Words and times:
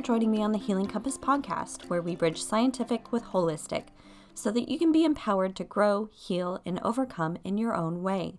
for 0.00 0.06
joining 0.06 0.30
me 0.30 0.42
on 0.42 0.52
the 0.52 0.58
Healing 0.58 0.86
Compass 0.86 1.18
podcast, 1.18 1.90
where 1.90 2.00
we 2.00 2.16
bridge 2.16 2.42
scientific 2.42 3.12
with 3.12 3.22
holistic 3.22 3.88
so 4.34 4.50
that 4.50 4.70
you 4.70 4.78
can 4.78 4.92
be 4.92 5.04
empowered 5.04 5.54
to 5.56 5.64
grow, 5.64 6.08
heal, 6.10 6.58
and 6.64 6.80
overcome 6.80 7.36
in 7.44 7.58
your 7.58 7.74
own 7.74 8.02
way. 8.02 8.38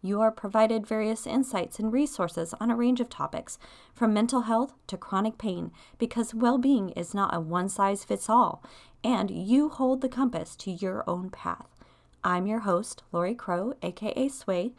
You 0.00 0.22
are 0.22 0.30
provided 0.30 0.86
various 0.86 1.26
insights 1.26 1.78
and 1.78 1.92
resources 1.92 2.54
on 2.58 2.70
a 2.70 2.76
range 2.76 2.98
of 2.98 3.10
topics, 3.10 3.58
from 3.92 4.14
mental 4.14 4.42
health 4.42 4.72
to 4.86 4.96
chronic 4.96 5.36
pain, 5.36 5.70
because 5.98 6.32
well 6.32 6.56
being 6.56 6.88
is 6.90 7.12
not 7.12 7.34
a 7.34 7.40
one 7.40 7.68
size 7.68 8.04
fits 8.04 8.30
all, 8.30 8.64
and 9.04 9.30
you 9.30 9.68
hold 9.68 10.00
the 10.00 10.08
compass 10.08 10.56
to 10.56 10.70
your 10.70 11.04
own 11.06 11.28
path. 11.28 11.68
I'm 12.24 12.46
your 12.46 12.60
host, 12.60 13.02
Lori 13.12 13.34
Crow, 13.34 13.74
aka 13.82 14.28
Sway. 14.28 14.72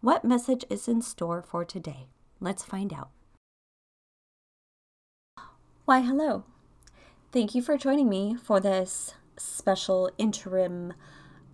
What 0.00 0.24
message 0.24 0.64
is 0.68 0.88
in 0.88 1.00
store 1.00 1.42
for 1.42 1.64
today? 1.64 2.08
Let's 2.40 2.64
find 2.64 2.92
out. 2.92 3.10
Why, 5.86 6.00
hello. 6.00 6.42
Thank 7.30 7.54
you 7.54 7.62
for 7.62 7.78
joining 7.78 8.08
me 8.08 8.34
for 8.34 8.58
this 8.58 9.14
special 9.36 10.10
interim 10.18 10.94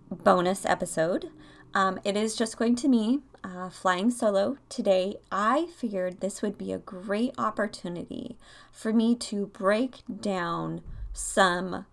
bonus 0.09 0.65
episode. 0.65 1.29
Um, 1.75 1.99
it 2.03 2.17
is 2.17 2.35
just 2.35 2.57
going 2.57 2.75
to 2.77 2.87
me 2.87 3.19
uh, 3.43 3.69
flying 3.69 4.09
solo 4.09 4.57
today. 4.69 5.17
I 5.31 5.67
figured 5.77 6.19
this 6.19 6.41
would 6.41 6.57
be 6.57 6.71
a 6.71 6.79
great 6.79 7.35
opportunity 7.37 8.35
for 8.71 8.91
me 8.91 9.13
to 9.17 9.45
break 9.45 9.97
down 10.19 10.81
some 11.13 11.85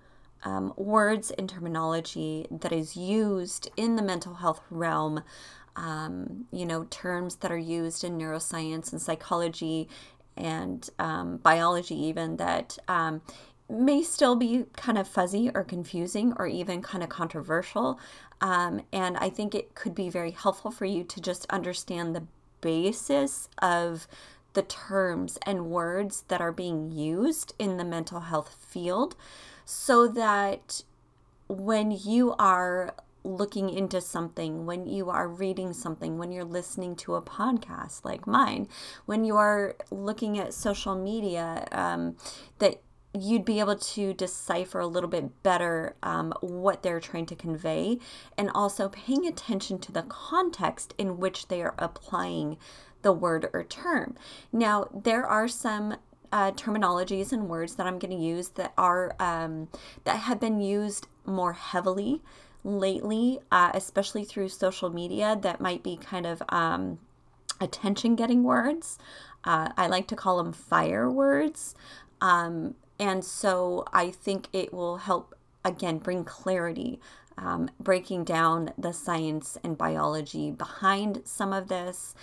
um, 0.43 0.73
words 0.79 1.31
and 1.33 1.47
terminology 1.47 2.47
that 2.51 2.73
is 2.73 2.97
used 2.97 3.69
in 3.77 3.97
the 3.97 4.03
mental 4.03 4.37
health 4.37 4.63
realm. 4.71 5.25
Um, 5.77 6.47
you 6.51 6.65
know, 6.65 6.85
terms 6.85 7.37
that 7.37 7.53
are 7.53 7.59
used 7.59 8.03
in 8.03 8.19
neuroscience 8.19 8.93
and 8.93 9.01
psychology 9.01 9.89
and 10.41 10.89
um, 10.99 11.37
biology, 11.39 11.95
even 11.95 12.37
that 12.37 12.79
um, 12.89 13.23
may 13.69 14.03
still 14.03 14.37
be 14.37 14.67
kind 14.77 14.99
of 14.99 15.07
fuzzy 15.07 15.51
or 15.55 15.63
confusing 15.63 16.33
or 16.39 16.47
even 16.47 16.83
kind 16.83 17.05
of 17.05 17.09
controversial. 17.09 18.01
Um, 18.41 18.83
and 18.93 19.17
I 19.19 19.29
think 19.29 19.55
it 19.55 19.75
could 19.75 19.95
be 19.95 20.09
very 20.09 20.31
helpful 20.31 20.71
for 20.71 20.87
you 20.87 21.05
to 21.05 21.21
just 21.21 21.47
understand 21.51 22.17
the 22.17 22.25
basis 22.61 23.49
of 23.61 24.07
the 24.53 24.63
terms 24.63 25.39
and 25.43 25.67
words 25.67 26.25
that 26.29 26.41
are 26.41 26.53
being 26.53 26.91
used 26.91 27.55
in 27.59 27.77
the 27.77 27.85
mental 27.85 28.21
health 28.21 28.57
field 28.69 29.15
so 29.65 30.09
that 30.09 30.83
when 31.49 31.91
you 31.91 32.35
are 32.39 32.95
looking 33.25 33.71
into 33.71 34.01
something, 34.01 34.67
when 34.67 34.87
you 34.87 35.11
are 35.11 35.29
reading 35.29 35.73
something, 35.73 36.19
when 36.19 36.33
you're 36.33 36.45
listening 36.45 36.97
to 36.97 37.15
a 37.15 37.23
podcast 37.23 38.05
like 38.05 38.27
mine, 38.27 38.69
when 39.07 39.25
you 39.25 39.37
are 39.37 39.77
looking 39.91 40.39
at 40.39 40.55
social 40.55 40.95
media, 40.95 41.67
um, 41.73 42.17
that 42.59 42.81
you'd 43.13 43.45
be 43.45 43.59
able 43.59 43.77
to 43.77 44.15
decipher 44.15 44.79
a 44.81 44.87
little 44.87 45.11
bit 45.11 45.43
better 45.43 45.97
um, 46.03 46.33
what 46.41 46.83
they're 46.83 47.01
trying 47.01 47.27
to 47.27 47.35
convey 47.35 47.99
and 48.39 48.51
also 48.55 48.89
paying 48.89 49.27
attention 49.27 49.79
to 49.79 49.91
the 49.91 50.03
context 50.03 50.95
in 50.97 51.19
which 51.19 51.49
they 51.49 51.61
are 51.61 51.75
applying 51.79 52.57
the 53.03 53.13
word 53.13 53.49
or 53.53 53.65
term. 53.65 54.15
Now, 54.53 54.89
there 54.95 55.27
are 55.27 55.49
some 55.49 55.97
uh, 56.33 56.53
terminologies 56.53 57.33
and 57.33 57.49
words 57.49 57.75
that 57.75 57.87
I'm 57.87 57.99
going 57.99 58.17
to 58.17 58.25
use 58.25 58.51
that 58.51 58.73
are 58.79 59.17
um, 59.19 59.69
that 60.05 60.17
have 60.17 60.39
been 60.39 60.61
used 60.61 61.09
more 61.27 61.55
heavily 61.55 62.23
lately, 62.65 63.41
uh, 63.51 63.71
especially 63.75 64.25
through 64.25 64.49
social 64.49 64.91
media. 64.91 65.39
That 65.41 65.61
might 65.61 65.83
be 65.83 65.97
kind 65.97 66.27
of 66.27 66.43
um, 66.49 66.99
attention 67.61 68.17
getting 68.17 68.43
words. 68.43 68.99
Uh, 69.45 69.71
I 69.77 69.87
like 69.87 70.07
to 70.09 70.17
call 70.17 70.37
them 70.43 70.53
fire 70.53 71.11
words. 71.11 71.75
Um, 72.21 72.75
and 72.99 73.25
so 73.25 73.85
I 73.93 74.11
think 74.11 74.49
it 74.53 74.75
will 74.75 74.99
help, 74.99 75.35
again, 75.65 75.99
bring 75.99 76.25
clarity, 76.25 77.01
um, 77.39 77.71
breaking 77.81 78.25
down 78.25 78.73
the 78.77 78.93
science 78.93 79.57
and 79.65 79.79
biology 79.79 80.51
behind 80.51 81.23
some 81.25 81.53
of 81.53 81.69
this. 81.69 82.15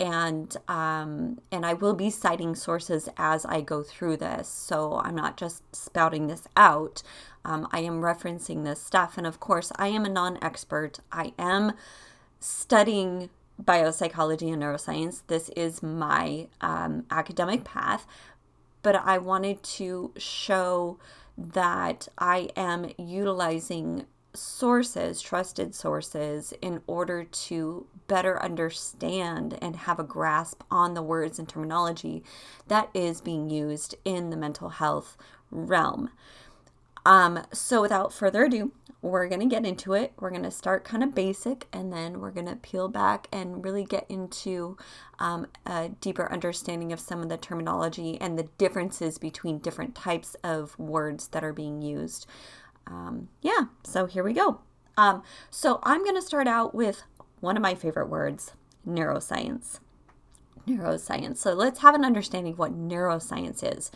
And 0.00 0.56
um, 0.68 1.38
and 1.52 1.64
I 1.64 1.74
will 1.74 1.94
be 1.94 2.10
citing 2.10 2.54
sources 2.54 3.08
as 3.16 3.44
I 3.44 3.60
go 3.60 3.82
through 3.82 4.16
this, 4.16 4.48
so 4.48 5.00
I'm 5.04 5.14
not 5.14 5.36
just 5.36 5.62
spouting 5.74 6.26
this 6.26 6.48
out. 6.56 7.02
Um, 7.44 7.68
I 7.72 7.80
am 7.80 8.00
referencing 8.00 8.64
this 8.64 8.80
stuff, 8.80 9.18
and 9.18 9.26
of 9.26 9.38
course, 9.38 9.70
I 9.76 9.88
am 9.88 10.04
a 10.04 10.08
non-expert. 10.08 11.00
I 11.12 11.34
am 11.38 11.72
studying 12.40 13.30
biopsychology 13.62 14.52
and 14.52 14.62
neuroscience. 14.62 15.22
This 15.26 15.50
is 15.50 15.82
my 15.82 16.48
um, 16.60 17.04
academic 17.10 17.64
path, 17.64 18.06
but 18.82 18.96
I 18.96 19.18
wanted 19.18 19.62
to 19.62 20.12
show 20.16 20.98
that 21.36 22.08
I 22.18 22.48
am 22.56 22.90
utilizing 22.98 24.06
sources, 24.34 25.20
trusted 25.20 25.74
sources, 25.74 26.54
in 26.62 26.80
order 26.86 27.24
to 27.24 27.86
better 28.08 28.42
understand 28.42 29.58
and 29.60 29.76
have 29.76 29.98
a 29.98 30.04
grasp 30.04 30.62
on 30.70 30.94
the 30.94 31.02
words 31.02 31.38
and 31.38 31.48
terminology 31.48 32.22
that 32.68 32.88
is 32.94 33.20
being 33.20 33.50
used 33.50 33.94
in 34.04 34.30
the 34.30 34.36
mental 34.36 34.70
health 34.70 35.16
realm. 35.50 36.10
Um, 37.04 37.42
so, 37.52 37.82
without 37.82 38.12
further 38.12 38.44
ado, 38.44 38.72
we're 39.02 39.26
going 39.26 39.40
to 39.40 39.46
get 39.46 39.66
into 39.66 39.94
it. 39.94 40.12
We're 40.20 40.30
going 40.30 40.44
to 40.44 40.50
start 40.52 40.84
kind 40.84 41.02
of 41.02 41.14
basic 41.14 41.66
and 41.72 41.92
then 41.92 42.20
we're 42.20 42.30
going 42.30 42.46
to 42.46 42.54
peel 42.54 42.88
back 42.88 43.26
and 43.32 43.64
really 43.64 43.84
get 43.84 44.06
into 44.08 44.76
um, 45.18 45.48
a 45.66 45.88
deeper 46.00 46.30
understanding 46.32 46.92
of 46.92 47.00
some 47.00 47.20
of 47.20 47.28
the 47.28 47.36
terminology 47.36 48.20
and 48.20 48.38
the 48.38 48.48
differences 48.58 49.18
between 49.18 49.58
different 49.58 49.96
types 49.96 50.36
of 50.44 50.78
words 50.78 51.28
that 51.28 51.42
are 51.42 51.52
being 51.52 51.82
used. 51.82 52.26
Um, 52.86 53.28
yeah, 53.40 53.66
so 53.84 54.06
here 54.06 54.24
we 54.24 54.32
go. 54.32 54.60
Um, 54.96 55.22
so, 55.50 55.80
I'm 55.82 56.04
going 56.04 56.16
to 56.16 56.22
start 56.22 56.46
out 56.46 56.74
with 56.74 57.02
one 57.40 57.56
of 57.56 57.62
my 57.62 57.74
favorite 57.74 58.08
words 58.08 58.52
neuroscience. 58.86 59.78
Neuroscience. 60.66 61.38
So, 61.38 61.54
let's 61.54 61.80
have 61.80 61.94
an 61.94 62.04
understanding 62.04 62.54
of 62.54 62.58
what 62.58 62.76
neuroscience 62.76 63.62
is. 63.62 63.90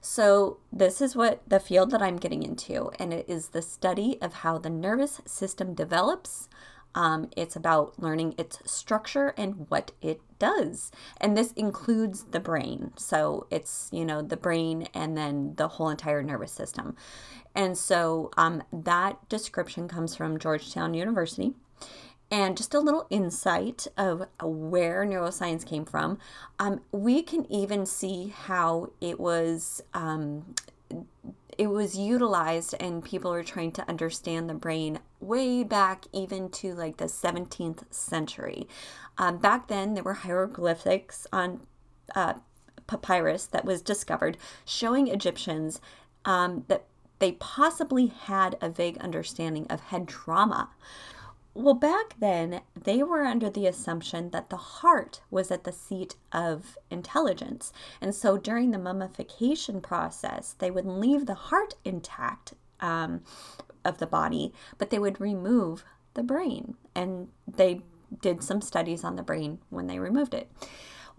So, 0.00 0.58
this 0.72 1.02
is 1.02 1.14
what 1.14 1.42
the 1.46 1.60
field 1.60 1.90
that 1.90 2.00
I'm 2.00 2.16
getting 2.16 2.42
into, 2.42 2.90
and 2.98 3.12
it 3.12 3.26
is 3.28 3.48
the 3.48 3.60
study 3.60 4.16
of 4.22 4.32
how 4.34 4.56
the 4.56 4.70
nervous 4.70 5.20
system 5.26 5.74
develops. 5.74 6.48
Um, 6.94 7.30
it's 7.36 7.56
about 7.56 7.98
learning 7.98 8.34
its 8.36 8.58
structure 8.64 9.34
and 9.36 9.66
what 9.68 9.92
it 10.02 10.20
does. 10.38 10.90
And 11.20 11.36
this 11.36 11.52
includes 11.52 12.24
the 12.24 12.40
brain. 12.40 12.92
So, 12.96 13.46
it's, 13.50 13.88
you 13.92 14.04
know, 14.04 14.22
the 14.22 14.36
brain 14.36 14.88
and 14.94 15.16
then 15.16 15.54
the 15.56 15.68
whole 15.68 15.88
entire 15.88 16.22
nervous 16.22 16.52
system. 16.52 16.96
And 17.54 17.76
so, 17.76 18.30
um, 18.36 18.62
that 18.72 19.28
description 19.28 19.88
comes 19.88 20.16
from 20.16 20.38
Georgetown 20.38 20.94
University 20.94 21.54
and 22.30 22.56
just 22.56 22.74
a 22.74 22.80
little 22.80 23.06
insight 23.10 23.86
of 23.96 24.26
where 24.40 25.04
neuroscience 25.04 25.66
came 25.66 25.84
from. 25.84 26.18
Um, 26.58 26.80
we 26.92 27.22
can 27.22 27.50
even 27.50 27.86
see 27.86 28.28
how 28.28 28.92
it 29.00 29.18
was 29.18 29.82
um, 29.94 30.54
it 31.60 31.68
was 31.68 31.94
utilized 31.94 32.74
and 32.80 33.04
people 33.04 33.30
are 33.30 33.44
trying 33.44 33.70
to 33.70 33.86
understand 33.86 34.48
the 34.48 34.54
brain 34.54 34.98
way 35.20 35.62
back 35.62 36.06
even 36.10 36.48
to 36.48 36.72
like 36.72 36.96
the 36.96 37.04
17th 37.04 37.82
century. 37.90 38.66
Um, 39.18 39.36
back 39.36 39.68
then, 39.68 39.92
there 39.92 40.02
were 40.02 40.14
hieroglyphics 40.14 41.26
on 41.30 41.60
uh, 42.14 42.32
papyrus 42.86 43.44
that 43.44 43.66
was 43.66 43.82
discovered 43.82 44.38
showing 44.64 45.08
Egyptians 45.08 45.82
um, 46.24 46.64
that 46.68 46.86
they 47.18 47.32
possibly 47.32 48.06
had 48.06 48.56
a 48.62 48.70
vague 48.70 48.96
understanding 48.96 49.66
of 49.68 49.82
head 49.82 50.08
trauma. 50.08 50.70
Well, 51.52 51.74
back 51.74 52.14
then, 52.18 52.60
they 52.80 53.02
were 53.02 53.24
under 53.24 53.50
the 53.50 53.66
assumption 53.66 54.30
that 54.30 54.50
the 54.50 54.56
heart 54.56 55.20
was 55.30 55.50
at 55.50 55.64
the 55.64 55.72
seat 55.72 56.14
of 56.32 56.78
intelligence. 56.90 57.72
And 58.00 58.14
so 58.14 58.38
during 58.38 58.70
the 58.70 58.78
mummification 58.78 59.80
process, 59.80 60.54
they 60.58 60.70
would 60.70 60.86
leave 60.86 61.26
the 61.26 61.34
heart 61.34 61.74
intact 61.84 62.54
um, 62.78 63.22
of 63.84 63.98
the 63.98 64.06
body, 64.06 64.52
but 64.78 64.90
they 64.90 64.98
would 64.98 65.20
remove 65.20 65.84
the 66.14 66.22
brain. 66.22 66.76
And 66.94 67.28
they 67.46 67.82
did 68.22 68.42
some 68.44 68.60
studies 68.60 69.02
on 69.02 69.16
the 69.16 69.22
brain 69.22 69.58
when 69.70 69.86
they 69.88 69.98
removed 69.98 70.34
it. 70.34 70.50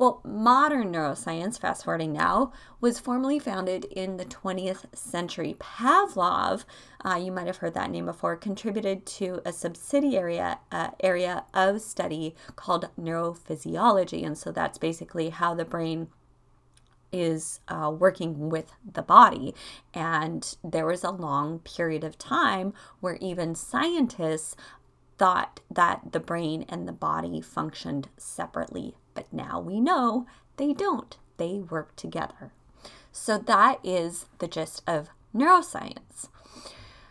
Well, 0.02 0.20
modern 0.26 0.94
neuroscience, 0.94 1.60
fast 1.60 1.84
forwarding 1.84 2.12
now, 2.12 2.54
was 2.80 2.98
formally 2.98 3.38
founded 3.38 3.86
in 3.86 4.18
the 4.18 4.26
20th 4.26 4.86
century. 4.98 5.56
Pavlov, 5.60 6.66
uh, 7.06 7.20
you 7.24 7.32
might 7.32 7.46
have 7.46 7.58
heard 7.58 7.76
that 7.76 7.92
name 7.92 8.08
before, 8.08 8.36
contributed 8.36 9.06
to 9.06 9.44
a 9.46 9.54
subsidiary 9.54 10.40
uh, 10.40 10.56
area 11.02 11.46
of 11.54 11.82
study 11.82 12.34
called 12.56 12.90
neurophysiology. 13.00 14.26
And 14.26 14.36
so 14.36 14.52
that's 14.52 14.80
basically 14.80 15.30
how 15.30 15.54
the 15.54 15.66
brain 15.66 16.08
is 17.12 17.60
uh, 17.68 17.94
working 17.96 18.50
with 18.50 18.74
the 18.84 19.04
body. 19.04 19.54
And 19.94 20.58
there 20.64 20.88
was 20.88 21.04
a 21.04 21.12
long 21.12 21.60
period 21.60 22.04
of 22.04 22.18
time 22.18 22.74
where 23.02 23.18
even 23.22 23.54
scientists 23.54 24.56
thought 25.20 25.60
that 25.70 26.12
the 26.12 26.20
brain 26.20 26.66
and 26.68 26.88
the 26.88 26.92
body 26.92 27.40
functioned 27.40 28.10
separately 28.18 28.96
but 29.14 29.32
now 29.32 29.60
we 29.60 29.80
know 29.80 30.26
they 30.58 30.74
don't, 30.74 31.18
they 31.38 31.60
work 31.60 31.96
together. 31.96 32.52
So 33.12 33.38
that 33.38 33.80
is 33.84 34.26
the 34.40 34.48
gist 34.48 34.84
of 34.88 35.10
neuroscience. 35.36 36.30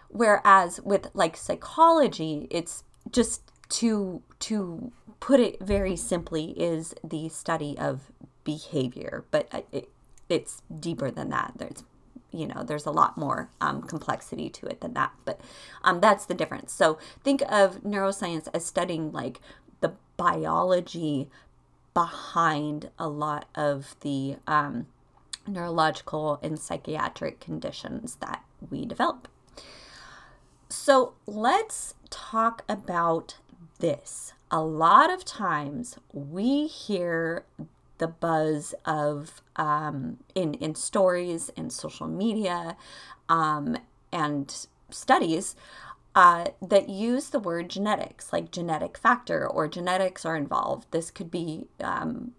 Whereas 0.09 0.81
with 0.83 1.09
like 1.15 1.37
psychology, 1.37 2.49
it's 2.51 2.85
just 3.11 3.43
to 3.71 4.23
to 4.41 4.93
put 5.21 5.39
it 5.39 5.61
very 5.61 5.97
simply 5.97 6.51
is 6.53 6.95
the 7.05 7.29
study 7.29 7.77
of 7.79 8.11
behavior, 8.43 9.25
but 9.31 9.67
it, 9.71 9.91
it's 10.29 10.63
deeper 10.81 11.11
than 11.11 11.29
that. 11.31 11.53
There's 11.57 11.85
you 12.33 12.47
know 12.47 12.63
there's 12.63 12.87
a 12.87 12.91
lot 12.91 13.17
more 13.17 13.51
um, 13.61 13.83
complexity 13.83 14.49
to 14.49 14.67
it 14.67 14.81
than 14.81 14.95
that 14.95 15.13
but 15.25 15.41
um, 15.83 16.01
that's 16.01 16.27
the 16.27 16.35
difference 16.35 16.73
so 16.73 16.97
think 17.25 17.43
of 17.49 17.83
neuroscience 17.83 18.47
as 18.55 18.65
studying 18.65 19.11
like 19.11 19.41
the 19.81 19.93
biology 20.17 21.29
behind 21.95 22.91
a 22.99 23.09
lot 23.09 23.47
of 23.55 23.97
the 24.01 24.37
um, 24.47 24.87
neurological 25.47 26.39
and 26.43 26.59
psychiatric 26.59 27.41
conditions 27.41 28.17
that 28.17 28.45
we 28.71 28.85
develop. 28.85 29.29
So 30.69 31.15
let's 31.27 31.95
talk 32.11 32.65
about 32.69 33.37
this. 33.81 34.33
A 34.51 34.61
lot 34.61 35.11
of 35.11 35.25
times 35.25 35.97
we 36.13 36.67
hear 36.67 37.45
the 37.99 38.09
buzz 38.09 38.75
of 38.85 39.43
um, 39.57 40.19
in 40.35 40.55
in 40.55 40.75
stories 40.75 41.51
and 41.57 41.73
social 41.73 42.09
media 42.09 42.77
um, 43.29 43.77
and 44.13 44.67
studies 44.91 45.55
uh, 46.21 46.45
that 46.61 46.91
use 46.91 47.31
the 47.31 47.39
word 47.39 47.71
genetics, 47.71 48.31
like 48.31 48.51
genetic 48.51 48.99
factor 48.99 49.49
or 49.49 49.67
genetics 49.67 50.27
are 50.27 50.37
involved. 50.37 50.87
This 50.91 51.11
could 51.11 51.31
be, 51.31 51.69
um, 51.83 52.33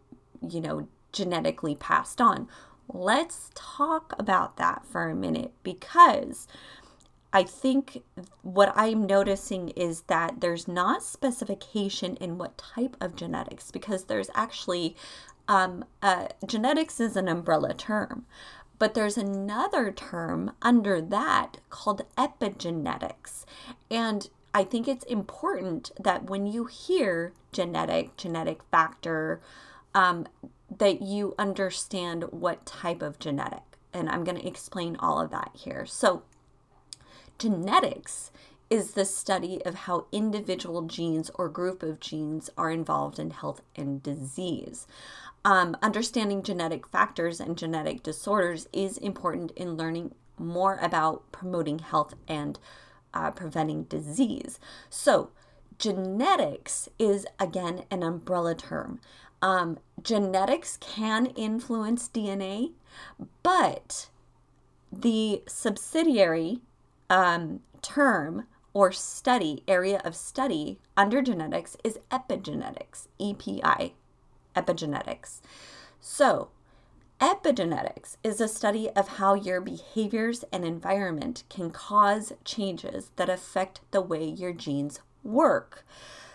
you 0.47 0.61
know, 0.61 0.87
genetically 1.11 1.73
passed 1.73 2.21
on. 2.21 2.47
Let's 2.87 3.49
talk 3.55 4.13
about 4.19 4.57
that 4.57 4.85
for 4.85 5.09
a 5.09 5.15
minute 5.15 5.53
because 5.63 6.47
I 7.33 7.41
think 7.41 8.03
what 8.43 8.71
I'm 8.75 9.07
noticing 9.07 9.69
is 9.69 10.01
that 10.01 10.41
there's 10.41 10.67
not 10.67 11.01
specification 11.01 12.17
in 12.17 12.37
what 12.37 12.59
type 12.59 12.95
of 13.01 13.15
genetics 13.15 13.71
because 13.71 14.03
there's 14.03 14.29
actually 14.35 14.95
um, 15.47 15.85
uh, 16.03 16.27
genetics 16.45 16.99
is 16.99 17.17
an 17.17 17.27
umbrella 17.27 17.73
term, 17.73 18.27
but 18.81 18.95
there's 18.95 19.15
another 19.15 19.91
term 19.91 20.53
under 20.63 20.99
that 20.99 21.57
called 21.69 22.01
epigenetics. 22.17 23.45
And 23.91 24.27
I 24.55 24.63
think 24.63 24.87
it's 24.87 25.05
important 25.05 25.91
that 25.99 26.31
when 26.31 26.47
you 26.47 26.65
hear 26.65 27.31
genetic, 27.51 28.17
genetic 28.17 28.63
factor, 28.71 29.39
um, 29.93 30.25
that 30.75 30.99
you 30.99 31.35
understand 31.37 32.23
what 32.31 32.65
type 32.65 33.03
of 33.03 33.19
genetic. 33.19 33.61
And 33.93 34.09
I'm 34.09 34.23
going 34.23 34.39
to 34.39 34.47
explain 34.47 34.95
all 34.95 35.21
of 35.21 35.29
that 35.29 35.51
here. 35.53 35.85
So, 35.85 36.23
genetics 37.37 38.31
is 38.71 38.93
the 38.93 39.05
study 39.05 39.63
of 39.63 39.75
how 39.75 40.07
individual 40.11 40.81
genes 40.83 41.29
or 41.35 41.49
group 41.49 41.83
of 41.83 41.99
genes 41.99 42.49
are 42.57 42.71
involved 42.71 43.19
in 43.19 43.29
health 43.29 43.61
and 43.75 44.01
disease. 44.01 44.87
Um, 45.43 45.75
understanding 45.81 46.43
genetic 46.43 46.87
factors 46.87 47.39
and 47.39 47.57
genetic 47.57 48.03
disorders 48.03 48.67
is 48.71 48.97
important 48.97 49.51
in 49.51 49.75
learning 49.75 50.13
more 50.37 50.77
about 50.81 51.31
promoting 51.31 51.79
health 51.79 52.13
and 52.27 52.59
uh, 53.13 53.31
preventing 53.31 53.83
disease. 53.83 54.59
So, 54.89 55.31
genetics 55.79 56.89
is 56.99 57.25
again 57.39 57.83
an 57.89 58.03
umbrella 58.03 58.53
term. 58.53 58.99
Um, 59.41 59.79
genetics 60.03 60.77
can 60.77 61.27
influence 61.27 62.07
DNA, 62.07 62.73
but 63.41 64.09
the 64.91 65.41
subsidiary 65.47 66.61
um, 67.09 67.61
term 67.81 68.45
or 68.73 68.91
study, 68.91 69.63
area 69.67 70.01
of 70.05 70.15
study 70.15 70.79
under 70.95 71.21
genetics 71.23 71.75
is 71.83 71.97
epigenetics, 72.11 73.07
EPI 73.19 73.95
epigenetics. 74.55 75.41
So, 75.99 76.49
epigenetics 77.19 78.17
is 78.23 78.41
a 78.41 78.47
study 78.47 78.89
of 78.91 79.19
how 79.19 79.35
your 79.35 79.61
behaviors 79.61 80.43
and 80.51 80.65
environment 80.65 81.43
can 81.49 81.71
cause 81.71 82.33
changes 82.43 83.11
that 83.15 83.29
affect 83.29 83.81
the 83.91 84.01
way 84.01 84.25
your 84.25 84.53
genes 84.53 84.99
work. 85.23 85.85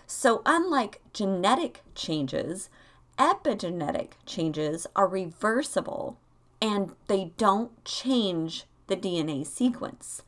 So, 0.06 0.42
unlike 0.46 1.00
genetic 1.12 1.82
changes, 1.94 2.70
epigenetic 3.18 4.12
changes 4.24 4.86
are 4.94 5.08
reversible 5.08 6.18
and 6.62 6.92
they 7.08 7.32
don't 7.36 7.84
change 7.84 8.64
the 8.86 8.96
DNA 8.96 9.44
sequence, 9.44 10.22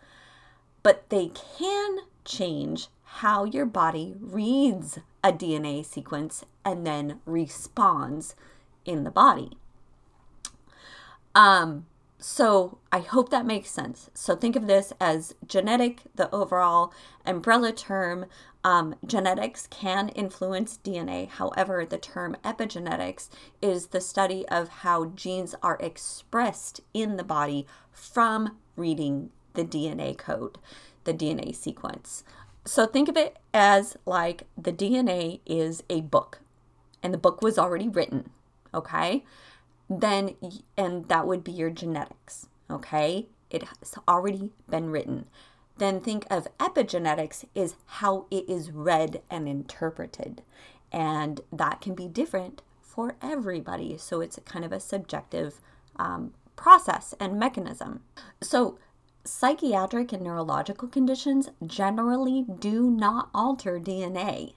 but 0.83 1.09
they 1.11 1.31
can 1.59 1.99
change 2.25 2.89
how 3.05 3.45
your 3.45 3.67
body 3.67 4.15
reads 4.21 4.99
a 5.23 5.33
DNA 5.33 5.85
sequence 5.85 6.45
and 6.65 6.87
then 6.87 7.21
responds 7.27 8.35
in 8.85 9.05
the 9.05 9.11
body. 9.11 9.57
Um, 11.35 11.87
so 12.19 12.79
I 12.91 12.99
hope 12.99 13.31
that 13.31 13.47
makes 13.47 13.71
sense. 13.71 14.11
So 14.13 14.35
think 14.35 14.57
of 14.57 14.67
this 14.67 14.93
as 15.01 15.35
genetic, 15.47 16.03
the 16.17 16.33
overall 16.35 16.93
umbrella 17.25 17.73
term. 17.73 18.27
Um, 18.65 18.97
genetics 19.07 19.69
can 19.69 20.09
influence 20.11 20.81
DNA. 20.83 21.29
However, 21.29 21.87
the 21.87 21.97
term 21.97 22.37
epigenetics 22.45 23.29
is 23.63 23.87
the 23.87 24.01
study 24.01 24.47
of 24.49 24.69
how 24.69 25.07
genes 25.07 25.55
are 25.63 25.79
expressed 25.81 26.81
in 26.93 27.17
the 27.17 27.25
body 27.25 27.67
from 27.93 28.57
reading 28.75 29.31
the 29.55 29.65
DNA 29.65 30.19
code, 30.19 30.59
the 31.05 31.15
DNA 31.15 31.55
sequence. 31.55 32.25
So 32.69 32.85
think 32.85 33.09
of 33.09 33.17
it 33.17 33.39
as 33.55 33.97
like 34.05 34.43
the 34.57 34.75
DNA 34.75 35.41
is 35.47 35.83
a 35.89 36.03
book 36.03 36.41
and 37.03 37.15
the 37.15 37.19
book 37.19 37.41
was 37.41 37.59
already 37.59 37.89
written, 37.89 38.29
okay? 38.75 39.25
Then, 39.89 40.35
and 40.77 41.09
that 41.09 41.27
would 41.27 41.43
be 41.43 41.51
your 41.51 41.71
genetics, 41.71 42.47
okay? 42.71 43.27
It 43.49 43.63
has 43.63 43.95
already 44.07 44.53
been 44.69 44.91
written. 44.91 45.25
Then 45.79 46.03
think 46.03 46.27
of 46.29 46.47
epigenetics 46.59 47.47
is 47.55 47.75
how 47.87 48.27
it 48.31 48.47
is 48.51 48.71
read 48.71 49.23
and 49.31 49.49
interpreted. 49.49 50.43
And 50.93 51.41
that 51.51 51.81
can 51.81 51.95
be 51.95 52.07
different 52.07 52.61
for 52.83 53.17
everybody. 53.23 53.97
So 53.97 54.21
it's 54.21 54.39
kind 54.45 54.67
of 54.67 54.73
a 54.73 54.81
subjective 54.81 55.63
um, 55.97 56.35
process 56.55 57.15
and 57.19 57.39
mechanism. 57.39 58.01
So 58.43 58.79
psychiatric 59.29 60.13
and 60.13 60.23
neurological 60.23 60.89
conditions 60.89 61.51
generally 61.65 62.45
do 62.59 62.91
not 62.91 63.31
alter 63.35 63.79
DNA. 63.79 64.55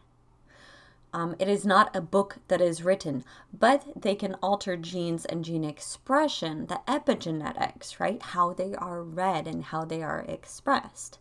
Um, 1.14 1.36
it 1.40 1.50
is 1.50 1.66
not 1.66 1.94
a 1.96 2.02
book 2.02 2.38
that 2.48 2.62
is 2.62 2.84
written, 2.84 3.26
but 3.52 3.84
they 3.96 4.16
can 4.16 4.36
alter 4.36 4.78
genes 4.78 5.26
and 5.26 5.44
gene 5.44 5.66
expression, 5.66 6.68
the 6.68 6.80
epigenetics, 6.88 8.00
right? 8.00 8.22
How 8.22 8.54
they 8.54 8.74
are 8.76 9.04
read 9.04 9.46
and 9.46 9.66
how 9.66 9.84
they 9.84 10.02
are 10.02 10.26
expressed. 10.28 11.20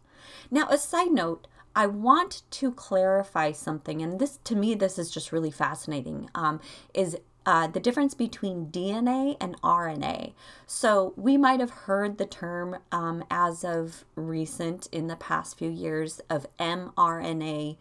Now, 0.51 0.69
a 0.69 0.79
side 0.79 1.11
note, 1.11 1.49
I 1.75 1.87
want 1.87 2.43
to 2.51 2.73
clarify 2.73 3.53
something, 3.53 4.03
and 4.03 4.19
this 4.19 4.39
to 4.45 4.57
me, 4.57 4.75
this 4.75 4.99
is 4.99 5.11
just 5.11 5.33
really 5.33 5.51
fascinating. 5.51 6.29
Um, 6.35 6.61
is 6.95 7.17
uh, 7.51 7.67
the 7.67 7.81
difference 7.81 8.15
between 8.15 8.67
DNA 8.67 9.37
and 9.41 9.61
RNA. 9.61 10.35
So, 10.69 11.13
we 11.17 11.37
might 11.37 11.59
have 11.59 11.71
heard 11.71 12.17
the 12.17 12.25
term 12.25 12.77
um, 12.93 13.25
as 13.29 13.65
of 13.65 14.05
recent 14.15 14.87
in 14.93 15.09
the 15.09 15.17
past 15.17 15.59
few 15.59 15.69
years 15.69 16.21
of 16.31 16.47
mRNA 16.61 17.77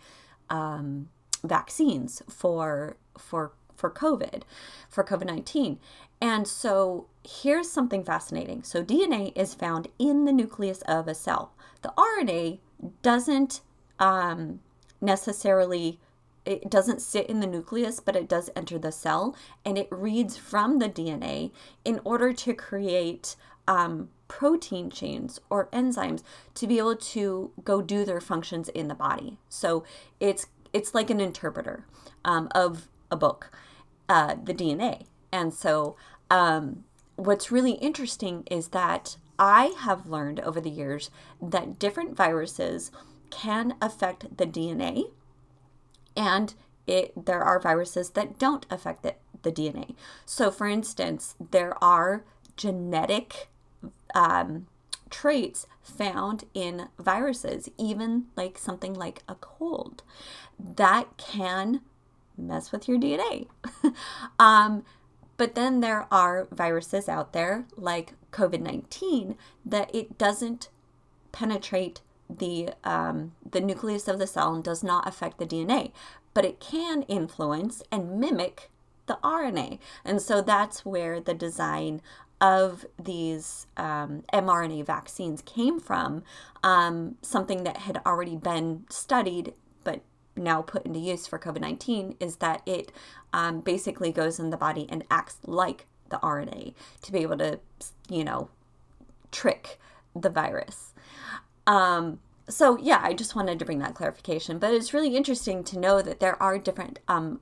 um, 0.50 1.10
vaccines 1.44 2.24
for 2.28 2.98
for 3.16 3.52
for 3.76 3.92
COVID, 3.92 4.42
for 4.90 5.04
COVID 5.04 5.28
19. 5.28 5.78
And 6.20 6.48
so, 6.48 7.06
here's 7.24 7.70
something 7.70 8.04
fascinating. 8.04 8.64
So, 8.64 8.84
DNA 8.84 9.38
is 9.38 9.54
found 9.54 9.88
in 10.00 10.26
the 10.26 10.34
nucleus 10.34 10.82
of 10.88 11.08
a 11.08 11.14
cell. 11.14 11.54
The 11.84 11.94
RNA 11.96 12.58
doesn't 13.04 13.62
um, 14.00 14.62
necessarily 15.00 16.00
it 16.46 16.70
doesn't 16.70 17.02
sit 17.02 17.28
in 17.28 17.40
the 17.40 17.48
nucleus, 17.48 18.00
but 18.00 18.16
it 18.16 18.28
does 18.28 18.50
enter 18.56 18.78
the 18.78 18.92
cell 18.92 19.36
and 19.66 19.78
it 19.78 19.88
reads 19.92 20.38
from 20.38 20.80
the 20.80 20.90
DNA 20.90 21.52
in 21.86 22.00
order 22.04 22.34
to 22.34 22.54
create 22.54 23.36
um, 23.68 24.10
protein 24.28 24.90
chains 24.90 25.40
or 25.50 25.68
enzymes 25.68 26.24
to 26.56 26.68
be 26.68 26.78
able 26.78 26.96
to 26.96 27.52
go 27.64 27.82
do 27.82 28.04
their 28.04 28.22
functions 28.22 28.70
in 28.70 28.88
the 28.88 28.96
body. 28.96 29.38
So 29.50 29.84
it's 30.20 30.48
it's 30.72 30.94
like 30.94 31.10
an 31.10 31.20
interpreter 31.20 31.86
um, 32.24 32.48
of 32.54 32.88
a 33.10 33.16
book, 33.16 33.52
uh, 34.08 34.36
the 34.44 34.54
DNA. 34.54 35.06
And 35.32 35.54
so 35.54 35.96
um, 36.30 36.84
what's 37.16 37.52
really 37.52 37.74
interesting 37.74 38.44
is 38.52 38.70
that 38.70 39.18
I 39.40 39.74
have 39.80 40.08
learned 40.08 40.40
over 40.42 40.62
the 40.62 40.70
years 40.70 41.10
that 41.42 41.80
different 41.80 42.16
viruses 42.16 42.92
can 43.30 43.76
affect 43.82 44.38
the 44.38 44.46
DNA 44.46 45.12
and 46.16 46.54
it, 46.88 47.26
there 47.26 47.44
are 47.44 47.60
viruses 47.60 48.12
that 48.12 48.40
don't 48.40 48.66
affect 48.70 49.04
the, 49.04 49.16
the 49.44 49.52
DNA. 49.52 49.96
So, 50.26 50.50
for 50.52 50.68
instance, 50.68 51.36
there 51.52 51.82
are 51.84 52.24
genetic 52.58 53.50
um, 54.16 54.68
traits 55.10 55.68
found 55.82 56.46
in 56.54 56.90
viruses, 56.98 57.70
even 57.78 58.26
like 58.36 58.58
something 58.58 58.94
like 58.94 59.24
a 59.28 59.36
cold, 59.36 60.04
that 60.60 61.18
can 61.18 61.82
mess 62.38 62.72
with 62.72 62.88
your 62.88 63.00
DNA. 63.00 63.48
um, 64.40 64.84
but 65.38 65.56
then 65.56 65.80
there 65.80 66.06
are 66.12 66.48
viruses 66.52 67.08
out 67.08 67.34
there 67.34 67.66
like 67.78 68.14
COVID 68.32 68.62
19 68.62 69.38
that 69.66 69.94
it 69.94 70.18
doesn't 70.18 70.70
penetrate 71.32 72.02
the 72.30 72.70
um, 72.84 73.34
the 73.50 73.62
nucleus 73.62 74.08
of 74.08 74.20
the 74.20 74.28
cell 74.28 74.54
and 74.54 74.64
does 74.64 74.84
not 74.84 75.08
affect 75.08 75.40
the 75.40 75.46
DNA, 75.46 75.92
but 76.34 76.46
it 76.46 76.60
can 76.60 77.04
influence 77.04 77.82
and 77.92 78.20
mimic 78.20 78.70
the 79.08 79.18
RNA. 79.24 79.80
And 80.06 80.22
so 80.22 80.42
that's 80.42 80.86
where 80.86 81.20
the 81.20 81.34
design 81.34 82.02
of 82.40 82.86
these 83.02 83.68
um, 83.76 84.24
mRNA 84.34 84.86
vaccines 84.86 85.42
came 85.42 85.80
from, 85.80 86.24
um, 86.64 87.18
something 87.22 87.64
that 87.64 87.78
had 87.78 88.02
already 88.06 88.38
been 88.38 88.86
studied 88.90 89.54
but 89.84 90.02
now 90.38 90.62
put 90.62 90.86
into 90.86 91.00
use 91.00 91.28
for 91.28 91.38
COVID 91.38 91.60
19 91.60 92.16
is 92.20 92.38
that 92.38 92.62
it 92.66 92.92
um, 93.34 93.60
basically 93.60 94.12
goes 94.12 94.40
in 94.40 94.52
the 94.52 94.58
body 94.58 94.86
and 94.90 95.04
acts 95.12 95.38
like 95.46 95.86
the 96.10 96.18
RNA 96.18 96.74
to 97.02 97.12
be 97.12 97.20
able 97.20 97.38
to, 97.38 97.60
you 98.10 98.24
know, 98.24 98.50
trick 99.32 99.80
the 100.16 100.30
virus. 100.30 100.94
Um, 101.70 102.20
so 102.50 102.78
yeah, 102.80 103.00
I 103.04 103.14
just 103.14 103.36
wanted 103.36 103.60
to 103.60 103.66
bring 103.66 103.80
that 103.80 103.94
clarification. 103.94 104.58
But 104.58 104.74
it's 104.74 104.94
really 104.94 105.16
interesting 105.16 105.64
to 105.66 105.80
know 105.80 106.02
that 106.02 106.20
there 106.20 106.42
are 106.42 106.58
different 106.58 107.00
um, 107.08 107.40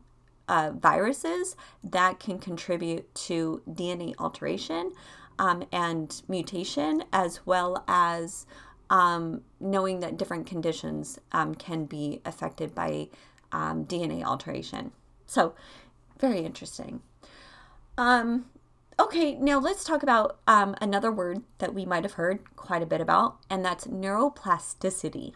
uh, 0.50 0.72
viruses 0.76 1.56
that 1.84 2.20
can 2.20 2.38
contribute 2.38 3.14
to 3.16 3.62
DNA 3.68 4.14
alteration 4.20 4.92
um, 5.40 5.64
and 5.72 6.22
mutation, 6.28 7.06
as 7.14 7.46
well 7.46 7.84
as 7.88 8.46
um, 8.90 9.42
knowing 9.60 10.02
that 10.02 10.18
different 10.18 10.46
conditions 10.46 11.20
um, 11.32 11.56
can 11.56 11.86
be 11.86 12.22
affected 12.26 12.76
by 12.76 13.08
um, 13.54 13.86
DNA 13.86 14.24
alteration. 14.24 14.92
So, 15.26 15.56
very 16.20 16.40
interesting. 16.40 17.02
Um, 17.98 18.46
okay, 19.00 19.36
now 19.36 19.60
let's 19.60 19.84
talk 19.84 20.04
about 20.04 20.40
um, 20.48 20.76
another 20.82 21.12
word 21.12 21.44
that 21.60 21.74
we 21.74 21.86
might 21.86 22.04
have 22.04 22.14
heard 22.14 22.56
quite 22.56 22.82
a 22.82 22.88
bit 22.88 23.02
about, 23.02 23.38
and 23.50 23.64
that's 23.64 23.86
neuroplasticity. 23.88 25.34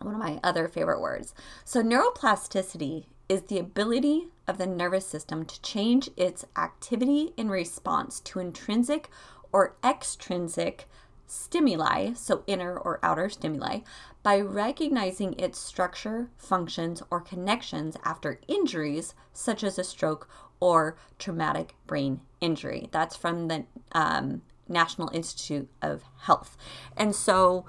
One 0.00 0.14
of 0.14 0.20
my 0.20 0.38
other 0.44 0.68
favorite 0.68 1.00
words. 1.00 1.34
So, 1.64 1.82
neuroplasticity 1.82 3.06
is 3.28 3.42
the 3.42 3.58
ability 3.58 4.28
of 4.46 4.58
the 4.58 4.66
nervous 4.66 5.06
system 5.06 5.44
to 5.44 5.60
change 5.62 6.10
its 6.16 6.44
activity 6.56 7.32
in 7.36 7.48
response 7.48 8.20
to 8.20 8.38
intrinsic 8.38 9.10
or 9.52 9.76
extrinsic 9.82 10.86
stimuli, 11.26 12.12
so 12.14 12.42
inner 12.46 12.76
or 12.76 12.98
outer 13.02 13.28
stimuli, 13.28 13.80
by 14.22 14.40
recognizing 14.40 15.38
its 15.38 15.58
structure, 15.58 16.30
functions, 16.36 17.02
or 17.10 17.20
connections 17.20 17.96
after 18.04 18.40
injuries 18.48 19.14
such 19.32 19.62
as 19.62 19.78
a 19.78 19.84
stroke 19.84 20.28
or 20.60 20.96
traumatic 21.18 21.74
brain 21.86 22.20
injury. 22.40 22.88
That's 22.92 23.16
from 23.16 23.48
the 23.48 23.64
um, 23.92 24.42
National 24.68 25.10
Institute 25.12 25.68
of 25.82 26.02
Health. 26.20 26.56
And 26.96 27.14
so 27.14 27.66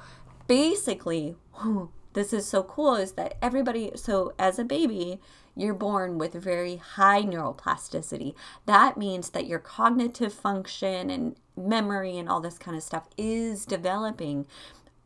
basically, 0.48 1.36
this 2.14 2.34
is 2.34 2.48
so 2.48 2.64
cool 2.64 2.96
is 2.96 3.14
that 3.14 3.38
everybody, 3.42 3.92
so 3.96 4.34
as 4.40 4.58
a 4.58 4.64
baby, 4.64 5.20
you're 5.56 5.74
born 5.74 6.18
with 6.18 6.34
very 6.34 6.78
high 6.78 7.24
neuroplasticity. 7.24 8.36
That 8.66 8.98
means 8.98 9.32
that 9.32 9.48
your 9.48 9.60
cognitive 9.60 10.34
function 10.34 11.10
and 11.10 11.36
memory 11.58 12.18
and 12.18 12.30
all 12.30 12.40
this 12.40 12.58
kind 12.58 12.78
of 12.78 12.84
stuff 12.84 13.08
is 13.18 13.66
developing 13.66 14.46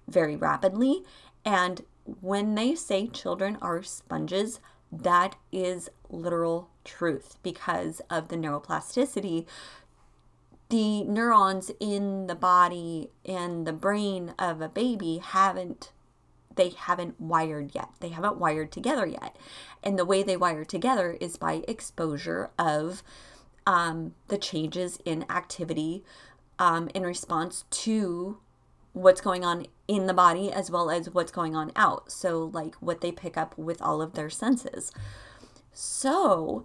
very 0.08 0.36
rapidly. 0.36 1.04
And 1.46 1.82
when 2.20 2.56
they 2.56 2.76
say 2.76 3.08
children 3.08 3.58
are 3.62 3.82
sponges, 3.84 4.60
that 4.92 5.36
is 5.52 5.90
literal 6.10 6.70
truth 6.84 7.38
because 7.42 8.02
of 8.10 8.28
the 8.28 8.36
neuroplasticity. 8.36 9.46
The 10.70 11.04
neurons 11.04 11.72
in 11.80 12.28
the 12.28 12.36
body 12.36 13.10
and 13.26 13.66
the 13.66 13.74
brain 13.74 14.34
of 14.38 14.62
a 14.62 14.70
baby 14.70 15.22
haven't 15.24 15.92
they 16.56 16.70
haven't 16.70 17.20
wired 17.20 17.74
yet. 17.74 17.88
They 18.02 18.10
haven't 18.10 18.38
wired 18.38 18.74
together 18.74 19.06
yet. 19.06 19.38
And 19.82 19.98
the 19.98 20.04
way 20.04 20.22
they 20.22 20.36
wire 20.36 20.66
together 20.66 21.18
is 21.22 21.38
by 21.38 21.64
exposure 21.66 22.52
of 22.60 23.04
um, 23.66 24.16
the 24.28 24.38
changes 24.38 25.00
in 25.06 25.26
activity 25.30 26.04
um, 26.62 26.90
in 26.94 27.02
response 27.02 27.66
to 27.72 28.38
what's 28.94 29.20
going 29.20 29.44
on 29.44 29.66
in 29.88 30.06
the 30.06 30.14
body 30.14 30.52
as 30.52 30.70
well 30.70 30.92
as 30.92 31.10
what's 31.10 31.32
going 31.32 31.56
on 31.56 31.72
out. 31.76 32.12
So, 32.12 32.52
like 32.54 32.76
what 32.76 33.02
they 33.02 33.12
pick 33.12 33.36
up 33.36 33.58
with 33.58 33.82
all 33.82 34.00
of 34.00 34.14
their 34.14 34.30
senses. 34.30 34.92
So, 35.74 36.64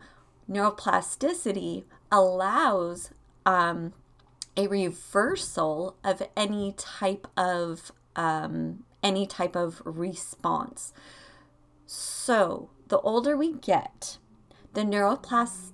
neuroplasticity 0.51 1.85
allows 2.13 3.11
um, 3.47 3.95
a 4.55 4.67
reversal 4.67 5.97
of 6.05 6.23
any 6.37 6.75
type 6.77 7.27
of 7.35 7.91
um, 8.17 8.85
any 9.03 9.27
type 9.27 9.57
of 9.57 9.81
response. 9.87 10.93
So, 11.87 12.69
the 12.89 12.99
older 13.01 13.35
we 13.35 13.55
get, 13.55 14.19
the 14.75 14.83
neuroplasticity 14.83 15.73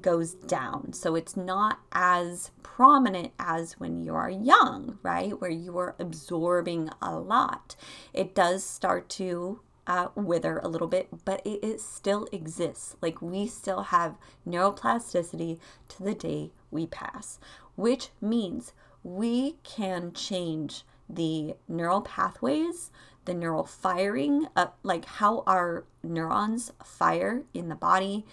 goes 0.00 0.34
down. 0.34 0.92
So, 0.92 1.14
it's 1.14 1.36
not 1.36 1.78
as 1.92 2.50
prominent 2.62 3.32
as 3.38 3.78
when 3.80 4.02
you 4.02 4.14
are 4.14 4.30
young, 4.30 4.98
right? 5.02 5.40
Where 5.40 5.50
you 5.50 5.78
are 5.78 5.94
absorbing 5.98 6.90
a 7.00 7.18
lot. 7.18 7.76
It 8.12 8.34
does 8.34 8.64
start 8.64 9.08
to 9.10 9.60
uh, 9.88 10.08
wither 10.14 10.58
a 10.58 10.68
little 10.68 10.86
bit, 10.86 11.08
but 11.24 11.40
it, 11.44 11.64
it 11.64 11.80
still 11.80 12.28
exists. 12.30 12.96
Like 13.00 13.22
we 13.22 13.46
still 13.46 13.84
have 13.84 14.18
neuroplasticity 14.46 15.58
to 15.88 16.02
the 16.02 16.14
day 16.14 16.52
we 16.70 16.86
pass, 16.86 17.38
which 17.74 18.10
means 18.20 18.72
we 19.02 19.56
can 19.62 20.12
change 20.12 20.84
the 21.08 21.54
neural 21.66 22.02
pathways, 22.02 22.90
the 23.24 23.34
neural 23.34 23.64
firing, 23.64 24.46
uh, 24.54 24.66
like 24.82 25.06
how 25.06 25.42
our 25.46 25.84
neurons 26.02 26.72
fire 26.84 27.44
in 27.54 27.68
the 27.68 27.74
body. 27.74 28.26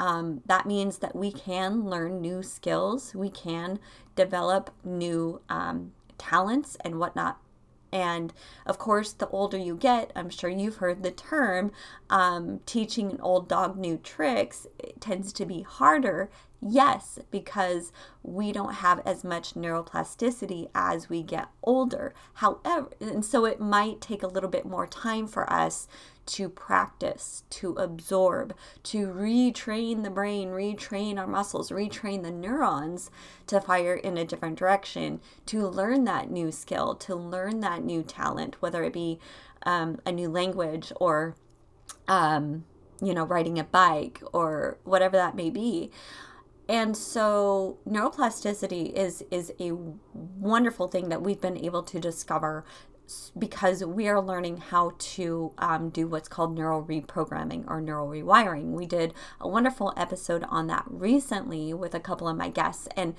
Um, 0.00 0.40
that 0.46 0.64
means 0.64 0.98
that 0.98 1.14
we 1.14 1.30
can 1.30 1.84
learn 1.84 2.22
new 2.22 2.42
skills, 2.42 3.14
we 3.14 3.28
can 3.28 3.78
develop 4.16 4.74
new 4.82 5.42
um, 5.50 5.92
talents 6.16 6.76
and 6.80 6.98
whatnot. 6.98 7.38
And 7.92 8.32
of 8.66 8.78
course, 8.78 9.12
the 9.12 9.28
older 9.28 9.58
you 9.58 9.76
get, 9.76 10.10
I'm 10.16 10.30
sure 10.30 10.48
you've 10.48 10.76
heard 10.76 11.02
the 11.02 11.10
term 11.10 11.70
um, 12.08 12.60
teaching 12.64 13.10
an 13.10 13.20
old 13.20 13.48
dog 13.48 13.76
new 13.76 13.98
tricks 13.98 14.66
tends 15.00 15.32
to 15.34 15.44
be 15.44 15.62
harder 15.62 16.30
Yes, 16.62 17.18
because 17.30 17.90
we 18.22 18.52
don't 18.52 18.74
have 18.74 19.00
as 19.06 19.24
much 19.24 19.54
neuroplasticity 19.54 20.68
as 20.74 21.08
we 21.08 21.22
get 21.22 21.48
older. 21.62 22.12
However, 22.34 22.90
and 23.00 23.24
so 23.24 23.46
it 23.46 23.60
might 23.60 24.02
take 24.02 24.22
a 24.22 24.26
little 24.28 24.50
bit 24.50 24.66
more 24.66 24.86
time 24.86 25.26
for 25.26 25.50
us 25.50 25.88
to 26.26 26.50
practice, 26.50 27.44
to 27.48 27.72
absorb, 27.72 28.54
to 28.84 29.06
retrain 29.06 30.02
the 30.04 30.10
brain, 30.10 30.50
retrain 30.50 31.18
our 31.18 31.26
muscles, 31.26 31.70
retrain 31.70 32.22
the 32.22 32.30
neurons 32.30 33.10
to 33.46 33.60
fire 33.60 33.94
in 33.94 34.18
a 34.18 34.24
different 34.24 34.58
direction, 34.58 35.20
to 35.46 35.66
learn 35.66 36.04
that 36.04 36.30
new 36.30 36.52
skill, 36.52 36.94
to 36.94 37.16
learn 37.16 37.60
that 37.60 37.82
new 37.82 38.02
talent, 38.02 38.56
whether 38.60 38.84
it 38.84 38.92
be 38.92 39.18
um, 39.64 39.98
a 40.04 40.12
new 40.12 40.28
language 40.28 40.92
or, 41.00 41.34
um, 42.06 42.64
you 43.02 43.14
know, 43.14 43.24
riding 43.24 43.58
a 43.58 43.64
bike 43.64 44.22
or 44.32 44.76
whatever 44.84 45.16
that 45.16 45.34
may 45.34 45.48
be. 45.48 45.90
And 46.70 46.96
so 46.96 47.78
neuroplasticity 47.84 48.92
is 48.92 49.24
is 49.32 49.52
a 49.58 49.72
wonderful 50.14 50.86
thing 50.86 51.08
that 51.08 51.20
we've 51.20 51.40
been 51.40 51.56
able 51.56 51.82
to 51.82 51.98
discover 51.98 52.64
because 53.36 53.84
we 53.84 54.06
are 54.06 54.20
learning 54.20 54.58
how 54.58 54.92
to 54.96 55.52
um, 55.58 55.90
do 55.90 56.06
what's 56.06 56.28
called 56.28 56.54
neural 56.54 56.84
reprogramming 56.84 57.64
or 57.66 57.80
neural 57.80 58.06
rewiring. 58.06 58.66
We 58.66 58.86
did 58.86 59.14
a 59.40 59.48
wonderful 59.48 59.92
episode 59.96 60.44
on 60.48 60.68
that 60.68 60.84
recently 60.86 61.74
with 61.74 61.92
a 61.92 61.98
couple 61.98 62.28
of 62.28 62.36
my 62.36 62.48
guests, 62.48 62.86
and 62.96 63.16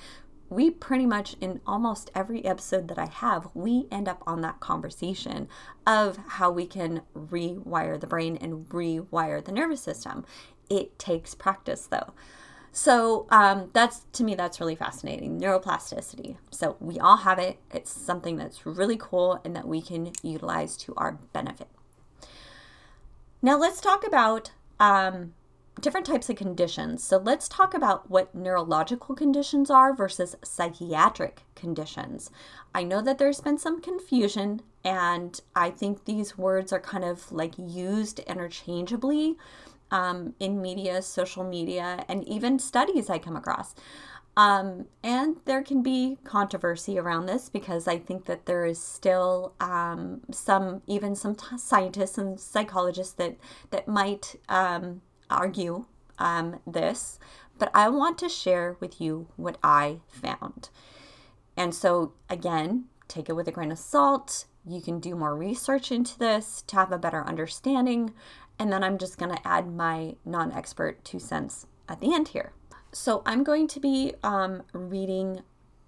we 0.50 0.70
pretty 0.70 1.06
much 1.06 1.36
in 1.42 1.60
almost 1.68 2.10
every 2.16 2.46
episode 2.46 2.88
that 2.88 2.98
I 2.98 3.08
have, 3.08 3.50
we 3.54 3.86
end 3.92 4.08
up 4.08 4.24
on 4.26 4.40
that 4.42 4.62
conversation 4.62 5.50
of 5.86 6.16
how 6.16 6.52
we 6.52 6.66
can 6.66 7.02
rewire 7.14 8.00
the 8.00 8.08
brain 8.08 8.38
and 8.38 8.66
rewire 8.70 9.44
the 9.44 9.52
nervous 9.52 9.82
system. 9.82 10.24
It 10.70 10.98
takes 10.98 11.36
practice 11.36 11.86
though. 11.86 12.14
So 12.72 13.28
um, 13.30 13.70
that's 13.74 14.06
to 14.14 14.24
me 14.24 14.36
that's 14.36 14.60
really 14.60 14.76
fascinating 14.76 15.40
neuroplasticity. 15.40 16.38
So 16.52 16.78
we 16.80 17.00
all 17.00 17.18
have 17.18 17.38
it. 17.38 17.60
It's 17.72 17.92
something 17.92 18.38
that's 18.38 18.66
really 18.66 18.98
cool 18.98 19.42
and 19.44 19.56
that 19.56 19.68
we 19.68 19.82
can 19.82 20.14
utilize 20.24 20.78
to 20.78 20.94
our 20.96 21.20
benefit. 21.34 21.68
Now 23.42 23.58
let's 23.58 23.82
talk 23.82 24.06
about 24.06 24.52
um, 24.80 25.34
different 25.80 26.06
types 26.06 26.30
of 26.30 26.36
conditions. 26.36 27.04
So 27.04 27.18
let's 27.18 27.50
talk 27.50 27.74
about 27.74 28.10
what 28.10 28.34
neurological 28.36 29.16
conditions 29.16 29.70
are 29.70 29.94
versus 29.94 30.36
psychiatric 30.44 31.44
conditions. 31.56 32.30
I 32.74 32.84
know 32.84 33.02
that 33.02 33.18
there's 33.18 33.42
been 33.42 33.58
some 33.58 33.82
confusion, 33.82 34.62
and 34.84 35.40
I 35.56 35.72
think 35.72 36.06
these 36.06 36.38
words 36.38 36.72
are 36.72 36.80
kind 36.80 37.04
of 37.04 37.32
like 37.32 37.54
used 37.58 38.20
interchangeably 38.20 39.38
um, 39.92 40.34
in 40.40 40.62
media, 40.62 41.02
social 41.02 41.44
media, 41.44 42.06
and 42.08 42.28
even 42.28 42.60
studies 42.60 43.10
I 43.10 43.20
come 43.20 43.36
across. 43.36 43.76
Um, 44.38 44.86
and 45.04 45.38
there 45.44 45.62
can 45.62 45.84
be 45.84 46.18
controversy 46.24 46.98
around 46.98 47.26
this 47.26 47.50
because 47.50 47.88
I 47.88 48.00
think 48.00 48.26
that 48.26 48.46
there 48.46 48.66
is 48.66 48.82
still 48.82 49.54
um, 49.60 50.22
some, 50.32 50.82
even 50.88 51.16
some 51.16 51.36
t- 51.36 51.58
scientists 51.58 52.18
and 52.18 52.40
psychologists 52.40 53.14
that 53.16 53.36
that 53.72 53.90
might 53.90 54.36
um, 54.48 55.02
argue 55.30 55.86
um, 56.18 56.60
this. 56.66 57.20
But 57.58 57.72
I 57.74 57.90
want 57.90 58.18
to 58.20 58.30
share 58.30 58.78
with 58.80 59.02
you 59.02 59.28
what 59.36 59.58
I 59.62 60.00
found. 60.08 60.70
And 61.58 61.76
so, 61.76 62.14
again, 62.30 62.86
take 63.08 63.28
it 63.30 63.34
with 63.34 63.48
a 63.48 63.52
grain 63.52 63.72
of 63.72 63.78
salt. 63.78 64.46
You 64.66 64.82
can 64.82 65.00
do 65.00 65.16
more 65.16 65.36
research 65.36 65.92
into 65.92 66.18
this 66.18 66.64
to 66.68 66.76
have 66.76 66.92
a 66.92 66.98
better 66.98 67.26
understanding. 67.28 68.14
And 68.60 68.72
then 68.72 68.84
I'm 68.84 68.98
just 68.98 69.18
going 69.18 69.36
to 69.36 69.48
add 69.48 69.74
my 69.74 70.16
non 70.26 70.52
expert 70.52 71.04
two 71.04 71.20
cents 71.20 71.68
at 71.90 72.00
the 72.00 72.14
end 72.14 72.30
here. 72.30 72.54
So 72.92 73.24
I'm 73.26 73.44
going 73.44 73.68
to 73.70 73.80
be 73.80 74.14
um, 74.24 74.64
reading 74.74 75.42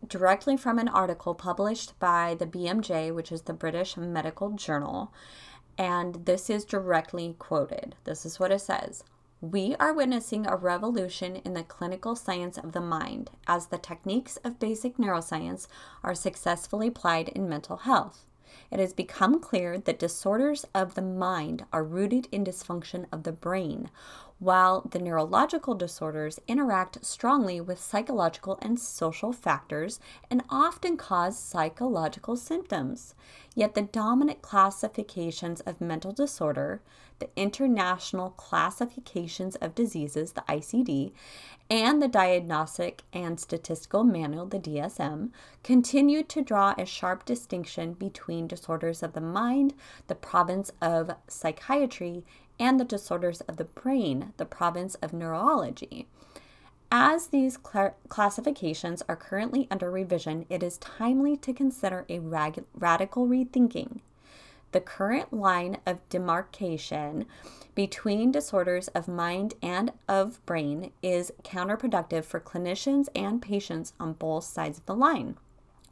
directly 0.07 0.57
from 0.57 0.79
an 0.79 0.87
article 0.87 1.35
published 1.35 1.97
by 1.99 2.35
the 2.37 2.45
BMJ, 2.45 3.13
which 3.13 3.31
is 3.31 3.43
the 3.43 3.53
British 3.53 3.97
Medical 3.97 4.51
Journal. 4.51 5.13
And 5.77 6.25
this 6.25 6.49
is 6.49 6.65
directly 6.65 7.35
quoted. 7.39 7.95
This 8.03 8.25
is 8.25 8.39
what 8.39 8.51
it 8.51 8.61
says 8.61 9.03
We 9.41 9.75
are 9.79 9.93
witnessing 9.93 10.45
a 10.45 10.55
revolution 10.55 11.37
in 11.37 11.53
the 11.53 11.63
clinical 11.63 12.15
science 12.15 12.57
of 12.57 12.71
the 12.71 12.81
mind 12.81 13.31
as 13.47 13.67
the 13.67 13.77
techniques 13.77 14.37
of 14.37 14.59
basic 14.59 14.97
neuroscience 14.97 15.67
are 16.03 16.15
successfully 16.15 16.87
applied 16.87 17.29
in 17.29 17.49
mental 17.49 17.77
health 17.77 18.25
it 18.71 18.79
has 18.79 18.93
become 18.93 19.39
clear 19.39 19.77
that 19.77 19.99
disorders 19.99 20.65
of 20.73 20.95
the 20.95 21.01
mind 21.01 21.65
are 21.71 21.83
rooted 21.83 22.27
in 22.31 22.43
dysfunction 22.43 23.05
of 23.11 23.23
the 23.23 23.31
brain, 23.31 23.89
while 24.43 24.81
the 24.91 24.99
neurological 24.99 25.73
disorders 25.73 26.39
interact 26.47 27.03
strongly 27.05 27.61
with 27.61 27.79
psychological 27.79 28.59
and 28.61 28.79
social 28.79 29.31
factors 29.31 29.99
and 30.29 30.43
often 30.49 30.97
cause 30.97 31.39
psychological 31.39 32.35
symptoms. 32.35 33.15
Yet 33.55 33.73
the 33.73 33.83
dominant 33.83 34.41
classifications 34.41 35.61
of 35.61 35.79
mental 35.79 36.11
disorder, 36.11 36.81
the 37.19 37.29
International 37.35 38.31
Classifications 38.31 39.55
of 39.57 39.75
Diseases, 39.75 40.33
the 40.33 40.41
ICD, 40.41 41.13
and 41.69 42.01
the 42.01 42.07
Diagnostic 42.07 43.03
and 43.13 43.39
Statistical 43.39 44.03
Manual, 44.03 44.47
the 44.47 44.59
DSM, 44.59 45.29
continue 45.63 46.23
to 46.23 46.41
draw 46.41 46.73
a 46.77 46.85
sharp 46.85 47.23
distinction 47.23 47.93
between 47.93 48.47
disorders 48.47 49.01
of 49.01 49.13
the 49.13 49.21
mind, 49.21 49.73
the 50.07 50.15
province 50.15 50.71
of 50.81 51.15
psychiatry, 51.27 52.25
and 52.59 52.79
the 52.79 52.85
disorders 52.85 53.41
of 53.41 53.57
the 53.57 53.63
brain, 53.63 54.33
the 54.37 54.45
province 54.45 54.95
of 54.95 55.13
neurology. 55.13 56.07
As 56.91 57.27
these 57.27 57.57
cl- 57.57 57.95
classifications 58.07 59.01
are 59.09 59.15
currently 59.15 59.67
under 59.71 59.89
revision, 59.89 60.45
it 60.49 60.61
is 60.61 60.77
timely 60.77 61.35
to 61.37 61.53
consider 61.53 62.05
a 62.07 62.19
rag- 62.19 62.65
radical 62.75 63.27
rethinking. 63.27 64.01
The 64.73 64.81
current 64.81 65.33
line 65.33 65.77
of 65.85 66.07
demarcation 66.09 67.25
between 67.75 68.31
disorders 68.31 68.87
of 68.89 69.07
mind 69.07 69.55
and 69.61 69.91
of 70.07 70.43
brain 70.45 70.91
is 71.01 71.31
counterproductive 71.43 72.25
for 72.25 72.39
clinicians 72.39 73.07
and 73.15 73.41
patients 73.41 73.93
on 73.99 74.13
both 74.13 74.43
sides 74.43 74.77
of 74.77 74.85
the 74.85 74.95
line. 74.95 75.37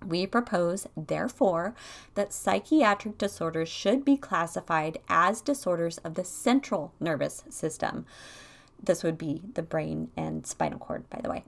We 0.05 0.25
propose, 0.25 0.87
therefore, 0.97 1.75
that 2.15 2.33
psychiatric 2.33 3.17
disorders 3.17 3.69
should 3.69 4.03
be 4.03 4.17
classified 4.17 4.99
as 5.07 5.41
disorders 5.41 5.97
of 5.99 6.15
the 6.15 6.23
central 6.23 6.93
nervous 6.99 7.43
system. 7.49 8.05
This 8.81 9.03
would 9.03 9.17
be 9.17 9.43
the 9.53 9.61
brain 9.61 10.09
and 10.17 10.45
spinal 10.45 10.79
cord, 10.79 11.09
by 11.09 11.21
the 11.21 11.29
way. 11.29 11.43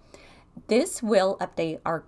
This 0.68 1.02
will 1.02 1.38
update 1.38 1.80
our 1.86 2.04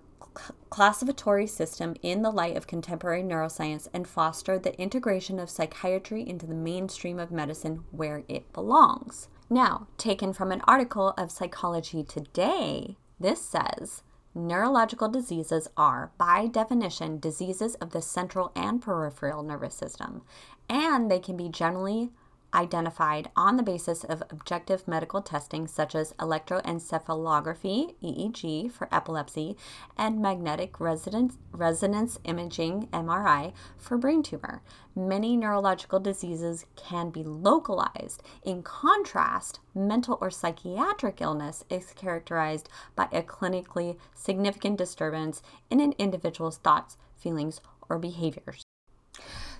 classificatory 0.70 1.46
system 1.46 1.94
in 2.02 2.22
the 2.22 2.30
light 2.30 2.56
of 2.56 2.66
contemporary 2.66 3.22
neuroscience 3.22 3.88
and 3.92 4.06
foster 4.06 4.58
the 4.58 4.78
integration 4.80 5.38
of 5.38 5.50
psychiatry 5.50 6.26
into 6.28 6.46
the 6.46 6.54
mainstream 6.54 7.18
of 7.18 7.30
medicine 7.30 7.84
where 7.90 8.22
it 8.28 8.52
belongs. 8.52 9.28
Now, 9.48 9.86
taken 9.96 10.32
from 10.32 10.52
an 10.52 10.62
article 10.66 11.14
of 11.16 11.30
Psychology 11.30 12.02
Today, 12.02 12.96
this 13.18 13.40
says 13.40 14.02
Neurological 14.36 15.08
diseases 15.08 15.66
are, 15.78 16.12
by 16.18 16.46
definition, 16.46 17.18
diseases 17.18 17.74
of 17.76 17.92
the 17.92 18.02
central 18.02 18.52
and 18.54 18.82
peripheral 18.82 19.42
nervous 19.42 19.74
system, 19.74 20.20
and 20.68 21.10
they 21.10 21.18
can 21.18 21.38
be 21.38 21.48
generally 21.48 22.10
identified 22.54 23.30
on 23.36 23.56
the 23.56 23.62
basis 23.62 24.04
of 24.04 24.22
objective 24.30 24.86
medical 24.88 25.20
testing 25.20 25.66
such 25.66 25.94
as 25.94 26.12
electroencephalography, 26.14 27.94
EEG, 28.02 28.72
for 28.72 28.88
epilepsy, 28.92 29.56
and 29.96 30.20
magnetic 30.20 30.80
resonance, 30.80 31.38
resonance 31.52 32.18
imaging, 32.24 32.88
MRI, 32.92 33.52
for 33.76 33.98
brain 33.98 34.22
tumor. 34.22 34.62
Many 34.94 35.36
neurological 35.36 36.00
diseases 36.00 36.64
can 36.76 37.10
be 37.10 37.22
localized. 37.22 38.22
In 38.42 38.62
contrast, 38.62 39.60
mental 39.74 40.18
or 40.20 40.30
psychiatric 40.30 41.20
illness 41.20 41.64
is 41.68 41.92
characterized 41.92 42.68
by 42.94 43.08
a 43.12 43.22
clinically 43.22 43.98
significant 44.14 44.78
disturbance 44.78 45.42
in 45.70 45.80
an 45.80 45.92
individual's 45.98 46.56
thoughts, 46.58 46.96
feelings, 47.16 47.60
or 47.88 47.98
behaviors. 47.98 48.64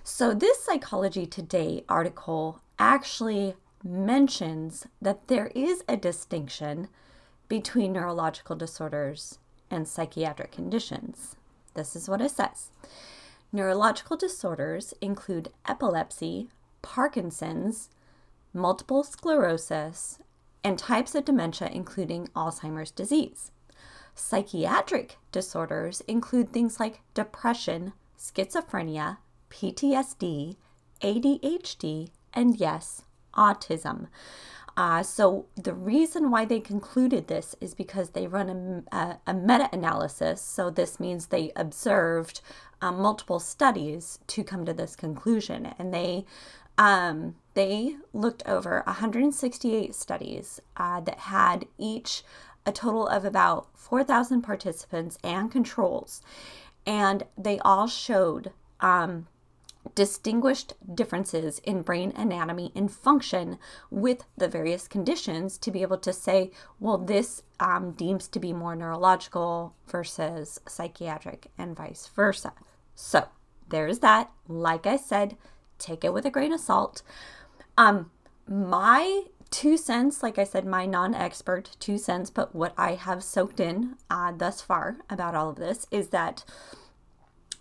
So, 0.03 0.33
this 0.33 0.63
Psychology 0.63 1.25
Today 1.25 1.83
article 1.89 2.61
actually 2.79 3.55
mentions 3.83 4.87
that 5.01 5.27
there 5.27 5.51
is 5.55 5.83
a 5.87 5.97
distinction 5.97 6.87
between 7.47 7.93
neurological 7.93 8.55
disorders 8.55 9.39
and 9.69 9.87
psychiatric 9.87 10.51
conditions. 10.51 11.35
This 11.73 11.95
is 11.95 12.09
what 12.09 12.21
it 12.21 12.31
says 12.31 12.71
Neurological 13.51 14.17
disorders 14.17 14.93
include 14.99 15.53
epilepsy, 15.67 16.49
Parkinson's, 16.81 17.89
multiple 18.53 19.03
sclerosis, 19.03 20.19
and 20.63 20.77
types 20.77 21.15
of 21.15 21.23
dementia, 21.23 21.69
including 21.71 22.27
Alzheimer's 22.35 22.91
disease. 22.91 23.51
Psychiatric 24.15 25.17
disorders 25.31 26.01
include 26.01 26.51
things 26.51 26.79
like 26.79 27.01
depression, 27.13 27.93
schizophrenia, 28.17 29.17
PTSD, 29.49 30.57
ADHD, 31.01 32.09
and 32.37 32.55
yes, 32.55 33.01
autism. 33.33 34.07
Uh, 34.77 35.01
so, 35.01 35.47
the 35.55 35.73
reason 35.73 36.29
why 36.29 36.45
they 36.45 36.59
concluded 36.59 37.27
this 37.27 37.55
is 37.59 37.73
because 37.73 38.11
they 38.11 38.27
run 38.27 38.85
a, 38.91 38.95
a, 38.95 39.17
a 39.25 39.33
meta 39.33 39.67
analysis. 39.73 40.39
So, 40.39 40.69
this 40.69 40.99
means 40.99 41.25
they 41.25 41.51
observed 41.55 42.41
um, 42.79 42.99
multiple 43.01 43.39
studies 43.39 44.19
to 44.27 44.43
come 44.43 44.65
to 44.65 44.73
this 44.73 44.95
conclusion. 44.95 45.73
And 45.79 45.91
they 45.91 46.25
um, 46.77 47.35
they 47.55 47.95
looked 48.13 48.43
over 48.45 48.83
168 48.85 49.95
studies 49.95 50.61
uh, 50.77 50.99
that 51.01 51.19
had 51.21 51.65
each 51.79 52.23
a 52.67 52.71
total 52.71 53.07
of 53.07 53.25
about 53.25 53.69
4,000 53.73 54.43
participants 54.43 55.17
and 55.23 55.51
controls. 55.51 56.21
And 56.85 57.23
they 57.35 57.57
all 57.59 57.87
showed 57.87 58.51
um, 58.79 59.25
distinguished 59.95 60.73
differences 60.93 61.59
in 61.59 61.81
brain 61.81 62.13
anatomy 62.15 62.71
and 62.75 62.91
function 62.91 63.57
with 63.89 64.23
the 64.37 64.47
various 64.47 64.87
conditions 64.87 65.57
to 65.57 65.71
be 65.71 65.81
able 65.81 65.97
to 65.97 66.13
say, 66.13 66.51
well, 66.79 66.97
this 66.97 67.43
um, 67.59 67.91
deems 67.91 68.27
to 68.29 68.39
be 68.39 68.53
more 68.53 68.75
neurological 68.75 69.75
versus 69.87 70.59
psychiatric 70.67 71.47
and 71.57 71.75
vice 71.75 72.09
versa. 72.15 72.53
So 72.95 73.27
there's 73.69 73.99
that. 73.99 74.31
Like 74.47 74.85
I 74.85 74.97
said, 74.97 75.37
take 75.79 76.03
it 76.03 76.13
with 76.13 76.25
a 76.25 76.31
grain 76.31 76.53
of 76.53 76.59
salt. 76.59 77.01
Um, 77.77 78.11
my 78.47 79.23
two 79.49 79.77
cents, 79.77 80.23
like 80.23 80.37
I 80.37 80.43
said, 80.43 80.65
my 80.65 80.85
non 80.85 81.13
expert 81.13 81.75
two 81.79 81.97
cents, 81.97 82.29
but 82.29 82.55
what 82.55 82.73
I 82.77 82.95
have 82.95 83.23
soaked 83.23 83.59
in 83.59 83.95
uh, 84.09 84.31
thus 84.35 84.61
far 84.61 84.97
about 85.09 85.35
all 85.35 85.49
of 85.49 85.57
this 85.57 85.85
is 85.91 86.09
that 86.09 86.43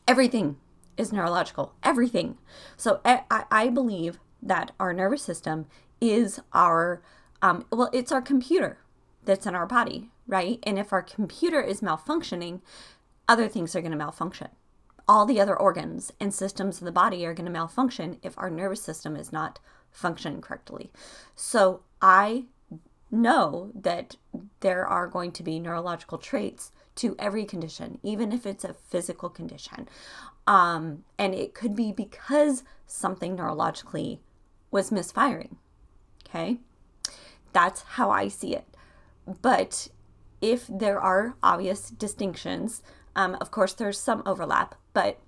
everything 0.06 0.56
is 0.96 1.12
neurological, 1.12 1.74
everything. 1.82 2.38
So 2.76 3.00
I, 3.04 3.44
I 3.50 3.68
believe 3.68 4.18
that 4.42 4.72
our 4.78 4.92
nervous 4.92 5.22
system 5.22 5.66
is 6.00 6.40
our, 6.52 7.02
um, 7.42 7.64
well, 7.70 7.90
it's 7.92 8.12
our 8.12 8.22
computer 8.22 8.78
that's 9.24 9.46
in 9.46 9.54
our 9.54 9.66
body, 9.66 10.10
right? 10.26 10.58
And 10.62 10.78
if 10.78 10.92
our 10.92 11.02
computer 11.02 11.60
is 11.60 11.80
malfunctioning, 11.80 12.60
other 13.28 13.48
things 13.48 13.74
are 13.74 13.80
going 13.80 13.92
to 13.92 13.98
malfunction. 13.98 14.48
All 15.08 15.26
the 15.26 15.40
other 15.40 15.56
organs 15.56 16.12
and 16.20 16.34
systems 16.34 16.78
of 16.78 16.84
the 16.84 16.92
body 16.92 17.24
are 17.24 17.34
going 17.34 17.46
to 17.46 17.52
malfunction 17.52 18.18
if 18.22 18.36
our 18.38 18.50
nervous 18.50 18.82
system 18.82 19.16
is 19.16 19.32
not 19.32 19.58
functioning 19.90 20.40
correctly. 20.40 20.90
So 21.34 21.82
I 22.02 22.44
know 23.10 23.70
that 23.74 24.16
there 24.60 24.86
are 24.86 25.06
going 25.06 25.32
to 25.32 25.42
be 25.42 25.58
neurological 25.58 26.18
traits 26.18 26.72
to 26.96 27.14
every 27.18 27.44
condition, 27.44 27.98
even 28.02 28.32
if 28.32 28.46
it's 28.46 28.64
a 28.64 28.74
physical 28.74 29.28
condition. 29.28 29.88
Um, 30.46 31.04
and 31.18 31.34
it 31.34 31.54
could 31.54 31.74
be 31.74 31.92
because 31.92 32.62
something 32.86 33.36
neurologically 33.36 34.18
was 34.70 34.92
misfiring. 34.92 35.56
Okay. 36.28 36.58
That's 37.52 37.82
how 37.82 38.10
I 38.10 38.28
see 38.28 38.54
it. 38.54 38.66
But 39.42 39.88
if 40.40 40.66
there 40.68 41.00
are 41.00 41.34
obvious 41.42 41.90
distinctions, 41.90 42.82
um, 43.16 43.36
of 43.40 43.50
course, 43.50 43.72
there's 43.72 43.98
some 43.98 44.22
overlap, 44.26 44.74
but 44.92 45.18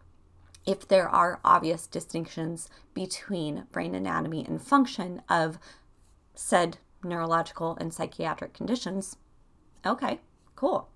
if 0.67 0.87
there 0.87 1.09
are 1.09 1.41
obvious 1.45 1.87
distinctions 1.87 2.69
between 2.93 3.65
brain 3.73 3.95
anatomy 3.95 4.45
and 4.45 4.61
function 4.61 5.23
of 5.29 5.59
said 6.35 6.77
neurological 7.03 7.77
and 7.81 7.93
psychiatric 7.95 8.53
conditions, 8.53 9.17
okay, 9.87 10.21
cool. 10.55 10.89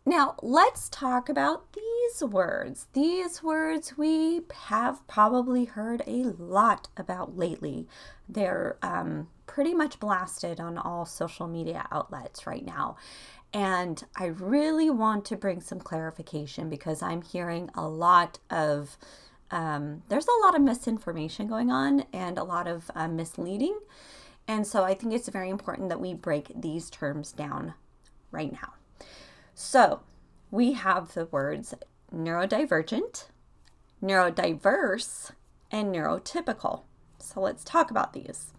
now, 0.05 0.35
let's 0.41 0.89
talk 0.89 1.29
about 1.29 1.73
these 1.73 2.23
words. 2.23 2.87
These 2.93 3.43
words 3.43 3.97
we 3.97 4.41
have 4.67 5.05
probably 5.07 5.65
heard 5.65 6.01
a 6.07 6.23
lot 6.37 6.87
about 6.97 7.37
lately. 7.37 7.87
They're 8.27 8.77
um, 8.81 9.27
pretty 9.45 9.73
much 9.73 9.99
blasted 9.99 10.59
on 10.59 10.77
all 10.77 11.05
social 11.05 11.47
media 11.47 11.85
outlets 11.91 12.47
right 12.47 12.65
now. 12.65 12.95
And 13.53 14.03
I 14.15 14.27
really 14.27 14.89
want 14.89 15.25
to 15.25 15.35
bring 15.35 15.59
some 15.61 15.79
clarification 15.79 16.69
because 16.69 17.01
I'm 17.01 17.21
hearing 17.21 17.69
a 17.75 17.87
lot 17.87 18.39
of, 18.49 18.97
um, 19.51 20.03
there's 20.07 20.27
a 20.27 20.45
lot 20.45 20.55
of 20.55 20.61
misinformation 20.61 21.47
going 21.47 21.71
on 21.71 22.05
and 22.13 22.37
a 22.37 22.43
lot 22.43 22.67
of 22.67 22.89
uh, 22.95 23.07
misleading. 23.07 23.77
And 24.47 24.65
so 24.65 24.83
I 24.83 24.93
think 24.93 25.13
it's 25.13 25.29
very 25.29 25.49
important 25.49 25.89
that 25.89 25.99
we 25.99 26.13
break 26.13 26.51
these 26.55 26.89
terms 26.89 27.31
down 27.31 27.73
right 28.31 28.51
now. 28.51 28.73
So 29.61 29.99
we 30.51 30.71
have 30.71 31.13
the 31.13 31.25
words 31.25 31.73
neurodivergent, 32.15 33.25
neurodiverse, 34.01 35.31
and 35.69 35.93
neurotypical. 35.93 36.83
So 37.19 37.41
let's 37.41 37.65
talk 37.65 37.91
about 37.91 38.13
these. 38.13 38.53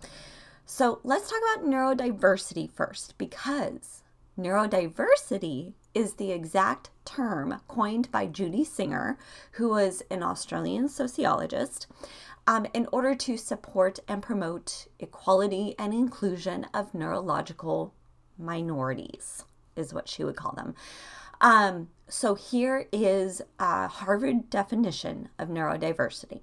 So 0.66 1.00
let's 1.02 1.30
talk 1.30 1.40
about 1.54 1.66
neurodiversity 1.66 2.70
first 2.70 3.16
because 3.16 4.02
neurodiversity 4.38 5.72
is 5.94 6.14
the 6.14 6.32
exact 6.32 6.90
term 7.06 7.62
coined 7.66 8.12
by 8.12 8.26
Judy 8.26 8.62
Singer, 8.62 9.16
who 9.52 9.70
was 9.70 10.02
an 10.10 10.22
Australian 10.22 10.90
sociologist, 10.90 11.86
um, 12.46 12.66
in 12.74 12.86
order 12.92 13.14
to 13.14 13.38
support 13.38 14.00
and 14.06 14.22
promote 14.22 14.86
equality 14.98 15.74
and 15.78 15.94
inclusion 15.94 16.66
of 16.74 16.92
neurological 16.92 17.94
minorities 18.36 19.44
is 19.80 19.92
what 19.92 20.08
she 20.08 20.22
would 20.22 20.36
call 20.36 20.52
them. 20.52 20.74
Um, 21.40 21.88
so 22.06 22.34
here 22.34 22.86
is 22.92 23.42
a 23.58 23.88
Harvard 23.88 24.50
definition 24.50 25.30
of 25.38 25.48
neurodiversity. 25.48 26.42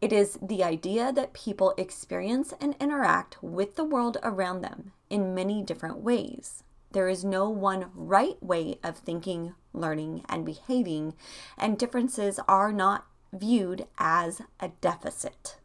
It 0.00 0.12
is 0.12 0.38
the 0.42 0.62
idea 0.62 1.10
that 1.12 1.32
people 1.32 1.72
experience 1.78 2.52
and 2.60 2.76
interact 2.78 3.42
with 3.42 3.76
the 3.76 3.84
world 3.84 4.18
around 4.22 4.60
them 4.60 4.92
in 5.08 5.34
many 5.34 5.62
different 5.62 5.98
ways. 5.98 6.62
There 6.92 7.08
is 7.08 7.24
no 7.24 7.48
one 7.48 7.90
right 7.94 8.40
way 8.42 8.78
of 8.84 8.98
thinking, 8.98 9.54
learning, 9.72 10.24
and 10.28 10.44
behaving, 10.44 11.14
and 11.56 11.78
differences 11.78 12.38
are 12.46 12.72
not 12.72 13.06
viewed 13.32 13.86
as 13.98 14.42
a 14.60 14.68
deficit. 14.80 15.56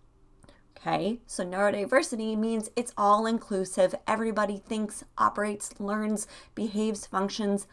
Okay, 0.82 1.20
so 1.28 1.46
neurodiversity 1.46 2.36
means 2.36 2.72
it's 2.76 2.94
all 2.98 3.28
inclusive. 3.28 3.94
Everybody 4.08 4.58
thinks, 4.58 5.04
operates, 5.16 5.80
learns, 5.80 6.26
behaves, 6.56 7.06
functions 7.06 7.68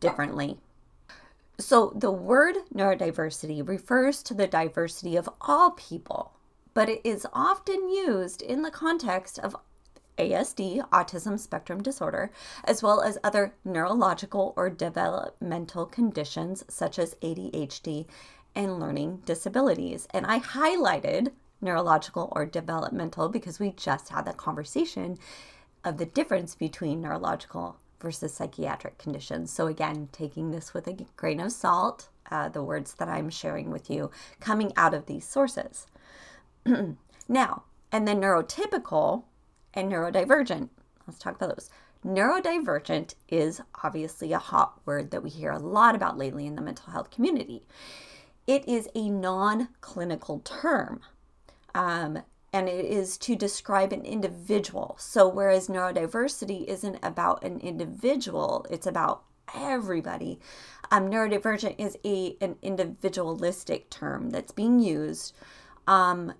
differently. 0.00 0.58
So 1.60 1.92
the 1.94 2.10
word 2.10 2.56
neurodiversity 2.74 3.66
refers 3.66 4.24
to 4.24 4.34
the 4.34 4.48
diversity 4.48 5.14
of 5.14 5.28
all 5.40 5.70
people, 5.72 6.32
but 6.74 6.88
it 6.88 7.00
is 7.04 7.26
often 7.32 7.88
used 7.88 8.42
in 8.42 8.62
the 8.62 8.72
context 8.72 9.38
of 9.38 9.54
ASD, 10.18 10.88
autism 10.90 11.38
spectrum 11.38 11.80
disorder, 11.80 12.32
as 12.64 12.82
well 12.82 13.00
as 13.00 13.18
other 13.22 13.54
neurological 13.64 14.52
or 14.56 14.68
developmental 14.68 15.86
conditions 15.86 16.64
such 16.68 16.98
as 16.98 17.14
ADHD 17.22 18.06
and 18.56 18.80
learning 18.80 19.22
disabilities. 19.24 20.08
And 20.10 20.26
I 20.26 20.40
highlighted 20.40 21.30
neurological 21.60 22.32
or 22.32 22.46
developmental 22.46 23.28
because 23.28 23.58
we 23.58 23.72
just 23.72 24.08
had 24.10 24.24
that 24.24 24.36
conversation 24.36 25.18
of 25.84 25.98
the 25.98 26.06
difference 26.06 26.54
between 26.54 27.00
neurological 27.00 27.76
versus 28.00 28.34
psychiatric 28.34 28.98
conditions. 28.98 29.52
So, 29.52 29.66
again, 29.66 30.08
taking 30.12 30.50
this 30.50 30.72
with 30.72 30.86
a 30.86 30.96
grain 31.16 31.40
of 31.40 31.52
salt, 31.52 32.08
uh, 32.30 32.48
the 32.48 32.62
words 32.62 32.94
that 32.94 33.08
I'm 33.08 33.30
sharing 33.30 33.70
with 33.70 33.90
you 33.90 34.10
coming 34.40 34.72
out 34.76 34.94
of 34.94 35.06
these 35.06 35.26
sources. 35.26 35.86
now, 37.28 37.64
and 37.90 38.06
then 38.06 38.20
neurotypical 38.20 39.24
and 39.74 39.90
neurodivergent. 39.90 40.68
Let's 41.06 41.18
talk 41.18 41.36
about 41.36 41.56
those. 41.56 41.70
Neurodivergent 42.04 43.14
is 43.28 43.60
obviously 43.82 44.32
a 44.32 44.38
hot 44.38 44.80
word 44.84 45.10
that 45.10 45.22
we 45.22 45.30
hear 45.30 45.50
a 45.50 45.58
lot 45.58 45.94
about 45.94 46.16
lately 46.16 46.46
in 46.46 46.54
the 46.54 46.62
mental 46.62 46.92
health 46.92 47.10
community. 47.10 47.66
It 48.46 48.66
is 48.68 48.88
a 48.94 49.10
non 49.10 49.68
clinical 49.80 50.40
term. 50.40 51.00
Um, 51.78 52.24
and 52.52 52.68
it 52.68 52.84
is 52.86 53.16
to 53.18 53.36
describe 53.36 53.92
an 53.92 54.04
individual. 54.04 54.96
So, 54.98 55.28
whereas 55.28 55.68
neurodiversity 55.68 56.64
isn't 56.64 56.98
about 57.04 57.44
an 57.44 57.60
individual, 57.60 58.66
it's 58.68 58.86
about 58.86 59.22
everybody. 59.54 60.40
Um, 60.90 61.08
neurodivergent 61.08 61.76
is 61.78 61.96
a 62.04 62.36
an 62.40 62.56
individualistic 62.62 63.90
term 63.90 64.30
that's 64.30 64.50
being 64.50 64.80
used, 64.80 65.36
um, 65.86 66.32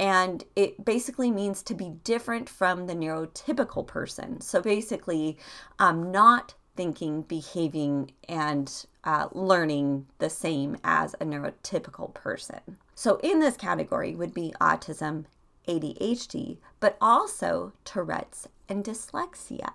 and 0.00 0.42
it 0.56 0.86
basically 0.86 1.30
means 1.30 1.62
to 1.64 1.74
be 1.74 1.90
different 2.02 2.48
from 2.48 2.86
the 2.86 2.94
neurotypical 2.94 3.86
person. 3.86 4.40
So 4.40 4.62
basically, 4.62 5.36
um, 5.78 6.10
not 6.10 6.54
thinking, 6.76 7.22
behaving, 7.22 8.12
and 8.26 8.86
uh, 9.04 9.28
learning 9.32 10.06
the 10.18 10.30
same 10.30 10.78
as 10.82 11.12
a 11.14 11.26
neurotypical 11.26 12.14
person. 12.14 12.78
So, 12.98 13.20
in 13.22 13.38
this 13.38 13.56
category 13.56 14.16
would 14.16 14.34
be 14.34 14.52
autism, 14.60 15.26
ADHD, 15.68 16.58
but 16.80 16.96
also 17.00 17.72
Tourette's 17.84 18.48
and 18.68 18.84
dyslexia. 18.84 19.70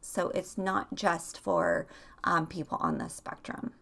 So, 0.00 0.28
it's 0.28 0.56
not 0.56 0.94
just 0.94 1.40
for 1.40 1.88
um, 2.22 2.46
people 2.46 2.78
on 2.80 2.98
the 2.98 3.08
spectrum. 3.08 3.72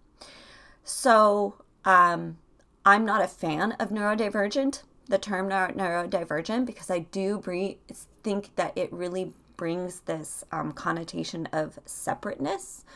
So, 0.82 1.56
um, 1.85 2.38
I'm 2.87 3.04
not 3.04 3.20
a 3.20 3.28
fan 3.28 3.72
of 3.72 3.90
neurodivergent, 3.90 4.82
the 5.09 5.18
term 5.18 5.48
neuro- 5.48 5.74
neurodivergent, 5.74 6.64
because 6.64 6.90
I 6.90 7.00
do 7.00 7.37
bre- 7.37 7.94
think 8.22 8.56
that 8.56 8.72
it 8.78 8.90
really 8.90 9.35
brings 9.59 10.00
this 10.00 10.42
um, 10.52 10.72
connotation 10.72 11.44
of 11.52 11.78
separateness. 11.85 12.87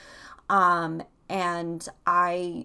Um, 0.48 1.02
and 1.28 1.86
I 2.06 2.64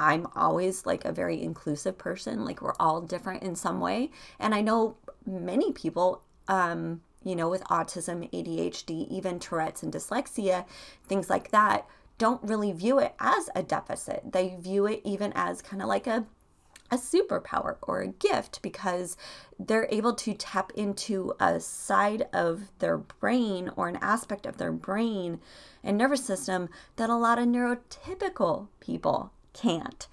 I'm 0.00 0.26
always 0.34 0.86
like 0.86 1.04
a 1.04 1.12
very 1.12 1.40
inclusive 1.40 1.98
person. 1.98 2.44
Like 2.44 2.62
we're 2.62 2.74
all 2.80 3.02
different 3.02 3.42
in 3.42 3.54
some 3.54 3.80
way. 3.80 4.10
And 4.38 4.54
I 4.54 4.62
know 4.62 4.96
many 5.26 5.72
people, 5.72 6.22
um, 6.48 7.02
you 7.22 7.36
know, 7.36 7.50
with 7.50 7.62
autism, 7.64 8.28
ADHD, 8.32 9.06
even 9.10 9.38
Tourette's 9.38 9.82
and 9.82 9.92
dyslexia, 9.92 10.64
things 11.06 11.28
like 11.28 11.50
that, 11.50 11.86
don't 12.16 12.42
really 12.42 12.72
view 12.72 12.98
it 12.98 13.14
as 13.20 13.50
a 13.54 13.62
deficit. 13.62 14.32
They 14.32 14.56
view 14.58 14.86
it 14.86 15.02
even 15.04 15.32
as 15.34 15.60
kind 15.60 15.82
of 15.82 15.88
like 15.88 16.06
a 16.06 16.26
a 16.92 16.96
superpower 16.96 17.76
or 17.82 18.00
a 18.00 18.08
gift 18.08 18.60
because 18.62 19.16
they're 19.60 19.86
able 19.90 20.12
to 20.12 20.34
tap 20.34 20.72
into 20.74 21.32
a 21.38 21.60
side 21.60 22.26
of 22.32 22.62
their 22.80 22.98
brain 22.98 23.70
or 23.76 23.86
an 23.86 23.96
aspect 24.02 24.44
of 24.44 24.56
their 24.56 24.72
brain 24.72 25.38
and 25.84 25.96
nervous 25.96 26.24
system 26.24 26.68
that 26.96 27.08
a 27.08 27.14
lot 27.14 27.38
of 27.38 27.46
neurotypical 27.46 28.66
people 28.80 29.32
can't. 29.60 30.06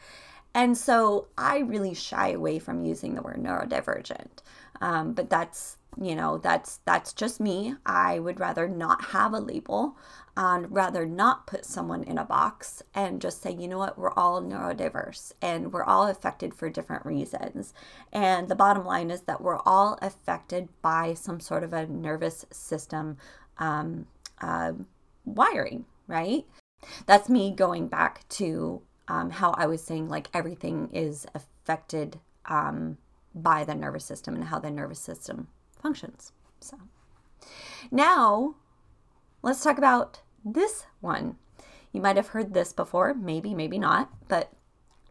And 0.54 0.78
so 0.78 1.28
I 1.38 1.60
really 1.60 1.94
shy 1.94 2.30
away 2.30 2.60
from 2.60 2.86
using 2.86 3.16
the 3.16 3.22
word 3.22 3.38
neurodivergent. 3.38 4.40
Um, 4.82 5.14
but 5.14 5.30
that's 5.30 5.78
you 6.00 6.16
know 6.16 6.38
that's 6.38 6.80
that's 6.86 7.14
just 7.14 7.40
me 7.40 7.76
i 7.86 8.20
would 8.20 8.40
rather 8.40 8.68
not 8.68 9.06
have 9.06 9.34
a 9.34 9.40
label 9.40 9.98
and 10.36 10.72
rather 10.72 11.06
not 11.06 11.48
put 11.48 11.66
someone 11.66 12.04
in 12.04 12.18
a 12.18 12.26
box 12.26 12.84
and 12.94 13.22
just 13.22 13.42
say 13.42 13.52
you 13.52 13.68
know 13.68 13.78
what 13.78 13.98
we're 13.98 14.14
all 14.14 14.42
neurodiverse 14.42 15.32
and 15.42 15.74
we're 15.74 15.84
all 15.84 16.08
affected 16.08 16.54
for 16.54 16.70
different 16.70 17.06
reasons 17.06 17.74
and 18.14 18.48
the 18.48 18.56
bottom 18.56 18.86
line 18.86 19.10
is 19.10 19.22
that 19.22 19.42
we're 19.42 19.60
all 19.66 19.98
affected 20.02 20.70
by 20.82 21.14
some 21.14 21.40
sort 21.40 21.64
of 21.64 21.74
a 21.74 21.88
nervous 21.88 22.46
system 22.52 23.18
um, 23.58 24.06
uh, 24.42 24.74
wiring 25.26 25.86
right 26.06 26.46
that's 27.08 27.30
me 27.30 27.52
going 27.52 27.88
back 27.88 28.28
to 28.30 28.82
um, 29.08 29.30
how 29.30 29.52
I 29.52 29.68
was 29.68 29.84
saying 29.84 30.10
like 30.10 30.30
everything 30.34 30.90
is 30.92 31.26
affected 31.34 32.20
um, 32.46 32.98
by 33.34 33.64
the 33.64 33.76
nervous 33.76 34.06
system 34.06 34.36
and 34.36 34.46
how 34.46 34.60
the 34.60 34.72
nervous 34.72 35.00
system 35.00 35.48
functions. 35.82 36.32
So 36.60 36.78
now 37.92 38.56
let's 39.42 39.64
talk 39.64 39.78
about 39.78 40.22
this 40.44 40.86
one. 41.02 41.38
You 41.92 42.02
might 42.02 42.18
have 42.18 42.28
heard 42.28 42.54
this 42.54 42.74
before, 42.74 43.14
maybe, 43.14 43.54
maybe 43.54 43.80
not, 43.80 44.10
but 44.28 44.52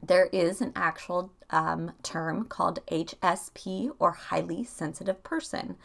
there 0.02 0.26
is 0.26 0.61
an 0.61 0.72
actual 0.76 1.32
um, 1.50 1.92
term 2.02 2.44
called 2.44 2.85
HSP 2.87 3.90
or 3.98 4.12
highly 4.12 4.64
sensitive 4.64 5.22
person. 5.22 5.76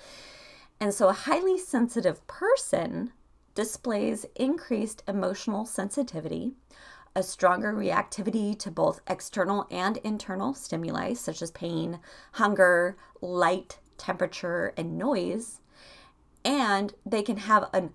And 0.80 0.94
so 0.94 1.10
a 1.10 1.14
highly 1.14 1.58
sensitive 1.58 2.26
person 2.28 3.12
displays 3.54 4.26
increased 4.36 5.04
emotional 5.08 5.66
sensitivity, 5.66 6.54
a 7.16 7.24
stronger 7.24 7.74
reactivity 7.74 8.58
to 8.60 8.72
both 8.72 9.02
external 9.08 9.68
and 9.70 9.98
internal 9.98 10.54
stimuli, 10.54 11.14
such 11.14 11.42
as 11.42 11.52
pain, 11.52 12.00
hunger, 12.34 12.96
light, 13.22 13.80
temperature, 13.98 14.74
and 14.78 14.98
noise. 14.98 15.60
And 16.46 16.94
they 17.06 17.22
can 17.22 17.38
have 17.38 17.64
a 17.74 17.90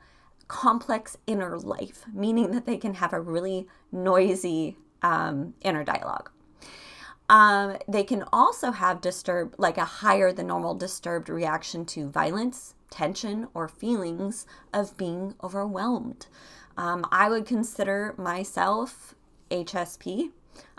complex 0.49 1.17
inner 1.27 1.59
life, 1.59 2.05
meaning 2.13 2.53
that 2.53 2.67
they 2.67 2.77
can 2.77 2.95
have 2.95 3.13
a 3.13 3.21
really 3.21 3.67
noisy 3.91 4.77
um, 5.03 5.55
inner 5.63 5.85
dialogue. 5.85 6.31
Um, 7.29 7.79
they 7.89 8.05
can 8.05 8.25
also 8.33 8.71
have 8.71 9.01
disturbed, 9.01 9.57
like 9.59 9.79
a 9.79 9.85
higher 9.85 10.33
than 10.33 10.47
normal 10.47 10.75
disturbed 10.75 11.29
reaction 11.29 11.85
to 11.87 12.09
violence, 12.09 12.75
tension, 12.91 13.49
or 13.53 13.67
feelings 13.67 14.47
of 14.73 14.97
being 14.97 15.35
overwhelmed. 15.43 16.29
Um, 16.77 17.07
I 17.11 17.29
would 17.29 17.47
consider 17.47 18.15
myself 18.19 19.15
HSP, 19.51 20.31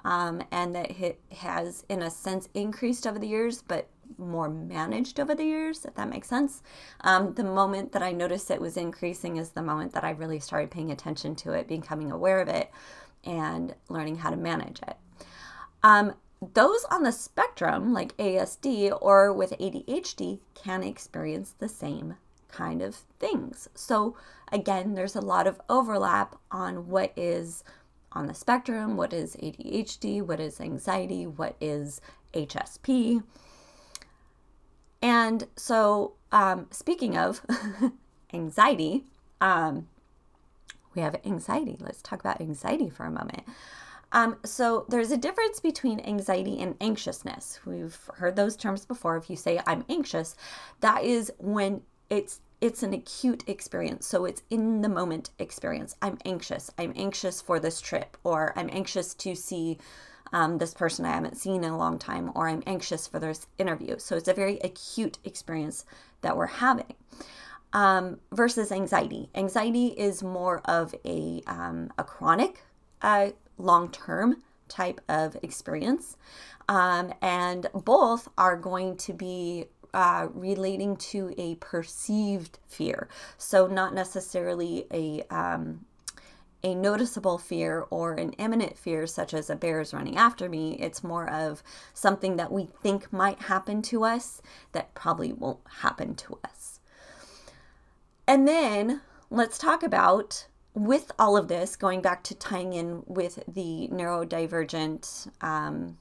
um, 0.03 0.43
and 0.51 0.75
that 0.75 0.91
it 0.99 1.19
has, 1.31 1.85
in 1.89 2.01
a 2.01 2.09
sense, 2.09 2.49
increased 2.53 3.07
over 3.07 3.19
the 3.19 3.27
years, 3.27 3.61
but 3.61 3.89
more 4.17 4.49
managed 4.49 5.19
over 5.19 5.35
the 5.35 5.43
years, 5.43 5.85
if 5.85 5.95
that 5.95 6.09
makes 6.09 6.27
sense. 6.27 6.63
Um, 7.01 7.33
the 7.33 7.43
moment 7.43 7.91
that 7.91 8.03
I 8.03 8.11
noticed 8.11 8.49
it 8.49 8.61
was 8.61 8.77
increasing 8.77 9.37
is 9.37 9.49
the 9.49 9.61
moment 9.61 9.93
that 9.93 10.03
I 10.03 10.11
really 10.11 10.39
started 10.39 10.71
paying 10.71 10.91
attention 10.91 11.35
to 11.37 11.51
it, 11.51 11.67
becoming 11.67 12.11
aware 12.11 12.39
of 12.39 12.47
it, 12.47 12.71
and 13.23 13.75
learning 13.89 14.17
how 14.17 14.29
to 14.29 14.37
manage 14.37 14.81
it. 14.87 14.95
Um, 15.83 16.13
those 16.53 16.85
on 16.85 17.03
the 17.03 17.11
spectrum, 17.11 17.93
like 17.93 18.15
ASD 18.17 18.97
or 19.01 19.33
with 19.33 19.51
ADHD, 19.59 20.39
can 20.53 20.83
experience 20.83 21.53
the 21.57 21.69
same 21.69 22.15
kind 22.49 22.81
of 22.81 22.95
things. 23.19 23.69
So, 23.73 24.15
again, 24.51 24.95
there's 24.95 25.15
a 25.15 25.21
lot 25.21 25.47
of 25.47 25.59
overlap 25.69 26.35
on 26.51 26.87
what 26.87 27.11
is 27.15 27.63
on 28.11 28.27
the 28.27 28.33
spectrum, 28.33 28.97
what 28.97 29.13
is 29.13 29.35
ADHD, 29.35 30.21
what 30.21 30.39
is 30.39 30.59
anxiety, 30.59 31.27
what 31.27 31.55
is 31.61 32.01
HSP. 32.33 33.23
And 35.01 35.47
so, 35.55 36.13
um, 36.31 36.67
speaking 36.71 37.17
of 37.17 37.45
anxiety, 38.33 39.03
um, 39.39 39.87
we 40.95 41.01
have 41.01 41.15
anxiety. 41.25 41.77
Let's 41.79 42.01
talk 42.01 42.19
about 42.19 42.41
anxiety 42.41 42.89
for 42.89 43.05
a 43.05 43.11
moment. 43.11 43.43
Um, 44.11 44.37
so 44.43 44.85
there's 44.87 45.11
a 45.11 45.17
difference 45.17 45.59
between 45.59 45.99
anxiety 45.99 46.59
and 46.59 46.75
anxiousness. 46.81 47.59
We've 47.65 47.99
heard 48.15 48.35
those 48.35 48.55
terms 48.55 48.85
before. 48.85 49.17
If 49.17 49.29
you 49.29 49.35
say 49.35 49.59
I'm 49.67 49.85
anxious, 49.89 50.35
that 50.79 51.03
is 51.03 51.31
when 51.37 51.81
it's 52.09 52.41
it's 52.59 52.81
an 52.81 52.93
acute 52.93 53.43
experience. 53.47 54.07
So 54.07 54.25
it's 54.25 54.41
in 54.49 54.81
the 54.81 54.89
moment 54.89 55.29
experience. 55.37 55.95
I'm 56.01 56.17
anxious. 56.25 56.71
I'm 56.77 56.91
anxious 56.95 57.39
for 57.39 57.59
this 57.59 57.79
trip, 57.79 58.17
or 58.23 58.53
I'm 58.55 58.69
anxious 58.71 59.13
to 59.15 59.35
see 59.35 59.77
um, 60.33 60.57
this 60.57 60.73
person 60.73 61.05
I 61.05 61.11
haven't 61.11 61.37
seen 61.37 61.63
in 61.63 61.71
a 61.71 61.77
long 61.77 61.99
time, 61.99 62.31
or 62.35 62.47
I'm 62.47 62.63
anxious 62.65 63.07
for 63.07 63.19
this 63.19 63.47
interview. 63.57 63.99
So 63.99 64.15
it's 64.15 64.27
a 64.27 64.33
very 64.33 64.57
acute 64.59 65.19
experience 65.23 65.85
that 66.21 66.35
we're 66.35 66.47
having. 66.47 66.93
Um, 67.73 68.21
versus 68.31 68.71
anxiety. 68.71 69.29
Anxiety 69.35 69.87
is 69.87 70.23
more 70.23 70.61
of 70.65 70.95
a, 71.05 71.41
um, 71.47 71.91
a 71.97 72.03
chronic 72.03 72.63
uh, 73.01 73.31
long 73.57 73.91
term 73.91 74.41
type 74.67 74.99
of 75.07 75.37
experience. 75.43 76.17
Um, 76.69 77.13
and 77.21 77.67
both 77.73 78.29
are 78.37 78.57
going 78.57 78.97
to 78.97 79.13
be 79.13 79.65
uh, 79.97 80.27
relating 80.35 80.95
to 80.95 81.33
a 81.39 81.55
perceived 81.55 82.59
fear. 82.67 83.09
So, 83.39 83.65
not 83.65 83.95
necessarily 83.95 84.85
a 84.93 85.23
um, 85.35 85.85
a 86.63 86.75
noticeable 86.75 87.39
fear 87.39 87.85
or 87.89 88.13
an 88.13 88.33
imminent 88.33 88.77
fear, 88.77 89.07
such 89.07 89.33
as 89.33 89.49
a 89.49 89.55
bear 89.55 89.81
is 89.81 89.95
running 89.95 90.15
after 90.15 90.47
me. 90.49 90.73
It's 90.79 91.03
more 91.03 91.27
of 91.27 91.63
something 91.95 92.35
that 92.37 92.51
we 92.51 92.65
think 92.65 93.11
might 93.11 93.41
happen 93.43 93.81
to 93.83 94.03
us 94.03 94.39
that 94.71 94.93
probably 94.93 95.33
won't 95.33 95.61
happen 95.81 96.13
to 96.15 96.37
us. 96.45 96.79
And 98.27 98.47
then 98.47 99.01
let's 99.31 99.57
talk 99.57 99.81
about 99.81 100.45
with 100.75 101.11
all 101.17 101.37
of 101.37 101.47
this, 101.47 101.75
going 101.75 102.01
back 102.03 102.23
to 102.25 102.35
tying 102.35 102.73
in 102.73 103.01
with 103.07 103.43
the 103.47 103.89
neurodivergent 103.91 105.29
um, 105.41 105.97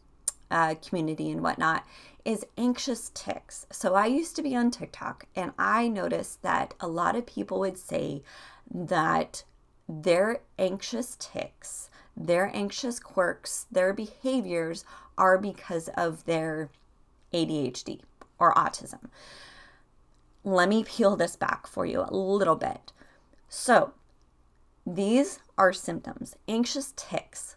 uh, 0.51 0.75
community 0.87 1.31
and 1.31 1.43
whatnot, 1.43 1.85
is 2.27 2.45
anxious 2.59 3.13
tics. 3.15 3.67
So 3.71 3.95
I 3.95 4.07
used 4.07 4.35
to 4.35 4.43
be 4.43 4.57
on 4.57 4.73
TikTok 4.73 5.27
and 5.37 5.53
I 5.57 5.87
noticed 5.87 6.43
that 6.43 6.75
a 6.81 6.89
lot 6.89 7.15
of 7.15 7.25
people 7.25 7.61
would 7.61 7.79
say 7.79 8.25
that 8.69 9.45
their 9.89 10.41
anxious 10.59 11.17
tics, 11.21 11.89
their 12.17 12.51
anxious 12.53 12.99
quirks, 12.99 13.67
their 13.71 13.93
behaviors 13.93 14.85
are 15.17 15.39
because 15.39 15.89
of 15.97 16.25
their 16.25 16.69
ADHD 17.33 18.01
or 18.41 18.53
autism. 18.55 19.09
Let 20.43 20.69
me 20.69 20.83
peel 20.83 21.15
this 21.15 21.37
back 21.37 21.69
for 21.69 21.87
you 21.87 22.05
a 22.09 22.15
little 22.15 22.57
bit. 22.57 22.93
So, 23.49 23.93
these 24.85 25.39
are 25.57 25.73
symptoms. 25.73 26.37
Anxious 26.49 26.93
tics 26.97 27.57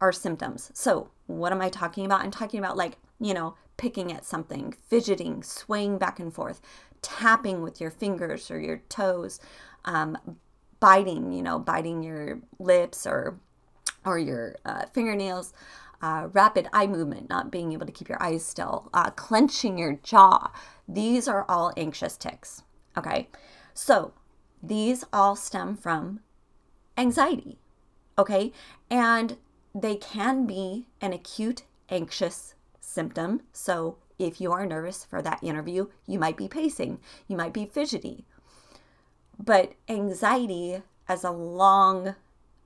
are 0.00 0.12
symptoms. 0.12 0.70
So, 0.72 1.10
what 1.26 1.52
am 1.52 1.60
I 1.60 1.68
talking 1.68 2.04
about? 2.04 2.20
I'm 2.20 2.30
talking 2.30 2.58
about, 2.58 2.76
like, 2.76 2.96
you 3.20 3.34
know, 3.34 3.54
picking 3.76 4.12
at 4.12 4.24
something, 4.24 4.74
fidgeting, 4.88 5.42
swaying 5.42 5.98
back 5.98 6.18
and 6.18 6.32
forth, 6.32 6.60
tapping 7.02 7.62
with 7.62 7.80
your 7.80 7.90
fingers 7.90 8.50
or 8.50 8.60
your 8.60 8.78
toes, 8.88 9.40
um, 9.84 10.16
biting, 10.80 11.32
you 11.32 11.42
know, 11.42 11.58
biting 11.58 12.02
your 12.02 12.40
lips 12.58 13.06
or 13.06 13.38
or 14.04 14.18
your 14.18 14.56
uh, 14.66 14.84
fingernails, 14.92 15.54
uh, 16.02 16.28
rapid 16.32 16.68
eye 16.74 16.86
movement, 16.86 17.28
not 17.30 17.50
being 17.50 17.72
able 17.72 17.86
to 17.86 17.92
keep 17.92 18.08
your 18.08 18.22
eyes 18.22 18.44
still, 18.44 18.90
uh, 18.92 19.10
clenching 19.10 19.78
your 19.78 19.94
jaw. 20.02 20.50
These 20.86 21.26
are 21.26 21.46
all 21.48 21.72
anxious 21.76 22.18
tics. 22.18 22.62
Okay, 22.98 23.28
so 23.72 24.12
these 24.62 25.04
all 25.12 25.36
stem 25.36 25.76
from 25.76 26.20
anxiety. 26.96 27.58
Okay. 28.18 28.52
And 28.90 29.36
they 29.74 29.96
can 29.96 30.46
be 30.46 30.86
an 31.00 31.12
acute 31.12 31.64
anxious 31.88 32.53
symptom. 32.94 33.42
So 33.52 33.98
if 34.18 34.40
you 34.40 34.52
are 34.52 34.64
nervous 34.64 35.04
for 35.04 35.20
that 35.20 35.42
interview, 35.42 35.88
you 36.06 36.18
might 36.18 36.36
be 36.36 36.48
pacing, 36.48 37.00
you 37.26 37.36
might 37.36 37.52
be 37.52 37.66
fidgety. 37.66 38.24
But 39.38 39.72
anxiety 39.88 40.82
as 41.08 41.24
a 41.24 41.30
long 41.30 42.14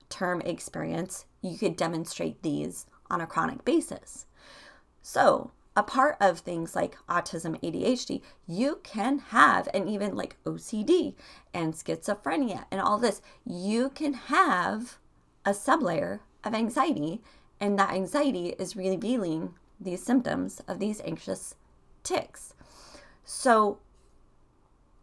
term 0.09 0.41
experience, 0.41 1.25
you 1.41 1.57
could 1.57 1.75
demonstrate 1.75 2.41
these 2.41 2.85
on 3.09 3.21
a 3.21 3.27
chronic 3.27 3.65
basis. 3.65 4.25
So, 5.01 5.51
a 5.75 5.83
part 5.83 6.17
of 6.19 6.39
things 6.39 6.75
like 6.75 6.97
autism, 7.07 7.59
ADHD, 7.61 8.21
you 8.47 8.79
can 8.83 9.19
have, 9.19 9.69
and 9.73 9.87
even 9.87 10.15
like 10.15 10.35
OCD 10.43 11.15
and 11.53 11.73
schizophrenia 11.73 12.65
and 12.69 12.81
all 12.81 12.97
this, 12.97 13.21
you 13.45 13.89
can 13.89 14.13
have 14.13 14.97
a 15.45 15.51
sublayer 15.51 16.19
of 16.43 16.53
anxiety, 16.53 17.21
and 17.59 17.79
that 17.79 17.91
anxiety 17.93 18.49
is 18.59 18.75
revealing 18.75 19.53
these 19.79 20.03
symptoms 20.03 20.61
of 20.67 20.79
these 20.79 21.01
anxious 21.01 21.55
tics. 22.03 22.53
So, 23.23 23.79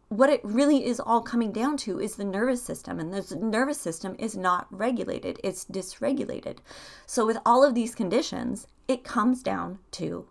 what 0.09 0.29
it 0.29 0.39
really 0.43 0.85
is 0.85 1.01
all 1.01 1.21
coming 1.21 1.51
down 1.51 1.75
to 1.77 1.99
is 1.99 2.15
the 2.15 2.23
nervous 2.23 2.61
system, 2.61 2.99
and 2.99 3.13
the 3.13 3.35
nervous 3.35 3.79
system 3.79 4.15
is 4.17 4.37
not 4.37 4.67
regulated, 4.69 5.39
it's 5.43 5.65
dysregulated. 5.65 6.59
So, 7.05 7.25
with 7.25 7.37
all 7.45 7.63
of 7.63 7.75
these 7.75 7.95
conditions, 7.95 8.67
it 8.87 9.03
comes 9.03 9.43
down 9.43 9.79
to 9.91 10.27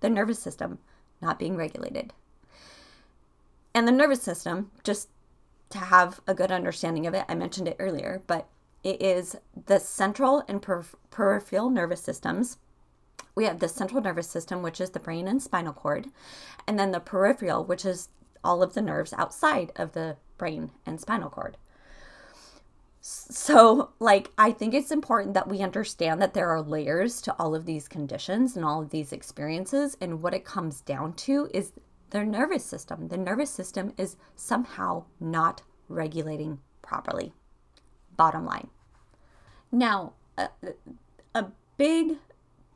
the 0.00 0.10
nervous 0.10 0.38
system 0.38 0.78
not 1.20 1.38
being 1.38 1.56
regulated. 1.56 2.12
And 3.74 3.86
the 3.86 3.92
nervous 3.92 4.22
system, 4.22 4.70
just 4.84 5.08
to 5.70 5.78
have 5.78 6.20
a 6.26 6.34
good 6.34 6.50
understanding 6.52 7.06
of 7.06 7.14
it, 7.14 7.24
I 7.28 7.34
mentioned 7.34 7.68
it 7.68 7.76
earlier, 7.78 8.22
but 8.26 8.48
it 8.82 9.02
is 9.02 9.36
the 9.66 9.80
central 9.80 10.44
and 10.48 10.62
per- 10.62 10.84
peripheral 11.10 11.70
nervous 11.70 12.00
systems. 12.00 12.58
We 13.36 13.44
have 13.44 13.60
the 13.60 13.68
central 13.68 14.02
nervous 14.02 14.28
system, 14.28 14.62
which 14.62 14.80
is 14.80 14.90
the 14.90 14.98
brain 14.98 15.28
and 15.28 15.42
spinal 15.42 15.74
cord, 15.74 16.08
and 16.66 16.78
then 16.78 16.90
the 16.90 17.00
peripheral, 17.00 17.64
which 17.64 17.84
is 17.84 18.08
all 18.42 18.62
of 18.62 18.74
the 18.74 18.82
nerves 18.82 19.12
outside 19.16 19.72
of 19.76 19.92
the 19.92 20.16
brain 20.38 20.70
and 20.86 21.00
spinal 21.00 21.30
cord. 21.30 21.58
So, 23.08 23.90
like, 24.00 24.32
I 24.36 24.50
think 24.50 24.74
it's 24.74 24.90
important 24.90 25.34
that 25.34 25.48
we 25.48 25.60
understand 25.60 26.20
that 26.20 26.34
there 26.34 26.48
are 26.48 26.60
layers 26.60 27.20
to 27.22 27.36
all 27.38 27.54
of 27.54 27.64
these 27.64 27.86
conditions 27.86 28.56
and 28.56 28.64
all 28.64 28.82
of 28.82 28.90
these 28.90 29.12
experiences. 29.12 29.96
And 30.00 30.22
what 30.22 30.34
it 30.34 30.44
comes 30.44 30.80
down 30.80 31.12
to 31.12 31.48
is 31.54 31.72
their 32.10 32.24
nervous 32.24 32.64
system. 32.64 33.06
The 33.06 33.16
nervous 33.16 33.50
system 33.50 33.92
is 33.96 34.16
somehow 34.34 35.04
not 35.20 35.62
regulating 35.88 36.58
properly. 36.82 37.32
Bottom 38.16 38.44
line. 38.44 38.70
Now, 39.70 40.14
a, 40.36 40.48
a 41.34 41.46
big 41.76 42.16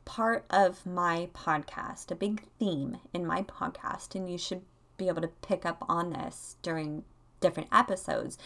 part 0.05 0.45
of 0.49 0.85
my 0.85 1.29
podcast, 1.33 2.11
a 2.11 2.15
big 2.15 2.43
theme 2.59 2.97
in 3.13 3.25
my 3.25 3.43
podcast, 3.43 4.15
and 4.15 4.29
you 4.29 4.37
should 4.37 4.61
be 4.97 5.07
able 5.07 5.21
to 5.21 5.27
pick 5.27 5.65
up 5.65 5.83
on 5.87 6.11
this 6.11 6.57
during 6.61 7.03
different 7.39 7.69
episodes, 7.71 8.37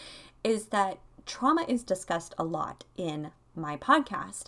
is 0.42 0.66
that 0.66 0.98
trauma 1.26 1.64
is 1.68 1.82
discussed 1.82 2.34
a 2.38 2.44
lot 2.44 2.84
in 2.96 3.30
my 3.54 3.76
podcast, 3.76 4.44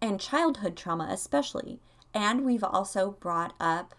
and 0.00 0.20
childhood 0.20 0.76
trauma 0.76 1.08
especially. 1.10 1.80
And 2.12 2.44
we've 2.44 2.64
also 2.64 3.12
brought 3.20 3.54
up 3.60 3.94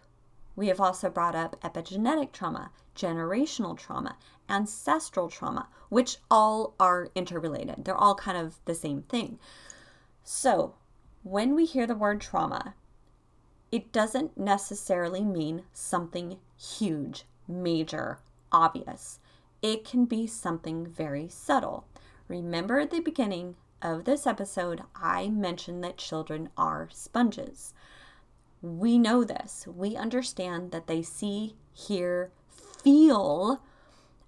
we 0.56 0.68
have 0.68 0.82
also 0.82 1.10
brought 1.10 1.36
up 1.36 1.60
epigenetic 1.62 2.32
trauma, 2.34 2.72
generational 2.96 3.78
trauma, 3.78 4.18
ancestral 4.50 5.30
trauma, 5.30 5.70
which 5.90 6.18
all 6.30 6.74
are 6.80 7.10
interrelated. 7.16 7.86
They're 7.86 7.96
all 7.96 8.16
kind 8.16 8.38
of 8.38 8.60
the 8.66 8.76
same 8.76 9.04
thing. 9.04 9.40
So, 10.24 10.76
when 11.24 11.56
we 11.56 11.66
hear 11.66 11.86
the 11.86 11.96
word 11.96 12.22
trauma, 12.22 12.76
it 13.72 13.92
doesn't 13.92 14.38
necessarily 14.38 15.24
mean 15.24 15.64
something 15.72 16.38
huge, 16.58 17.26
major, 17.48 18.20
obvious. 18.52 19.20
It 19.62 19.86
can 19.86 20.06
be 20.06 20.28
something 20.28 20.86
very 20.86 21.30
subtle. 21.30 21.86
Remember 22.28 22.80
at 22.80 22.92
the 22.92 23.00
beginning 23.00 23.56
of 23.82 24.06
this 24.06 24.28
episode, 24.28 24.82
I 24.96 25.30
mentioned 25.30 25.84
that 25.84 25.98
children 25.98 26.50
are 26.58 26.90
sponges. 26.92 27.74
We 28.62 28.98
know 28.98 29.24
this. 29.24 29.68
We 29.68 29.96
understand 29.96 30.72
that 30.72 30.88
they 30.88 31.02
see, 31.02 31.56
hear, 31.74 32.32
feel 32.84 33.62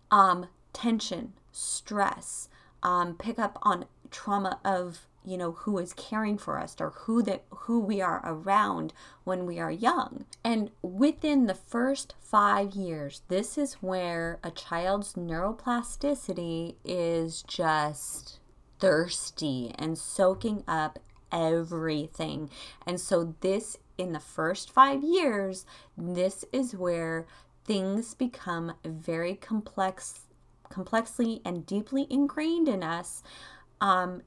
um, 0.10 0.47
tension, 0.73 1.34
stress, 1.51 2.49
um, 2.82 3.15
pick 3.15 3.39
up 3.39 3.60
on 3.62 3.86
trauma 4.10 4.60
of 4.63 5.08
you 5.25 5.38
know 5.38 5.51
who 5.51 5.77
is 5.77 5.93
caring 5.93 6.38
for 6.38 6.59
us 6.59 6.75
or 6.79 6.91
who 6.91 7.21
that 7.23 7.43
who 7.49 7.79
we 7.79 8.01
are 8.01 8.21
around 8.23 8.93
when 9.23 9.45
we 9.45 9.59
are 9.59 9.71
young. 9.71 10.25
And 10.43 10.71
within 10.81 11.47
the 11.47 11.55
first 11.55 12.15
5 12.21 12.73
years 12.73 13.21
this 13.27 13.57
is 13.57 13.75
where 13.75 14.39
a 14.43 14.51
child's 14.51 15.13
neuroplasticity 15.13 16.75
is 16.83 17.43
just 17.43 18.39
thirsty 18.79 19.73
and 19.77 19.97
soaking 19.97 20.63
up 20.67 20.99
everything. 21.31 22.49
And 22.86 22.99
so 22.99 23.36
this 23.41 23.77
in 23.97 24.13
the 24.13 24.19
first 24.19 24.71
5 24.71 25.03
years 25.03 25.65
this 25.97 26.45
is 26.51 26.75
where 26.75 27.27
things 27.65 28.13
become 28.13 28.73
very 28.83 29.36
complex 29.36 30.27
complexly 30.69 31.39
and 31.45 31.65
deeply 31.65 32.07
ingrained 32.09 32.67
in 32.67 32.83
us 32.83 33.21
um, 33.79 34.21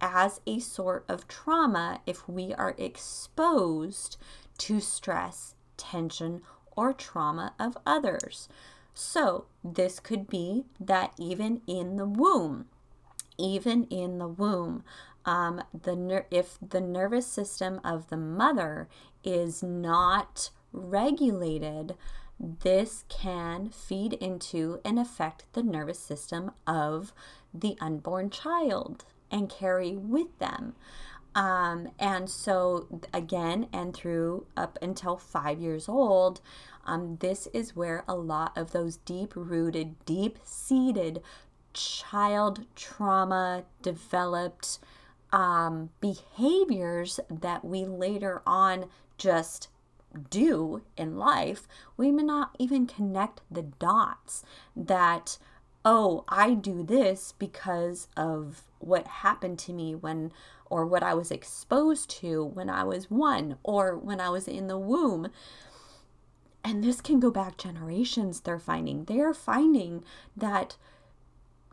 as 0.00 0.40
a 0.46 0.58
sort 0.58 1.04
of 1.08 1.28
trauma 1.28 2.00
if 2.06 2.28
we 2.28 2.54
are 2.54 2.74
exposed 2.78 4.16
to 4.58 4.80
stress, 4.80 5.54
tension, 5.76 6.42
or 6.76 6.92
trauma 6.92 7.54
of 7.58 7.76
others. 7.86 8.48
So, 8.94 9.46
this 9.62 10.00
could 10.00 10.28
be 10.28 10.64
that 10.78 11.12
even 11.18 11.62
in 11.66 11.96
the 11.96 12.06
womb, 12.06 12.66
even 13.38 13.84
in 13.84 14.18
the 14.18 14.28
womb, 14.28 14.84
um, 15.24 15.62
the 15.72 15.96
ner- 15.96 16.26
if 16.30 16.58
the 16.66 16.80
nervous 16.80 17.26
system 17.26 17.80
of 17.84 18.08
the 18.08 18.16
mother 18.16 18.88
is 19.22 19.62
not 19.62 20.50
regulated, 20.72 21.96
this 22.38 23.04
can 23.08 23.68
feed 23.68 24.14
into 24.14 24.80
and 24.84 24.98
affect 24.98 25.44
the 25.52 25.62
nervous 25.62 25.98
system 25.98 26.52
of 26.66 27.12
the 27.52 27.76
unborn 27.80 28.30
child 28.30 29.04
and 29.30 29.48
carry 29.48 29.96
with 29.96 30.38
them. 30.38 30.74
Um, 31.34 31.90
and 31.98 32.28
so, 32.28 32.88
again, 33.14 33.68
and 33.72 33.94
through 33.94 34.46
up 34.56 34.78
until 34.82 35.16
five 35.16 35.60
years 35.60 35.88
old, 35.88 36.40
um, 36.84 37.18
this 37.20 37.46
is 37.52 37.76
where 37.76 38.04
a 38.08 38.16
lot 38.16 38.56
of 38.58 38.72
those 38.72 38.96
deep 38.96 39.34
rooted, 39.36 40.04
deep 40.04 40.38
seated 40.44 41.22
child 41.72 42.66
trauma 42.74 43.64
developed 43.80 44.80
um, 45.32 45.90
behaviors 46.00 47.20
that 47.30 47.64
we 47.64 47.84
later 47.84 48.42
on 48.44 48.86
just 49.16 49.68
do 50.30 50.82
in 50.96 51.16
life, 51.16 51.68
we 51.96 52.10
may 52.10 52.22
not 52.22 52.56
even 52.58 52.86
connect 52.86 53.40
the 53.50 53.62
dots 53.62 54.44
that, 54.74 55.38
oh, 55.84 56.24
I 56.28 56.54
do 56.54 56.82
this 56.82 57.32
because 57.38 58.08
of 58.16 58.62
what 58.78 59.06
happened 59.06 59.58
to 59.60 59.72
me 59.72 59.94
when, 59.94 60.32
or 60.68 60.86
what 60.86 61.02
I 61.02 61.14
was 61.14 61.30
exposed 61.30 62.10
to 62.20 62.44
when 62.44 62.68
I 62.68 62.84
was 62.84 63.10
one, 63.10 63.56
or 63.62 63.96
when 63.96 64.20
I 64.20 64.30
was 64.30 64.46
in 64.46 64.66
the 64.66 64.78
womb. 64.78 65.28
And 66.62 66.84
this 66.84 67.00
can 67.00 67.20
go 67.20 67.30
back 67.30 67.56
generations, 67.56 68.40
they're 68.40 68.58
finding. 68.58 69.04
They're 69.04 69.34
finding 69.34 70.04
that 70.36 70.76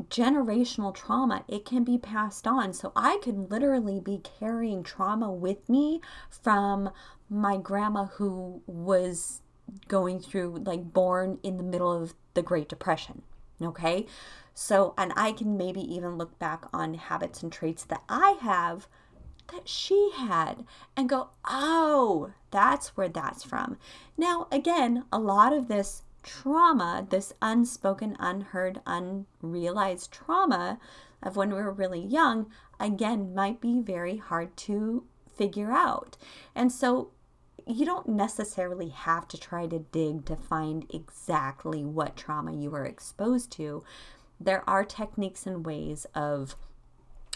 generational 0.09 0.93
trauma 0.93 1.43
it 1.47 1.65
can 1.65 1.83
be 1.83 1.97
passed 1.97 2.45
on 2.45 2.71
so 2.71 2.91
i 2.95 3.17
could 3.23 3.49
literally 3.49 3.99
be 3.99 4.21
carrying 4.39 4.83
trauma 4.83 5.31
with 5.31 5.67
me 5.67 5.99
from 6.29 6.91
my 7.29 7.57
grandma 7.57 8.05
who 8.05 8.61
was 8.67 9.41
going 9.87 10.19
through 10.19 10.55
like 10.65 10.93
born 10.93 11.39
in 11.41 11.57
the 11.57 11.63
middle 11.63 11.91
of 11.91 12.13
the 12.35 12.43
great 12.43 12.69
depression 12.69 13.23
okay 13.61 14.05
so 14.53 14.93
and 14.97 15.11
i 15.15 15.31
can 15.31 15.57
maybe 15.57 15.81
even 15.81 16.17
look 16.17 16.37
back 16.39 16.65
on 16.73 16.93
habits 16.95 17.43
and 17.43 17.51
traits 17.51 17.83
that 17.83 18.03
i 18.09 18.37
have 18.41 18.87
that 19.51 19.67
she 19.67 20.11
had 20.15 20.65
and 20.95 21.09
go 21.09 21.29
oh 21.45 22.31
that's 22.51 22.97
where 22.97 23.09
that's 23.09 23.43
from 23.43 23.77
now 24.17 24.47
again 24.51 25.05
a 25.11 25.19
lot 25.19 25.53
of 25.53 25.67
this 25.67 26.03
trauma, 26.27 27.07
this 27.09 27.33
unspoken, 27.41 28.15
unheard, 28.19 28.81
unrealized 28.85 30.11
trauma 30.11 30.77
of 31.23 31.37
when 31.37 31.49
we 31.49 31.55
were 31.55 31.71
really 31.71 32.01
young, 32.01 32.51
again, 32.79 33.33
might 33.33 33.61
be 33.61 33.79
very 33.79 34.17
hard 34.17 34.55
to 34.57 35.05
figure 35.35 35.71
out. 35.71 36.17
And 36.53 36.71
so 36.71 37.11
you 37.67 37.85
don't 37.85 38.07
necessarily 38.07 38.89
have 38.89 39.27
to 39.29 39.37
try 39.37 39.67
to 39.67 39.79
dig 39.79 40.25
to 40.25 40.35
find 40.35 40.85
exactly 40.93 41.83
what 41.83 42.15
trauma 42.15 42.53
you 42.53 42.69
were 42.69 42.85
exposed 42.85 43.51
to. 43.53 43.83
There 44.39 44.63
are 44.69 44.83
techniques 44.83 45.45
and 45.45 45.65
ways 45.65 46.05
of 46.15 46.55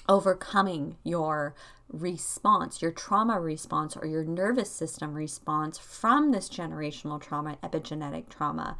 overcoming 0.08 0.98
your 1.04 1.56
response, 1.90 2.82
your 2.82 2.92
trauma 2.92 3.40
response, 3.40 3.98
or 3.98 4.06
your 4.06 4.24
nervous 4.24 4.70
system 4.70 5.14
response 5.14 5.78
from 5.78 6.32
this 6.32 6.50
generational 6.50 7.22
trauma, 7.22 7.58
epigenetic 7.64 8.30
trauma, 8.30 8.78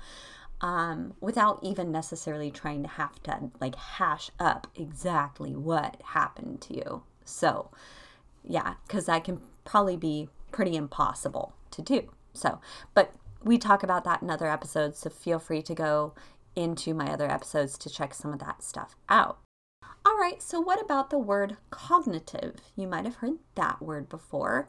um, 0.62 1.14
without 1.20 1.60
even 1.64 1.92
necessarily 1.92 2.52
trying 2.52 2.84
to 2.84 2.90
have 2.90 3.22
to 3.24 3.52
like 3.60 3.76
hash 3.76 4.30
up 4.40 4.68
exactly 4.76 5.56
what 5.56 6.02
happened 6.04 6.62
to 6.62 6.76
you. 6.76 7.04
So, 7.26 7.72
yeah, 8.44 8.76
because 8.88 9.06
that 9.06 9.24
can 9.24 9.42
probably 9.66 9.98
be 9.98 10.30
pretty 10.52 10.76
impossible 10.76 11.54
to 11.72 11.82
do. 11.82 12.12
So, 12.34 12.60
but 12.94 13.14
we 13.44 13.58
talk 13.58 13.84
about 13.84 14.04
that 14.04 14.22
in 14.22 14.30
other 14.30 14.50
episodes, 14.50 15.00
so 15.00 15.10
feel 15.10 15.40
free 15.40 15.62
to 15.64 15.76
go 15.76 16.14
into 16.56 16.94
my 16.94 17.12
other 17.12 17.30
episodes 17.30 17.78
to 17.80 17.90
check 17.90 18.14
some 18.14 18.34
of 18.34 18.40
that 18.40 18.64
stuff 18.64 18.96
out. 19.10 19.40
All 20.06 20.18
right, 20.18 20.42
so 20.42 20.60
what 20.60 20.82
about 20.82 21.10
the 21.10 21.20
word 21.20 21.58
cognitive? 21.70 22.56
You 22.76 22.88
might 22.88 23.06
have 23.06 23.18
heard 23.18 23.38
that 23.56 23.82
word 23.82 24.10
before. 24.10 24.68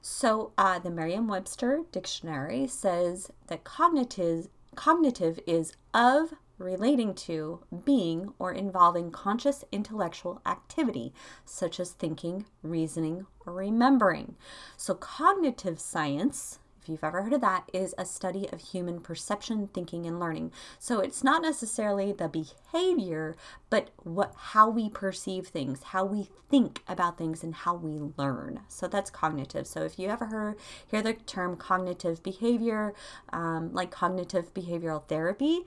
So, 0.00 0.52
uh, 0.56 0.78
the 0.78 0.90
Merriam 0.90 1.28
Webster 1.28 1.82
Dictionary 1.92 2.66
says 2.66 3.30
that 3.48 3.64
cognitive, 3.64 4.48
cognitive 4.74 5.38
is 5.46 5.74
of, 5.92 6.32
relating 6.60 7.14
to, 7.14 7.60
being, 7.84 8.32
or 8.38 8.52
involving 8.52 9.10
conscious 9.10 9.64
intellectual 9.72 10.40
activity, 10.46 11.12
such 11.44 11.80
as 11.80 11.92
thinking, 11.92 12.44
reasoning, 12.62 13.26
or 13.46 13.54
remembering. 13.54 14.36
So, 14.76 14.94
cognitive 14.94 15.80
science 15.80 16.58
if 16.82 16.88
you've 16.88 17.04
ever 17.04 17.22
heard 17.22 17.32
of 17.32 17.40
that, 17.42 17.68
is 17.72 17.94
a 17.98 18.04
study 18.04 18.48
of 18.50 18.60
human 18.60 19.00
perception, 19.00 19.68
thinking, 19.68 20.06
and 20.06 20.18
learning. 20.18 20.52
So 20.78 21.00
it's 21.00 21.22
not 21.22 21.42
necessarily 21.42 22.12
the 22.12 22.28
behavior, 22.28 23.36
but 23.68 23.90
what 24.02 24.32
how 24.36 24.70
we 24.70 24.88
perceive 24.88 25.48
things, 25.48 25.82
how 25.82 26.04
we 26.04 26.28
think 26.50 26.82
about 26.88 27.18
things, 27.18 27.42
and 27.42 27.54
how 27.54 27.74
we 27.74 27.98
learn. 28.16 28.60
So 28.68 28.88
that's 28.88 29.10
cognitive. 29.10 29.66
So 29.66 29.82
if 29.82 29.98
you 29.98 30.08
ever 30.08 30.26
heard 30.26 30.56
hear 30.86 31.02
the 31.02 31.14
term 31.14 31.56
cognitive 31.56 32.22
behavior, 32.22 32.94
um, 33.32 33.72
like 33.72 33.90
cognitive 33.90 34.54
behavioral 34.54 35.06
therapy, 35.06 35.60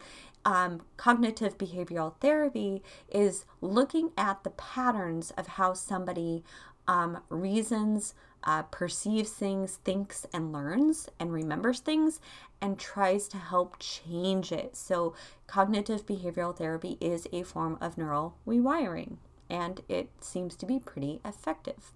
um, 0.45 0.81
cognitive 0.97 1.57
behavioral 1.57 2.15
therapy 2.19 2.83
is 3.09 3.45
looking 3.61 4.11
at 4.17 4.43
the 4.43 4.49
patterns 4.51 5.31
of 5.31 5.47
how 5.47 5.73
somebody 5.73 6.43
um, 6.87 7.19
reasons, 7.29 8.13
uh, 8.43 8.63
perceives 8.63 9.31
things, 9.31 9.77
thinks 9.85 10.25
and 10.33 10.51
learns 10.51 11.07
and 11.19 11.31
remembers 11.31 11.79
things 11.79 12.19
and 12.61 12.77
tries 12.77 13.27
to 13.29 13.37
help 13.37 13.77
change 13.79 14.51
it. 14.51 14.75
So, 14.75 15.13
cognitive 15.47 16.05
behavioral 16.05 16.55
therapy 16.55 16.97
is 16.99 17.27
a 17.31 17.43
form 17.43 17.77
of 17.79 17.97
neural 17.97 18.35
rewiring 18.45 19.17
and 19.49 19.81
it 19.87 20.09
seems 20.19 20.55
to 20.57 20.65
be 20.65 20.79
pretty 20.79 21.21
effective. 21.23 21.91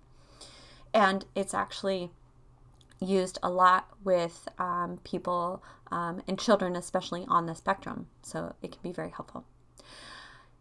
And 0.94 1.26
it's 1.36 1.54
actually 1.54 2.12
used 3.00 3.38
a 3.44 3.50
lot 3.50 3.88
with 4.04 4.48
um, 4.58 5.00
people 5.04 5.64
um, 5.92 6.22
and 6.28 6.40
children, 6.40 6.76
especially 6.76 7.26
on 7.28 7.46
the 7.46 7.56
spectrum. 7.56 8.08
So, 8.22 8.56
it 8.62 8.72
can 8.72 8.82
be 8.82 8.92
very 8.92 9.12
helpful. 9.12 9.46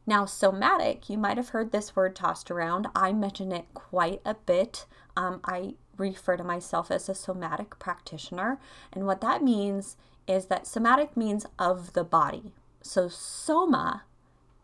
Now, 0.07 0.25
somatic, 0.25 1.11
you 1.11 1.19
might 1.19 1.37
have 1.37 1.49
heard 1.49 1.73
this 1.73 1.97
word 1.97 2.15
tossed 2.15 2.51
around. 2.51 2.87
I 2.95 3.13
mention 3.13 3.51
it 3.51 3.67
quite 3.75 4.21
a 4.25 4.35
bit. 4.35 4.87
Um, 5.17 5.41
I 5.45 5.75
refer 5.97 6.37
to 6.37 6.45
myself 6.45 6.91
as 6.91 7.09
a 7.09 7.15
somatic 7.15 7.79
practitioner. 7.79 8.61
And 8.93 9.07
what 9.07 9.21
that 9.23 9.43
means 9.43 9.97
is 10.29 10.47
that 10.47 10.67
somatic 10.67 11.17
means 11.17 11.47
of 11.59 11.95
the 11.95 12.05
body. 12.05 12.53
So, 12.83 13.09
soma 13.09 14.05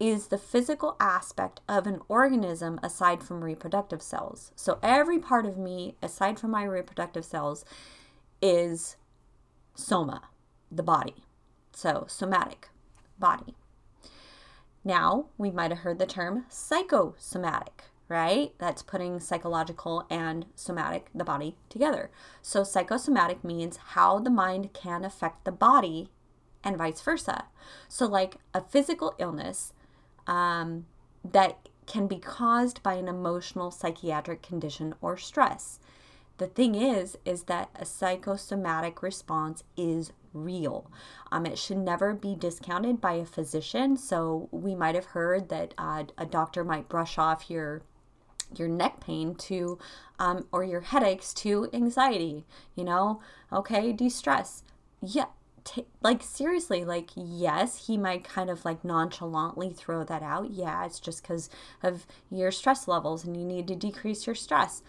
is 0.01 0.29
the 0.29 0.39
physical 0.39 0.97
aspect 0.99 1.61
of 1.69 1.87
an 1.87 2.01
organism 2.09 2.81
aside 2.83 3.23
from 3.23 3.45
reproductive 3.45 4.03
cells. 4.03 4.53
So, 4.57 4.79
every 4.83 5.19
part 5.19 5.47
of 5.47 5.57
me, 5.57 5.97
aside 6.03 6.39
from 6.39 6.51
my 6.51 6.65
reproductive 6.65 7.25
cells, 7.25 7.65
is 8.41 8.97
soma, 9.75 10.23
the 10.71 10.83
body. 10.83 11.25
So, 11.73 12.07
somatic, 12.09 12.69
body. 13.19 13.55
Now, 14.85 15.27
we 15.39 15.51
might 15.51 15.71
have 15.71 15.81
heard 15.81 15.99
the 15.99 16.07
term 16.07 16.45
psychosomatic, 16.49 17.85
right? 18.09 18.53
That's 18.59 18.83
putting 18.83 19.21
psychological 19.21 20.05
and 20.11 20.47
somatic, 20.57 21.09
the 21.15 21.25
body, 21.25 21.57
together. 21.69 22.11
So, 22.43 22.65
psychosomatic 22.65 23.45
means 23.45 23.77
how 23.77 24.19
the 24.19 24.31
mind 24.31 24.73
can 24.73 25.05
affect 25.05 25.45
the 25.45 25.53
body 25.53 26.11
and 26.65 26.77
vice 26.77 27.01
versa. 27.01 27.45
So, 27.89 28.07
like 28.07 28.39
a 28.53 28.61
physical 28.61 29.15
illness 29.19 29.73
um, 30.27 30.87
that 31.25 31.69
can 31.87 32.07
be 32.07 32.19
caused 32.19 32.83
by 32.83 32.95
an 32.95 33.09
emotional 33.09 33.71
psychiatric 33.71 34.43
condition 34.43 34.95
or 35.01 35.17
stress. 35.17 35.79
The 36.39 36.47
thing 36.47 36.75
is, 36.75 37.17
is 37.25 37.45
that 37.45 37.71
a 37.77 37.85
psychosomatic 37.85 39.03
response 39.03 39.65
is 39.77 40.13
real. 40.33 40.91
Um, 41.31 41.47
it 41.47 41.59
should 41.59 41.79
never 41.79 42.15
be 42.15 42.35
discounted 42.35 43.01
by 43.01 43.15
a 43.15 43.25
physician. 43.25 43.97
So 43.97 44.49
we 44.51 44.75
might 44.75 44.95
have 44.95 45.07
heard 45.07 45.49
that 45.51 45.75
uh, 45.77 46.05
a 46.17 46.27
doctor 46.27 46.65
might 46.65 46.89
brush 46.89 47.19
off 47.19 47.51
your 47.51 47.83
your 48.59 48.69
neck 48.69 49.01
pain 49.01 49.35
to 49.35 49.79
um, 50.19 50.47
or 50.53 50.63
your 50.63 50.83
headaches 50.83 51.33
to 51.33 51.71
anxiety 51.73 52.45
you 52.75 52.85
know 52.85 53.19
okay 53.51 53.93
de-stress 53.93 54.63
yeah 55.01 55.25
t- 55.65 55.87
like 56.01 56.23
seriously 56.23 56.85
like 56.85 57.11
yes 57.15 57.87
he 57.87 57.97
might 57.97 58.25
kind 58.25 58.51
of 58.51 58.65
like 58.65 58.85
nonchalantly 58.85 59.71
throw 59.71 60.05
that 60.05 60.23
out. 60.23 60.51
Yeah 60.51 60.85
it's 60.85 61.01
just 61.01 61.23
because 61.23 61.51
of 61.83 62.07
your 62.31 62.51
stress 62.51 62.89
levels 62.89 63.25
and 63.25 63.37
you 63.37 63.45
need 63.45 63.69
to 63.69 63.77
decrease 63.77 64.27
your 64.27 64.35
stress. 64.35 64.83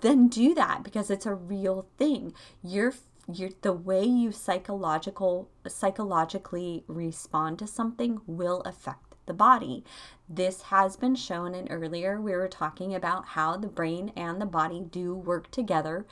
Then 0.00 0.28
do 0.28 0.54
that 0.54 0.82
because 0.82 1.10
it's 1.10 1.26
a 1.26 1.34
real 1.34 1.86
thing. 1.96 2.32
You're 2.62 2.94
your 3.32 3.50
the 3.60 3.72
way 3.72 4.04
you 4.04 4.32
psychological 4.32 5.48
psychologically 5.66 6.84
respond 6.88 7.58
to 7.60 7.66
something 7.66 8.20
will 8.26 8.62
affect 8.62 9.14
the 9.26 9.34
body. 9.34 9.84
This 10.28 10.62
has 10.62 10.96
been 10.96 11.14
shown 11.14 11.54
and 11.54 11.68
earlier 11.70 12.20
we 12.20 12.32
were 12.32 12.48
talking 12.48 12.94
about 12.94 13.28
how 13.28 13.56
the 13.56 13.68
brain 13.68 14.12
and 14.16 14.40
the 14.40 14.46
body 14.46 14.80
do 14.80 15.14
work 15.14 15.50
together 15.50 16.06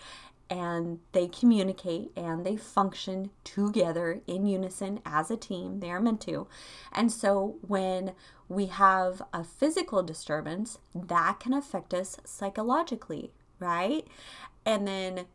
and 0.50 0.98
they 1.12 1.28
communicate 1.28 2.10
and 2.16 2.44
they 2.44 2.56
function 2.56 3.30
together 3.44 4.20
in 4.26 4.46
unison 4.46 5.00
as 5.06 5.30
a 5.30 5.36
team. 5.36 5.78
They 5.78 5.90
are 5.90 6.00
meant 6.00 6.20
to. 6.22 6.48
And 6.92 7.12
so 7.12 7.56
when 7.66 8.12
we 8.48 8.66
have 8.66 9.22
a 9.32 9.44
physical 9.44 10.02
disturbance, 10.02 10.78
that 10.92 11.38
can 11.38 11.54
affect 11.54 11.94
us 11.94 12.18
psychologically, 12.24 13.30
right? 13.60 14.06
And 14.66 14.88
then 14.88 15.26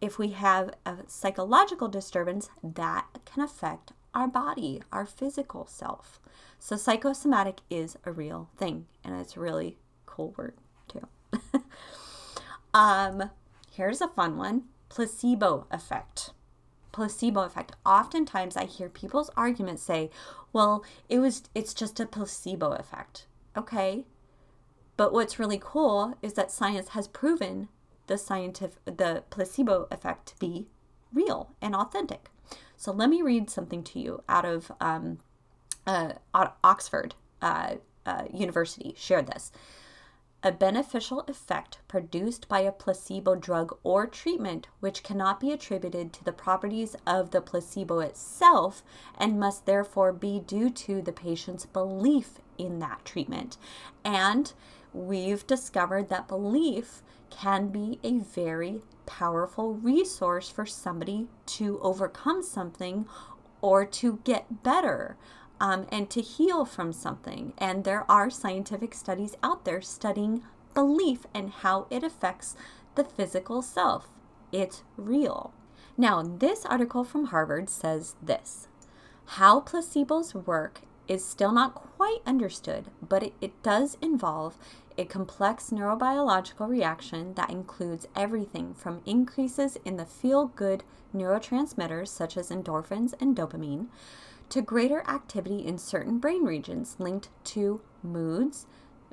if 0.00 0.18
we 0.18 0.28
have 0.28 0.70
a 0.86 0.96
psychological 1.06 1.88
disturbance, 1.88 2.48
that 2.62 3.06
can 3.26 3.42
affect 3.42 3.92
our 4.14 4.28
body, 4.28 4.82
our 4.90 5.04
physical 5.04 5.66
self. 5.66 6.20
So, 6.58 6.76
psychosomatic 6.76 7.60
is 7.70 7.96
a 8.04 8.12
real 8.12 8.48
thing, 8.56 8.86
and 9.04 9.14
it's 9.20 9.36
a 9.36 9.40
really 9.40 9.76
cool 10.06 10.34
word, 10.36 10.54
too. 10.88 11.06
um, 12.74 13.30
here's 13.78 14.00
a 14.00 14.08
fun 14.08 14.36
one 14.36 14.64
placebo 14.88 15.66
effect. 15.70 16.30
Placebo 16.90 17.42
effect. 17.42 17.72
Oftentimes, 17.86 18.56
I 18.56 18.64
hear 18.64 18.88
people's 18.88 19.30
arguments 19.36 19.84
say, 19.84 20.10
well, 20.52 20.84
it 21.08 21.20
was, 21.20 21.44
it's 21.54 21.72
just 21.72 22.00
a 22.00 22.06
placebo 22.06 22.72
effect. 22.72 23.26
Okay. 23.56 24.04
But 24.96 25.12
what's 25.12 25.38
really 25.38 25.60
cool 25.62 26.18
is 26.22 26.32
that 26.32 26.50
science 26.50 26.88
has 26.88 27.06
proven 27.06 27.68
the 28.08 28.18
scientific 28.18 28.84
the 28.84 29.22
placebo 29.30 29.86
effect 29.92 30.26
to 30.28 30.38
be 30.38 30.66
real 31.12 31.54
and 31.62 31.76
authentic. 31.76 32.30
So 32.76 32.90
let 32.90 33.08
me 33.08 33.22
read 33.22 33.48
something 33.48 33.84
to 33.84 34.00
you 34.00 34.24
out 34.28 34.44
of 34.44 34.72
um, 34.80 35.20
uh, 35.86 36.14
Oxford 36.64 37.14
uh, 37.40 37.76
uh, 38.04 38.24
University 38.32 38.94
shared 38.96 39.28
this. 39.28 39.52
A 40.48 40.52
beneficial 40.52 41.24
effect 41.28 41.76
produced 41.88 42.48
by 42.48 42.60
a 42.60 42.72
placebo 42.72 43.34
drug 43.34 43.76
or 43.82 44.06
treatment, 44.06 44.66
which 44.80 45.02
cannot 45.02 45.40
be 45.40 45.52
attributed 45.52 46.10
to 46.14 46.24
the 46.24 46.32
properties 46.32 46.96
of 47.06 47.32
the 47.32 47.42
placebo 47.42 47.98
itself 47.98 48.82
and 49.18 49.38
must 49.38 49.66
therefore 49.66 50.10
be 50.10 50.40
due 50.40 50.70
to 50.70 51.02
the 51.02 51.12
patient's 51.12 51.66
belief 51.66 52.40
in 52.56 52.78
that 52.78 53.04
treatment. 53.04 53.58
And 54.06 54.50
we've 54.94 55.46
discovered 55.46 56.08
that 56.08 56.28
belief 56.28 57.02
can 57.28 57.68
be 57.68 57.98
a 58.02 58.16
very 58.16 58.80
powerful 59.04 59.74
resource 59.74 60.48
for 60.48 60.64
somebody 60.64 61.26
to 61.58 61.78
overcome 61.82 62.42
something 62.42 63.04
or 63.60 63.84
to 63.84 64.20
get 64.24 64.62
better 64.62 65.18
um, 65.60 65.86
and 65.90 66.08
to 66.10 66.20
heal 66.20 66.64
from 66.64 66.92
something. 66.92 67.52
And 67.58 67.84
there 67.84 68.04
are 68.10 68.30
scientific 68.30 68.94
studies 68.94 69.36
out 69.42 69.64
there 69.64 69.82
studying 69.82 70.42
belief 70.74 71.26
and 71.34 71.50
how 71.50 71.86
it 71.90 72.02
affects 72.02 72.56
the 72.94 73.04
physical 73.04 73.62
self. 73.62 74.08
It's 74.52 74.82
real. 74.96 75.52
Now, 75.96 76.22
this 76.22 76.64
article 76.64 77.04
from 77.04 77.26
Harvard 77.26 77.68
says 77.68 78.14
this 78.22 78.68
How 79.26 79.60
placebos 79.60 80.34
work 80.46 80.82
is 81.08 81.24
still 81.24 81.52
not 81.52 81.74
quite 81.74 82.20
understood, 82.26 82.86
but 83.06 83.22
it, 83.22 83.34
it 83.40 83.62
does 83.62 83.96
involve 84.00 84.58
a 84.96 85.04
complex 85.04 85.70
neurobiological 85.70 86.68
reaction 86.68 87.34
that 87.34 87.50
includes 87.50 88.08
everything 88.16 88.74
from 88.74 89.00
increases 89.06 89.78
in 89.84 89.96
the 89.96 90.04
feel 90.04 90.46
good 90.46 90.82
neurotransmitters 91.14 92.08
such 92.08 92.36
as 92.36 92.50
endorphins 92.50 93.14
and 93.20 93.36
dopamine 93.36 93.86
to 94.50 94.62
greater 94.62 95.00
activity 95.08 95.66
in 95.66 95.78
certain 95.78 96.18
brain 96.18 96.44
regions 96.44 96.96
linked 96.98 97.28
to 97.44 97.80
moods, 98.02 98.66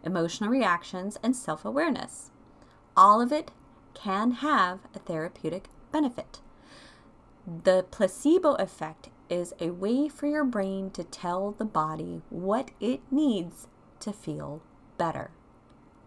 emotional 0.03 0.49
reactions, 0.49 1.17
and 1.23 1.35
self 1.35 1.65
awareness. 1.65 2.31
All 2.95 3.21
of 3.21 3.31
it 3.31 3.51
can 3.93 4.31
have 4.31 4.79
a 4.93 4.99
therapeutic 4.99 5.69
benefit. 5.91 6.41
The 7.45 7.85
placebo 7.91 8.53
effect 8.55 9.09
is 9.29 9.53
a 9.59 9.69
way 9.69 10.07
for 10.07 10.27
your 10.27 10.43
brain 10.43 10.91
to 10.91 11.03
tell 11.03 11.51
the 11.51 11.65
body 11.65 12.21
what 12.29 12.71
it 12.79 13.01
needs 13.11 13.67
to 13.99 14.11
feel 14.11 14.61
better. 14.97 15.31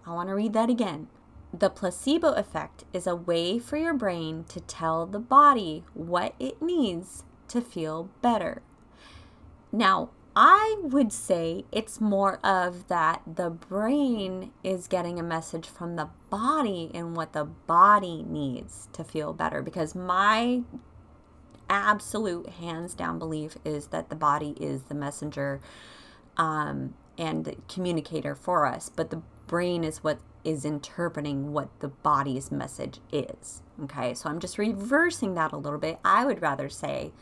I 0.06 0.12
want 0.12 0.28
to 0.28 0.34
read 0.34 0.52
that 0.54 0.70
again. 0.70 1.08
The 1.52 1.70
placebo 1.70 2.32
effect 2.32 2.84
is 2.92 3.06
a 3.06 3.16
way 3.16 3.58
for 3.58 3.76
your 3.76 3.94
brain 3.94 4.44
to 4.48 4.60
tell 4.60 5.06
the 5.06 5.18
body 5.18 5.84
what 5.94 6.34
it 6.38 6.60
needs 6.60 7.24
to 7.48 7.60
feel 7.60 8.10
better. 8.20 8.62
Now, 9.72 10.10
I 10.36 10.76
would 10.82 11.12
say 11.12 11.64
it's 11.72 12.00
more 12.00 12.38
of 12.46 12.86
that 12.88 13.22
the 13.26 13.50
brain 13.50 14.52
is 14.62 14.86
getting 14.86 15.18
a 15.18 15.22
message 15.22 15.66
from 15.66 15.96
the 15.96 16.10
body 16.30 16.90
and 16.94 17.16
what 17.16 17.32
the 17.32 17.44
body 17.44 18.22
needs 18.22 18.88
to 18.92 19.02
feel 19.02 19.32
better 19.32 19.62
because 19.62 19.94
my 19.96 20.62
absolute 21.68 22.48
hands 22.50 22.94
down 22.94 23.18
belief 23.18 23.56
is 23.64 23.88
that 23.88 24.10
the 24.10 24.16
body 24.16 24.54
is 24.60 24.84
the 24.84 24.94
messenger 24.94 25.60
um, 26.36 26.94
and 27.18 27.44
the 27.44 27.56
communicator 27.68 28.34
for 28.34 28.64
us, 28.64 28.90
but 28.94 29.10
the 29.10 29.22
brain 29.48 29.82
is 29.82 30.04
what 30.04 30.20
is 30.44 30.64
interpreting 30.64 31.52
what 31.52 31.68
the 31.80 31.88
body's 31.88 32.52
message 32.52 33.00
is. 33.12 33.62
Okay, 33.82 34.14
so 34.14 34.28
I'm 34.28 34.38
just 34.38 34.56
reversing 34.56 35.34
that 35.34 35.52
a 35.52 35.56
little 35.56 35.78
bit. 35.78 35.98
I 36.04 36.24
would 36.24 36.40
rather 36.40 36.68
say 36.68 37.12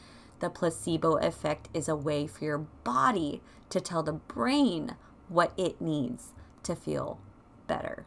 the 0.41 0.51
placebo 0.51 1.17
effect 1.17 1.69
is 1.73 1.89
a 1.89 1.97
way 1.97 2.27
for 2.27 2.45
your 2.45 2.59
body 2.59 3.41
to 3.71 3.81
tell 3.81 4.03
the 4.03 4.13
brain 4.13 4.97
what 5.29 5.53
it 5.57 5.81
needs 5.81 6.33
to 6.63 6.77
feel 6.77 7.19
better. 7.67 8.05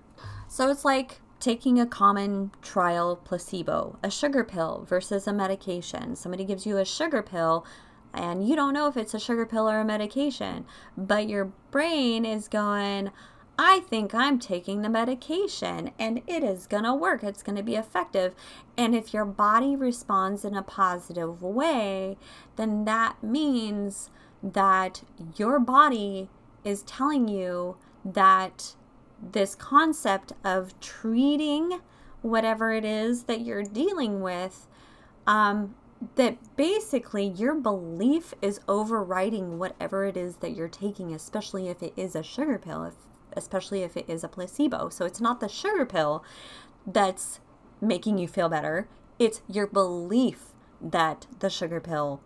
So 0.48 0.70
it's 0.70 0.86
like 0.86 1.22
taking 1.40 1.80
a 1.80 1.86
common 1.86 2.52
trial 2.62 3.16
placebo, 3.16 3.98
a 4.04 4.12
sugar 4.12 4.44
pill 4.44 4.86
versus 4.88 5.28
a 5.28 5.34
medication. 5.34 6.16
Somebody 6.16 6.44
gives 6.44 6.66
you 6.66 6.78
a 6.78 6.86
sugar 6.86 7.22
pill 7.22 7.66
and 8.14 8.48
you 8.48 8.56
don't 8.56 8.74
know 8.74 8.88
if 8.88 8.98
it's 8.98 9.14
a 9.14 9.20
sugar 9.20 9.46
pill 9.46 9.70
or 9.70 9.80
a 9.80 9.86
medication, 9.86 10.66
but 10.98 11.30
your 11.30 11.46
brain 11.72 12.26
is 12.26 12.48
going, 12.48 13.12
I 13.62 13.82
think 13.82 14.16
I'm 14.16 14.40
taking 14.40 14.84
the 14.84 14.90
medication 14.90 15.92
and 16.00 16.22
it 16.28 16.46
is 16.46 16.66
going 16.66 16.86
to 16.86 16.96
work. 16.96 17.26
It's 17.26 17.44
going 17.44 17.58
to 17.58 17.62
be 17.64 17.76
effective. 17.76 18.34
And 18.78 18.96
if 18.96 19.14
your 19.14 19.26
body 19.26 19.76
responds 19.76 20.46
in 20.46 20.56
a 20.56 20.64
positive 20.64 21.42
way, 21.42 22.18
then 22.56 22.86
that 22.86 23.22
means 23.22 24.12
that 24.42 25.04
your 25.36 25.60
body 25.60 26.30
is 26.64 26.84
telling 26.84 27.28
you 27.28 27.76
that 28.06 28.76
this 29.22 29.56
concept 29.56 30.32
of 30.46 30.80
treating 30.80 31.82
whatever 32.22 32.72
it 32.72 32.86
is 32.86 33.24
that 33.24 33.42
you're 33.42 33.64
dealing 33.64 34.22
with, 34.22 34.70
um, 35.28 35.76
that 36.16 36.38
basically 36.56 37.26
your 37.26 37.56
belief 37.56 38.34
is 38.42 38.62
overriding 38.70 39.60
whatever 39.60 40.06
it 40.06 40.16
is 40.16 40.38
that 40.38 40.52
you're 40.56 40.70
taking, 40.70 41.14
especially 41.14 41.68
if 41.68 41.84
it 41.84 41.92
is 41.98 42.16
a 42.16 42.24
sugar 42.24 42.58
pill, 42.58 42.86
if, 42.86 42.94
especially 43.34 43.84
if 43.84 43.96
it 43.98 44.06
is 44.08 44.24
a 44.24 44.28
placebo. 44.28 44.90
So 44.90 45.06
it's 45.06 45.22
not 45.22 45.40
the 45.40 45.50
sugar 45.50 45.86
pill 45.86 46.24
that's 46.86 47.40
making 47.82 48.18
you 48.18 48.28
feel 48.28 48.50
better, 48.50 48.88
it's 49.18 49.42
your 49.48 49.68
belief 49.68 50.54
that 50.82 51.28
the 51.40 51.50
sugar 51.50 51.80
pill 51.80 52.22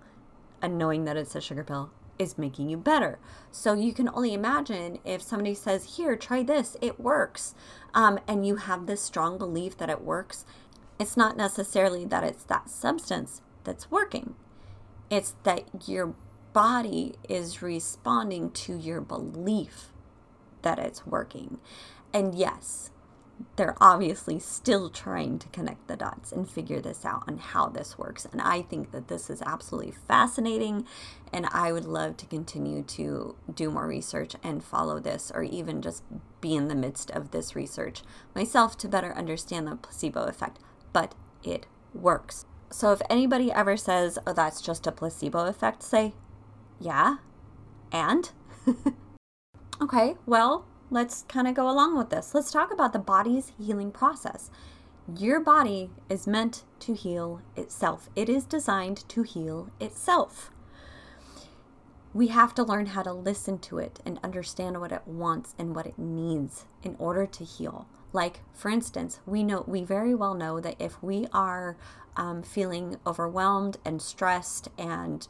and 0.62 0.78
knowing 0.78 1.06
that 1.06 1.18
it's 1.18 1.36
a 1.36 1.41
sugar 1.41 1.64
pill 1.64 1.91
is 2.20 2.38
making 2.38 2.70
you 2.70 2.78
better. 2.78 3.20
So 3.51 3.74
you 3.74 3.93
can 3.93 4.10
only 4.10 4.34
imagine 4.34 4.99
if 5.04 5.22
somebody 5.22 5.54
says, 5.56 5.97
Here, 5.97 6.16
try 6.16 6.43
this, 6.43 6.78
it 6.82 6.99
works, 6.99 7.56
um, 7.93 8.20
and 8.28 8.45
you 8.45 8.58
have 8.58 8.86
this 8.86 9.01
strong 9.01 9.38
belief 9.38 9.78
that 9.78 9.89
it 9.89 10.01
works. 10.01 10.45
It's 10.99 11.18
not 11.18 11.36
necessarily 11.36 12.06
that 12.06 12.24
it's 12.24 12.43
that 12.45 12.70
substance 12.70 13.41
that's 13.64 13.91
working, 13.91 14.36
it's 15.10 15.36
that 15.43 15.88
your 15.88 16.14
body 16.54 17.16
is 17.28 17.62
responding 17.62 18.51
to 18.51 18.78
your 18.78 19.01
belief 19.01 19.93
that 20.64 20.80
it's 20.80 21.05
working. 21.05 21.59
And 22.14 22.36
yes, 22.36 22.91
they're 23.55 23.76
obviously 23.82 24.39
still 24.39 24.89
trying 24.89 25.39
to 25.39 25.47
connect 25.49 25.88
the 25.88 25.95
dots 25.95 26.32
and 26.32 26.49
figure 26.49 26.82
this 26.82 27.05
out 27.05 27.24
on 27.28 27.38
how 27.38 27.68
this 27.68 27.97
works. 27.97 28.26
And 28.26 28.41
I 28.41 28.61
think 28.61 28.91
that 28.91 29.07
this 29.07 29.30
is 29.30 29.41
absolutely 29.41 29.93
fascinating. 30.07 30.86
And 31.32 31.47
I 31.51 31.72
would 31.72 31.86
love 31.86 32.18
to 32.18 32.26
continue 32.26 32.84
to 32.84 33.36
do 33.53 33.72
more 33.72 33.88
research 33.88 34.36
and 34.43 34.64
follow 34.64 34.99
this, 34.99 35.32
or 35.34 35.43
even 35.43 35.82
just 35.82 36.03
be 36.41 36.55
in 36.55 36.68
the 36.68 36.76
midst 36.76 37.11
of 37.11 37.32
this 37.32 37.55
research 37.55 38.03
myself 38.36 38.78
to 38.80 38.88
better 38.88 39.14
understand 39.14 39.68
the 39.68 39.76
placebo 39.76 40.24
effect. 40.24 40.59
But 40.91 41.16
it 41.43 41.66
works. 41.93 42.45
So 42.72 42.91
if 42.91 43.01
anybody 43.09 43.51
ever 43.51 43.78
says, 43.78 44.18
oh, 44.26 44.34
that's 44.34 44.61
just 44.61 44.88
a 44.88 44.91
placebo 44.91 45.45
effect, 45.45 45.84
say, 45.84 46.14
yeah, 46.80 47.18
and? 47.91 48.32
okay, 49.84 50.16
well, 50.26 50.66
let's 50.90 51.24
kind 51.28 51.48
of 51.48 51.56
go 51.56 51.70
along 51.70 51.98
with 51.98 52.10
this. 52.10 52.34
Let's 52.34 52.52
talk 52.52 52.72
about 52.72 52.94
the 52.94 53.00
body's 53.00 53.52
healing 53.60 53.92
process. 53.92 54.50
Your 55.18 55.42
body 55.42 55.90
is 56.10 56.26
meant 56.26 56.64
to 56.80 56.94
heal 56.94 57.42
itself, 57.58 58.10
it 58.16 58.30
is 58.30 58.46
designed 58.46 59.08
to 59.10 59.24
heal 59.24 59.70
itself. 59.80 60.52
We 62.14 62.28
have 62.28 62.54
to 62.56 62.64
learn 62.64 62.88
how 62.88 63.02
to 63.04 63.12
listen 63.12 63.58
to 63.60 63.80
it 63.80 64.00
and 64.06 64.20
understand 64.24 64.80
what 64.80 64.92
it 64.92 65.02
wants 65.06 65.56
and 65.58 65.76
what 65.76 65.88
it 65.88 65.98
needs 65.98 66.66
in 66.84 66.96
order 67.00 67.26
to 67.26 67.44
heal. 67.44 67.88
Like, 68.14 68.42
for 68.54 68.70
instance, 68.70 69.20
we 69.26 69.44
know 69.44 69.66
we 69.68 69.84
very 69.84 70.14
well 70.14 70.36
know 70.36 70.60
that 70.60 70.76
if 70.80 71.02
we 71.02 71.26
are 71.34 71.76
um, 72.16 72.44
feeling 72.44 72.98
overwhelmed 73.06 73.78
and 73.84 74.00
stressed 74.00 74.70
and 74.78 75.28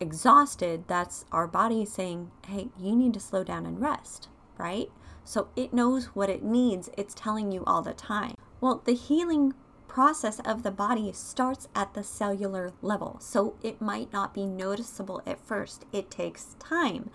exhausted, 0.00 0.84
that's 0.88 1.24
our 1.32 1.46
body 1.46 1.84
saying, 1.84 2.30
"Hey, 2.46 2.68
you 2.78 2.96
need 2.96 3.14
to 3.14 3.20
slow 3.20 3.44
down 3.44 3.66
and 3.66 3.80
rest." 3.80 4.28
Right? 4.58 4.90
So 5.24 5.48
it 5.56 5.72
knows 5.72 6.06
what 6.14 6.28
it 6.28 6.42
needs. 6.42 6.90
It's 6.96 7.14
telling 7.14 7.50
you 7.50 7.64
all 7.66 7.82
the 7.82 7.94
time. 7.94 8.34
Well, 8.60 8.82
the 8.84 8.94
healing 8.94 9.54
process 9.88 10.40
of 10.40 10.64
the 10.64 10.70
body 10.70 11.12
starts 11.12 11.68
at 11.74 11.94
the 11.94 12.02
cellular 12.02 12.72
level. 12.82 13.16
So 13.20 13.54
it 13.62 13.80
might 13.80 14.12
not 14.12 14.34
be 14.34 14.44
noticeable 14.44 15.22
at 15.24 15.38
first. 15.46 15.84
It 15.92 16.10
takes 16.10 16.56
time. 16.58 17.10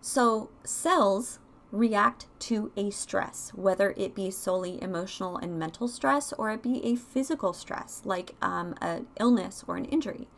So 0.00 0.50
cells 0.64 1.38
react 1.70 2.26
to 2.38 2.72
a 2.76 2.90
stress, 2.90 3.52
whether 3.54 3.94
it 3.96 4.14
be 4.14 4.30
solely 4.30 4.82
emotional 4.82 5.36
and 5.36 5.58
mental 5.58 5.88
stress 5.88 6.32
or 6.32 6.50
it 6.50 6.62
be 6.62 6.84
a 6.84 6.96
physical 6.96 7.52
stress 7.52 8.02
like 8.04 8.34
um, 8.42 8.74
an 8.80 9.06
illness 9.18 9.64
or 9.66 9.76
an 9.76 9.84
injury. 9.86 10.28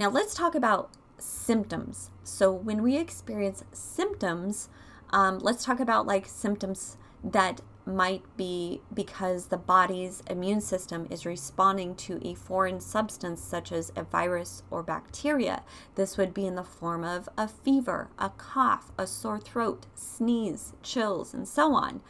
Now, 0.00 0.08
let's 0.08 0.32
talk 0.32 0.54
about 0.54 0.88
symptoms. 1.18 2.08
So, 2.24 2.50
when 2.50 2.82
we 2.82 2.96
experience 2.96 3.64
symptoms, 3.70 4.70
um, 5.10 5.40
let's 5.40 5.62
talk 5.62 5.78
about 5.78 6.06
like 6.06 6.24
symptoms 6.24 6.96
that 7.22 7.60
might 7.84 8.22
be 8.34 8.80
because 8.94 9.48
the 9.48 9.58
body's 9.58 10.22
immune 10.30 10.62
system 10.62 11.06
is 11.10 11.26
responding 11.26 11.94
to 11.96 12.18
a 12.26 12.34
foreign 12.34 12.80
substance 12.80 13.42
such 13.42 13.72
as 13.72 13.92
a 13.94 14.02
virus 14.02 14.62
or 14.70 14.82
bacteria. 14.82 15.64
This 15.96 16.16
would 16.16 16.32
be 16.32 16.46
in 16.46 16.54
the 16.54 16.64
form 16.64 17.04
of 17.04 17.28
a 17.36 17.46
fever, 17.46 18.08
a 18.18 18.30
cough, 18.30 18.92
a 18.96 19.06
sore 19.06 19.38
throat, 19.38 19.84
sneeze, 19.94 20.72
chills, 20.82 21.34
and 21.34 21.46
so 21.46 21.74
on. 21.74 22.00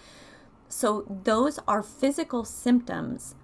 So, 0.69 1.05
those 1.25 1.59
are 1.67 1.83
physical 1.83 2.45
symptoms, 2.45 3.35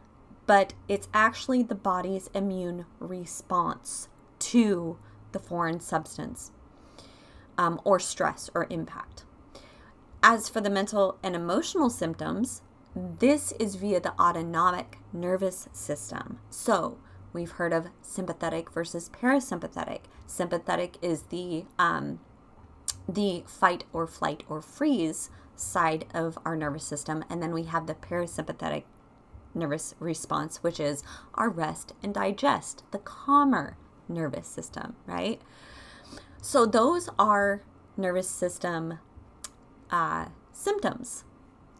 but 0.46 0.72
it's 0.86 1.08
actually 1.12 1.64
the 1.64 1.74
body's 1.74 2.30
immune 2.32 2.86
response 3.00 4.08
to 4.50 4.98
the 5.32 5.38
foreign 5.38 5.80
substance 5.80 6.52
um, 7.58 7.80
or 7.84 7.98
stress 7.98 8.48
or 8.54 8.66
impact. 8.70 9.24
As 10.22 10.48
for 10.48 10.60
the 10.60 10.70
mental 10.70 11.18
and 11.22 11.34
emotional 11.34 11.90
symptoms, 11.90 12.62
this 12.94 13.52
is 13.60 13.74
via 13.74 14.00
the 14.00 14.18
autonomic 14.20 14.98
nervous 15.12 15.68
system. 15.72 16.38
So, 16.48 16.98
we've 17.32 17.52
heard 17.52 17.72
of 17.72 17.88
sympathetic 18.02 18.70
versus 18.70 19.10
parasympathetic. 19.10 20.02
Sympathetic 20.26 20.96
is 21.02 21.22
the 21.22 21.64
um, 21.78 22.20
the 23.08 23.44
fight 23.46 23.84
or 23.92 24.06
flight 24.06 24.42
or 24.48 24.60
freeze 24.60 25.30
side 25.54 26.06
of 26.14 26.38
our 26.44 26.56
nervous 26.56 26.84
system, 26.84 27.24
and 27.28 27.42
then 27.42 27.52
we 27.52 27.64
have 27.64 27.86
the 27.86 27.94
parasympathetic 27.94 28.84
nervous 29.54 29.94
response, 29.98 30.62
which 30.62 30.80
is 30.80 31.02
our 31.34 31.48
rest 31.48 31.94
and 32.02 32.14
digest, 32.14 32.82
the 32.90 32.98
calmer 32.98 33.76
nervous 34.08 34.46
system, 34.46 34.96
right? 35.06 35.40
So, 36.40 36.66
those 36.66 37.08
are 37.18 37.62
nervous 37.96 38.28
system 38.28 38.98
uh, 39.90 40.26
symptoms 40.52 41.24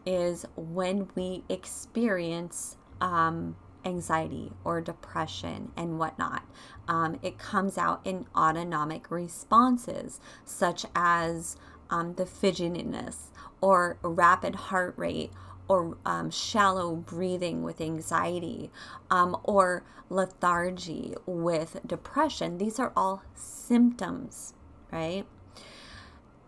is 0.05 0.45
when 0.55 1.09
we 1.15 1.43
experience 1.49 2.77
um, 3.01 3.55
anxiety 3.83 4.51
or 4.63 4.81
depression 4.81 5.71
and 5.75 5.99
whatnot. 5.99 6.43
Um, 6.87 7.19
it 7.21 7.37
comes 7.37 7.77
out 7.77 8.01
in 8.05 8.25
autonomic 8.35 9.11
responses, 9.11 10.19
such 10.45 10.85
as 10.95 11.57
um, 11.89 12.15
the 12.15 12.25
fidgetiness 12.25 13.31
or 13.61 13.97
rapid 14.01 14.55
heart 14.55 14.93
rate 14.97 15.31
or 15.67 15.97
um, 16.05 16.29
shallow 16.29 16.95
breathing 16.95 17.63
with 17.63 17.81
anxiety 17.81 18.71
um, 19.09 19.37
or 19.43 19.83
lethargy 20.09 21.13
with 21.25 21.79
depression. 21.85 22.57
These 22.57 22.79
are 22.79 22.93
all 22.95 23.23
symptoms, 23.35 24.53
right? 24.91 25.25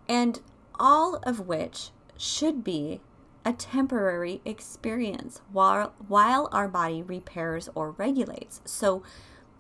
And 0.08 0.40
all 0.80 1.18
of 1.24 1.42
which 1.48 1.92
should 2.18 2.64
be 2.64 3.02
a 3.46 3.54
temporary 3.54 4.42
experience 4.46 5.42
while, 5.52 5.94
while 6.08 6.50
our 6.52 6.68
body 6.68 7.02
repairs 7.02 7.70
or 7.76 7.92
regulates. 7.92 8.62
So, 8.66 9.04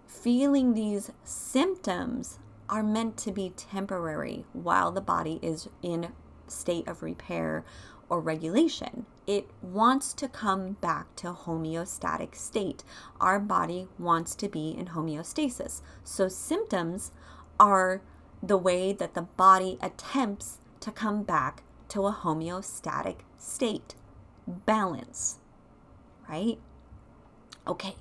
feeling 0.06 0.74
these 0.74 1.12
symptoms 1.24 2.40
are 2.70 2.84
meant 2.84 3.18
to 3.18 3.32
be 3.32 3.52
temporary 3.52 4.46
while 4.54 4.92
the 4.92 5.02
body 5.02 5.40
is 5.42 5.70
in 5.82 6.10
state 6.48 6.88
of 6.88 7.04
repair 7.04 7.64
or 8.10 8.20
regulation. 8.20 9.06
It 9.28 9.50
wants 9.62 10.14
to 10.14 10.28
come 10.28 10.74
back 10.82 11.16
to 11.18 11.32
homeostatic 11.32 12.36
state. 12.36 12.84
Our 13.22 13.40
body 13.40 13.88
wants 13.98 14.36
to 14.36 14.50
be 14.50 14.72
in 14.72 14.88
homeostasis. 14.88 15.82
So 16.04 16.28
symptoms 16.28 17.12
are 17.60 18.02
the 18.42 18.58
way 18.58 18.94
that 18.94 19.14
the 19.14 19.22
body 19.22 19.78
attempts 19.82 20.58
to 20.80 20.92
come 20.92 21.24
back 21.24 21.64
to 21.90 22.08
a 22.08 22.14
homeostatic 22.14 23.18
state, 23.38 23.96
balance, 24.48 25.40
right? 26.28 26.58
Okay, 27.68 27.96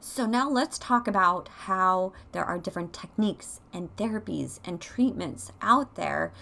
so 0.00 0.26
now 0.26 0.50
let's 0.50 0.78
talk 0.78 1.06
about 1.06 1.48
how 1.48 2.12
there 2.32 2.44
are 2.44 2.58
different 2.58 2.92
techniques 2.92 3.60
and 3.72 3.94
therapies 3.96 4.60
and 4.64 4.80
treatments 4.80 5.52
out 5.62 5.94
there. 5.94 6.32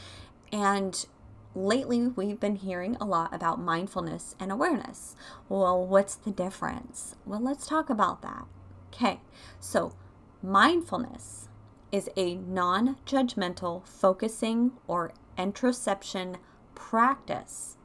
And 0.53 1.07
lately 1.55 2.09
we've 2.09 2.41
been 2.41 2.57
hearing 2.57 2.97
a 3.01 3.05
lot 3.05 3.35
about 3.35 3.61
mindfulness 3.61 4.35
and 4.41 4.51
awareness. 4.51 5.15
Well, 5.49 5.87
what's 5.87 6.15
the 6.15 6.31
difference? 6.31 7.15
Well, 7.27 7.41
let's 7.41 7.67
talk 7.67 7.91
about 7.91 8.23
that. 8.23 8.45
Okay, 8.93 9.21
so 9.61 9.95
mindfulness 10.43 11.49
is 11.91 12.09
a 12.17 12.37
non 12.37 12.97
judgmental 13.07 13.87
focusing 13.87 14.73
or 14.87 15.13
introspection 15.37 16.39
practice. 16.75 17.77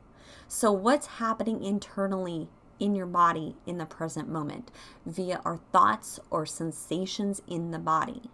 So, 0.47 0.71
what's 0.71 1.07
happening 1.07 1.63
internally 1.63 2.49
in 2.79 2.95
your 2.95 3.05
body 3.05 3.57
in 3.65 3.77
the 3.77 3.85
present 3.85 4.29
moment 4.29 4.71
via 5.05 5.41
our 5.43 5.57
thoughts 5.57 6.19
or 6.29 6.45
sensations 6.45 7.41
in 7.47 7.71
the 7.71 7.79
body? 7.79 8.29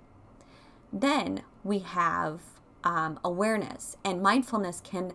Then 0.91 1.41
we 1.63 1.79
have 1.79 2.41
um, 2.83 3.19
awareness, 3.23 3.97
and 4.03 4.21
mindfulness 4.21 4.81
can 4.83 5.13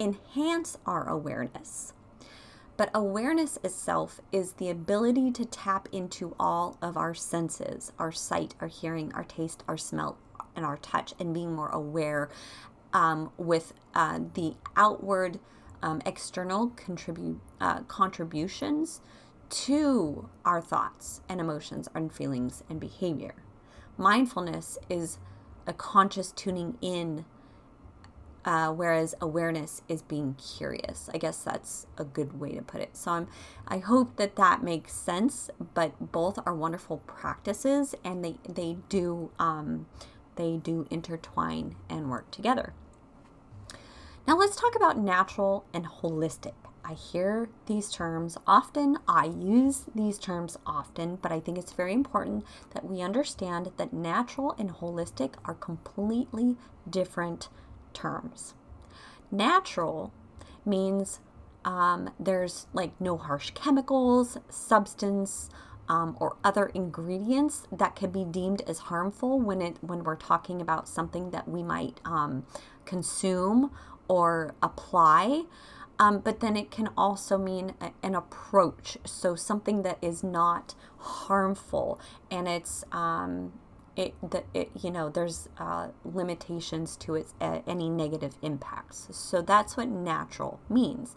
enhance 0.00 0.78
our 0.86 1.08
awareness. 1.08 1.92
But 2.76 2.90
awareness 2.92 3.56
itself 3.62 4.20
is 4.32 4.54
the 4.54 4.68
ability 4.68 5.30
to 5.32 5.44
tap 5.44 5.88
into 5.92 6.34
all 6.40 6.76
of 6.82 6.96
our 6.96 7.14
senses 7.14 7.92
our 7.98 8.10
sight, 8.10 8.54
our 8.60 8.66
hearing, 8.66 9.12
our 9.14 9.24
taste, 9.24 9.62
our 9.68 9.76
smell, 9.76 10.18
and 10.56 10.64
our 10.64 10.76
touch, 10.78 11.14
and 11.20 11.32
being 11.32 11.54
more 11.54 11.68
aware 11.68 12.28
um, 12.92 13.30
with 13.36 13.74
uh, 13.94 14.20
the 14.34 14.54
outward 14.76 15.38
um, 15.82 16.00
external 16.04 16.68
contribute, 16.70 17.40
uh, 17.60 17.82
contributions 17.82 19.00
to 19.50 20.28
our 20.44 20.60
thoughts 20.60 21.20
and 21.28 21.40
emotions 21.40 21.88
and 21.94 22.12
feelings 22.12 22.64
and 22.68 22.80
behavior. 22.80 23.34
Mindfulness 23.96 24.78
is 24.88 25.18
a 25.66 25.72
conscious 25.72 26.32
tuning 26.32 26.76
in, 26.80 27.24
uh, 28.44 28.70
whereas 28.72 29.14
awareness 29.20 29.82
is 29.88 30.02
being 30.02 30.34
curious. 30.34 31.08
I 31.14 31.18
guess 31.18 31.38
that's 31.42 31.86
a 31.96 32.04
good 32.04 32.38
way 32.38 32.52
to 32.52 32.62
put 32.62 32.80
it. 32.80 32.96
So 32.96 33.12
I'm, 33.12 33.28
I 33.66 33.78
hope 33.78 34.16
that 34.16 34.36
that 34.36 34.62
makes 34.62 34.92
sense. 34.92 35.50
But 35.74 36.12
both 36.12 36.38
are 36.44 36.54
wonderful 36.54 36.98
practices, 37.06 37.94
and 38.04 38.24
they 38.24 38.36
they 38.48 38.76
do 38.88 39.30
um, 39.38 39.86
they 40.36 40.56
do 40.56 40.86
intertwine 40.90 41.76
and 41.88 42.10
work 42.10 42.30
together. 42.30 42.74
Now 44.26 44.36
let's 44.36 44.56
talk 44.56 44.74
about 44.74 44.98
natural 44.98 45.64
and 45.72 45.86
holistic. 45.86 46.54
I 46.84 46.92
hear 46.92 47.48
these 47.66 47.90
terms 47.90 48.36
often, 48.46 48.98
I 49.08 49.24
use 49.26 49.84
these 49.94 50.18
terms 50.18 50.58
often, 50.66 51.16
but 51.16 51.32
I 51.32 51.40
think 51.40 51.56
it's 51.56 51.72
very 51.72 51.94
important 51.94 52.44
that 52.74 52.84
we 52.84 53.00
understand 53.00 53.70
that 53.78 53.92
natural 53.92 54.54
and 54.58 54.70
holistic 54.70 55.34
are 55.44 55.54
completely 55.54 56.56
different 56.88 57.48
terms. 57.94 58.54
Natural 59.30 60.12
means 60.66 61.20
um, 61.64 62.10
there's 62.20 62.66
like 62.74 63.00
no 63.00 63.16
harsh 63.16 63.50
chemicals, 63.54 64.36
substance, 64.50 65.48
um, 65.88 66.16
or 66.20 66.36
other 66.44 66.66
ingredients 66.66 67.66
that 67.70 67.96
could 67.96 68.12
be 68.12 68.24
deemed 68.24 68.62
as 68.66 68.78
harmful 68.78 69.38
when 69.38 69.60
it 69.60 69.76
when 69.82 70.04
we're 70.04 70.16
talking 70.16 70.60
about 70.60 70.88
something 70.88 71.30
that 71.30 71.48
we 71.48 71.62
might 71.62 72.00
um, 72.04 72.46
consume 72.84 73.70
or 74.08 74.54
apply. 74.62 75.44
Um, 75.98 76.18
but 76.18 76.40
then 76.40 76.56
it 76.56 76.70
can 76.70 76.88
also 76.96 77.38
mean 77.38 77.74
a, 77.80 77.92
an 78.02 78.14
approach, 78.14 78.98
so 79.04 79.36
something 79.36 79.82
that 79.82 79.98
is 80.02 80.24
not 80.24 80.74
harmful, 80.98 82.00
and 82.30 82.48
it's 82.48 82.84
um, 82.90 83.52
it 83.96 84.14
that 84.28 84.44
it 84.52 84.70
you 84.82 84.90
know 84.90 85.08
there's 85.08 85.48
uh, 85.58 85.88
limitations 86.04 86.96
to 86.96 87.14
its 87.14 87.34
uh, 87.40 87.60
any 87.66 87.88
negative 87.88 88.36
impacts. 88.42 89.08
So 89.12 89.40
that's 89.40 89.76
what 89.76 89.88
natural 89.88 90.58
means. 90.68 91.14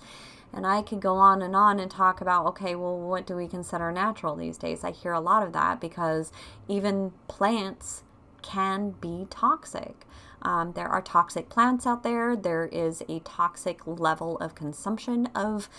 And 0.53 0.65
I 0.65 0.81
could 0.81 1.01
go 1.01 1.15
on 1.15 1.41
and 1.41 1.55
on 1.55 1.79
and 1.79 1.91
talk 1.91 2.21
about, 2.21 2.45
okay, 2.47 2.73
well, 2.73 2.97
what 2.97 3.27
do 3.27 3.35
we 3.35 3.47
consider 3.47 3.91
natural 3.91 4.35
these 4.35 4.57
days? 4.57 4.83
I 4.83 4.91
hear 4.91 5.11
a 5.11 5.19
lot 5.19 5.43
of 5.43 5.51
that 5.53 5.81
because 5.81 6.31
even 6.69 7.11
plants 7.27 8.03
can 8.41 8.91
be 8.91 9.27
toxic. 9.29 10.05
Um, 10.41 10.73
there 10.73 10.87
are 10.87 11.01
toxic 11.01 11.49
plants 11.49 11.85
out 11.87 12.03
there. 12.03 12.35
There 12.35 12.65
is 12.65 13.03
a 13.09 13.19
toxic 13.19 13.85
level 13.85 14.37
of 14.37 14.55
consumption 14.55 15.27
of 15.35 15.69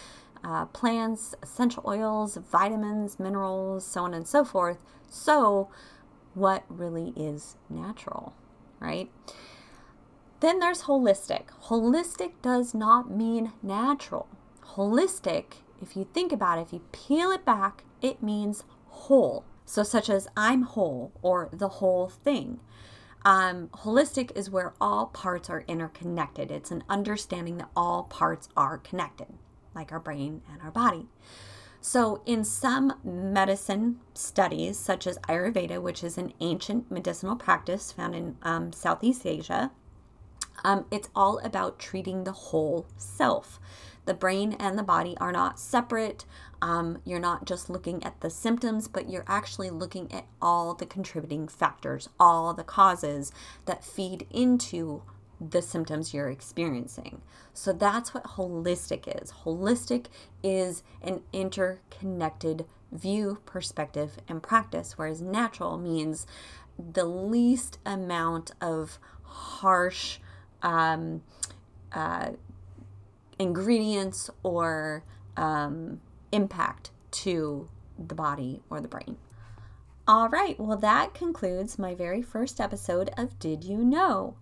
uh, 0.45 0.67
plants, 0.67 1.35
essential 1.43 1.83
oils, 1.87 2.37
vitamins, 2.37 3.19
minerals, 3.19 3.87
so 3.87 4.05
on 4.05 4.15
and 4.15 4.27
so 4.27 4.45
forth. 4.45 4.79
So, 5.09 5.69
what 6.35 6.65
really 6.69 7.13
is 7.17 7.57
natural, 7.69 8.35
right? 8.81 9.11
Then 10.41 10.61
there's 10.61 10.83
holistic. 10.83 11.47
Holistic 11.65 12.33
does 12.43 12.75
not 12.75 13.11
mean 13.11 13.53
natural. 13.63 14.29
Holistic, 14.75 15.63
if 15.83 15.97
you 15.97 16.07
think 16.13 16.33
about 16.33 16.59
it, 16.59 16.63
if 16.63 16.73
you 16.73 16.83
peel 16.93 17.31
it 17.31 17.45
back, 17.45 17.85
it 18.01 18.23
means 18.23 18.65
whole. 18.87 19.45
So, 19.65 19.83
such 19.83 20.09
as 20.09 20.29
I'm 20.37 20.63
whole 20.63 21.13
or 21.23 21.49
the 21.53 21.69
whole 21.69 22.09
thing. 22.09 22.61
Um, 23.25 23.69
holistic 23.69 24.37
is 24.37 24.51
where 24.51 24.75
all 24.81 25.07
parts 25.07 25.51
are 25.51 25.65
interconnected. 25.67 26.51
It's 26.51 26.71
an 26.71 26.85
understanding 26.89 27.59
that 27.59 27.69
all 27.77 28.05
parts 28.05 28.49
are 28.57 28.79
connected, 28.79 29.29
like 29.75 29.93
our 29.93 30.01
brain 30.01 30.43
and 30.51 30.63
our 30.63 30.71
body. 30.71 31.09
So, 31.81 32.23
in 32.27 32.45
some 32.45 32.95
medicine 33.05 34.01
studies, 34.15 34.79
such 34.79 35.07
as 35.07 35.19
Ayurveda, 35.29 35.81
which 35.81 36.03
is 36.03 36.19
an 36.19 36.33
ancient 36.41 36.91
medicinal 36.91 37.37
practice 37.37 37.93
found 37.93 38.15
in 38.15 38.37
um, 38.43 38.73
Southeast 38.73 39.25
Asia, 39.25 39.71
um, 40.65 40.87
it's 40.91 41.09
all 41.15 41.39
about 41.39 41.79
treating 41.79 42.25
the 42.25 42.33
whole 42.33 42.87
self. 42.97 43.61
The 44.07 44.15
brain 44.15 44.55
and 44.55 44.79
the 44.79 44.83
body 44.83 45.17
are 45.21 45.33
not 45.33 45.61
separate. 45.61 46.25
Um, 46.61 47.01
you're 47.05 47.21
not 47.21 47.45
just 47.45 47.71
looking 47.71 48.03
at 48.03 48.21
the 48.21 48.31
symptoms, 48.31 48.89
but 48.89 49.09
you're 49.09 49.25
actually 49.29 49.71
looking 49.71 50.11
at 50.13 50.27
all 50.43 50.75
the 50.75 50.87
contributing 50.87 51.47
factors, 51.47 52.09
all 52.19 52.53
the 52.53 52.65
causes 52.65 53.33
that 53.67 53.85
feed 53.85 54.27
into 54.31 55.03
the 55.41 55.63
symptoms 55.63 56.13
you're 56.13 56.31
experiencing. 56.31 57.23
So 57.55 57.73
that's 57.73 58.13
what 58.13 58.25
holistic 58.25 59.23
is. 59.23 59.33
Holistic 59.45 60.07
is 60.43 60.83
an 61.01 61.23
interconnected 61.33 62.67
view, 62.91 63.39
perspective, 63.47 64.19
and 64.29 64.43
practice, 64.43 64.97
whereas 64.97 65.21
natural 65.23 65.79
means 65.79 66.27
the 66.79 67.05
least 67.05 67.79
amount 67.85 68.53
of 68.61 68.99
harsh 69.23 70.19
um, 70.63 71.23
uh, 71.93 72.31
ingredients 73.39 74.31
or 74.43 75.05
um, 75.37 76.01
impact 76.33 76.91
to 77.11 77.69
the 77.99 78.15
body 78.15 78.61
or 78.71 78.81
the 78.81 78.89
brain. 78.89 79.17
All 80.07 80.29
right, 80.29 80.59
well, 80.59 80.79
that 80.79 81.13
concludes 81.13 81.79
my 81.79 81.95
very 81.95 82.23
first 82.23 82.61
episode 82.61 83.11
of 83.17 83.39
Did 83.39 83.65
You 83.65 83.79
Know? 83.79 84.37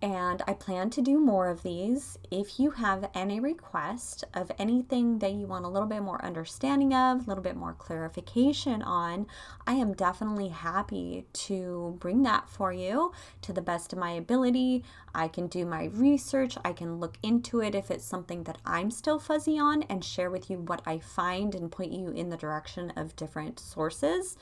And 0.00 0.42
I 0.46 0.52
plan 0.52 0.90
to 0.90 1.02
do 1.02 1.18
more 1.18 1.48
of 1.48 1.64
these. 1.64 2.18
If 2.30 2.60
you 2.60 2.70
have 2.70 3.10
any 3.14 3.40
request 3.40 4.22
of 4.32 4.52
anything 4.56 5.18
that 5.18 5.32
you 5.32 5.46
want 5.46 5.64
a 5.64 5.68
little 5.68 5.88
bit 5.88 6.02
more 6.02 6.24
understanding 6.24 6.94
of, 6.94 7.20
a 7.20 7.28
little 7.28 7.42
bit 7.42 7.56
more 7.56 7.72
clarification 7.72 8.80
on, 8.80 9.26
I 9.66 9.72
am 9.72 9.94
definitely 9.94 10.48
happy 10.48 11.26
to 11.32 11.96
bring 11.98 12.22
that 12.22 12.48
for 12.48 12.72
you 12.72 13.12
to 13.42 13.52
the 13.52 13.60
best 13.60 13.92
of 13.92 13.98
my 13.98 14.12
ability. 14.12 14.84
I 15.14 15.26
can 15.26 15.48
do 15.48 15.66
my 15.66 15.86
research, 15.86 16.56
I 16.64 16.72
can 16.72 17.00
look 17.00 17.18
into 17.22 17.60
it 17.60 17.74
if 17.74 17.90
it's 17.90 18.04
something 18.04 18.44
that 18.44 18.58
I'm 18.64 18.92
still 18.92 19.18
fuzzy 19.18 19.58
on 19.58 19.82
and 19.84 20.04
share 20.04 20.30
with 20.30 20.48
you 20.48 20.58
what 20.58 20.80
I 20.86 21.00
find 21.00 21.56
and 21.56 21.72
point 21.72 21.90
you 21.92 22.10
in 22.10 22.28
the 22.28 22.36
direction 22.36 22.92
of 22.94 23.16
different 23.16 23.58
sources. 23.58 24.36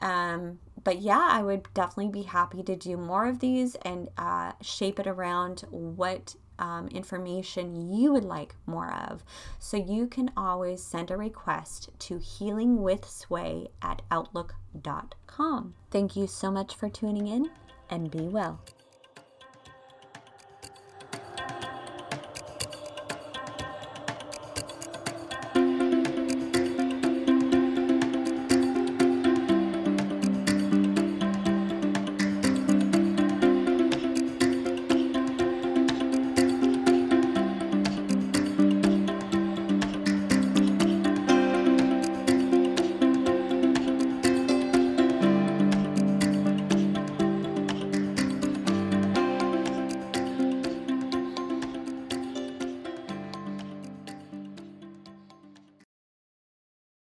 Um, 0.00 0.58
but 0.84 1.00
yeah, 1.00 1.28
I 1.30 1.42
would 1.42 1.66
definitely 1.74 2.08
be 2.08 2.22
happy 2.22 2.62
to 2.62 2.76
do 2.76 2.96
more 2.96 3.26
of 3.26 3.40
these 3.40 3.74
and 3.76 4.08
uh, 4.16 4.52
shape 4.62 4.98
it 4.98 5.06
around 5.06 5.64
what 5.70 6.34
um, 6.58 6.88
information 6.88 7.92
you 7.92 8.12
would 8.12 8.24
like 8.24 8.54
more 8.66 8.92
of. 8.92 9.24
So 9.58 9.76
you 9.76 10.06
can 10.06 10.30
always 10.36 10.82
send 10.82 11.10
a 11.10 11.16
request 11.16 11.90
to 12.00 12.18
healingwithsway 12.18 13.68
at 13.82 14.02
outlook.com. 14.10 15.74
Thank 15.90 16.16
you 16.16 16.26
so 16.26 16.50
much 16.50 16.74
for 16.74 16.88
tuning 16.88 17.26
in 17.26 17.50
and 17.90 18.10
be 18.10 18.22
well. 18.28 18.60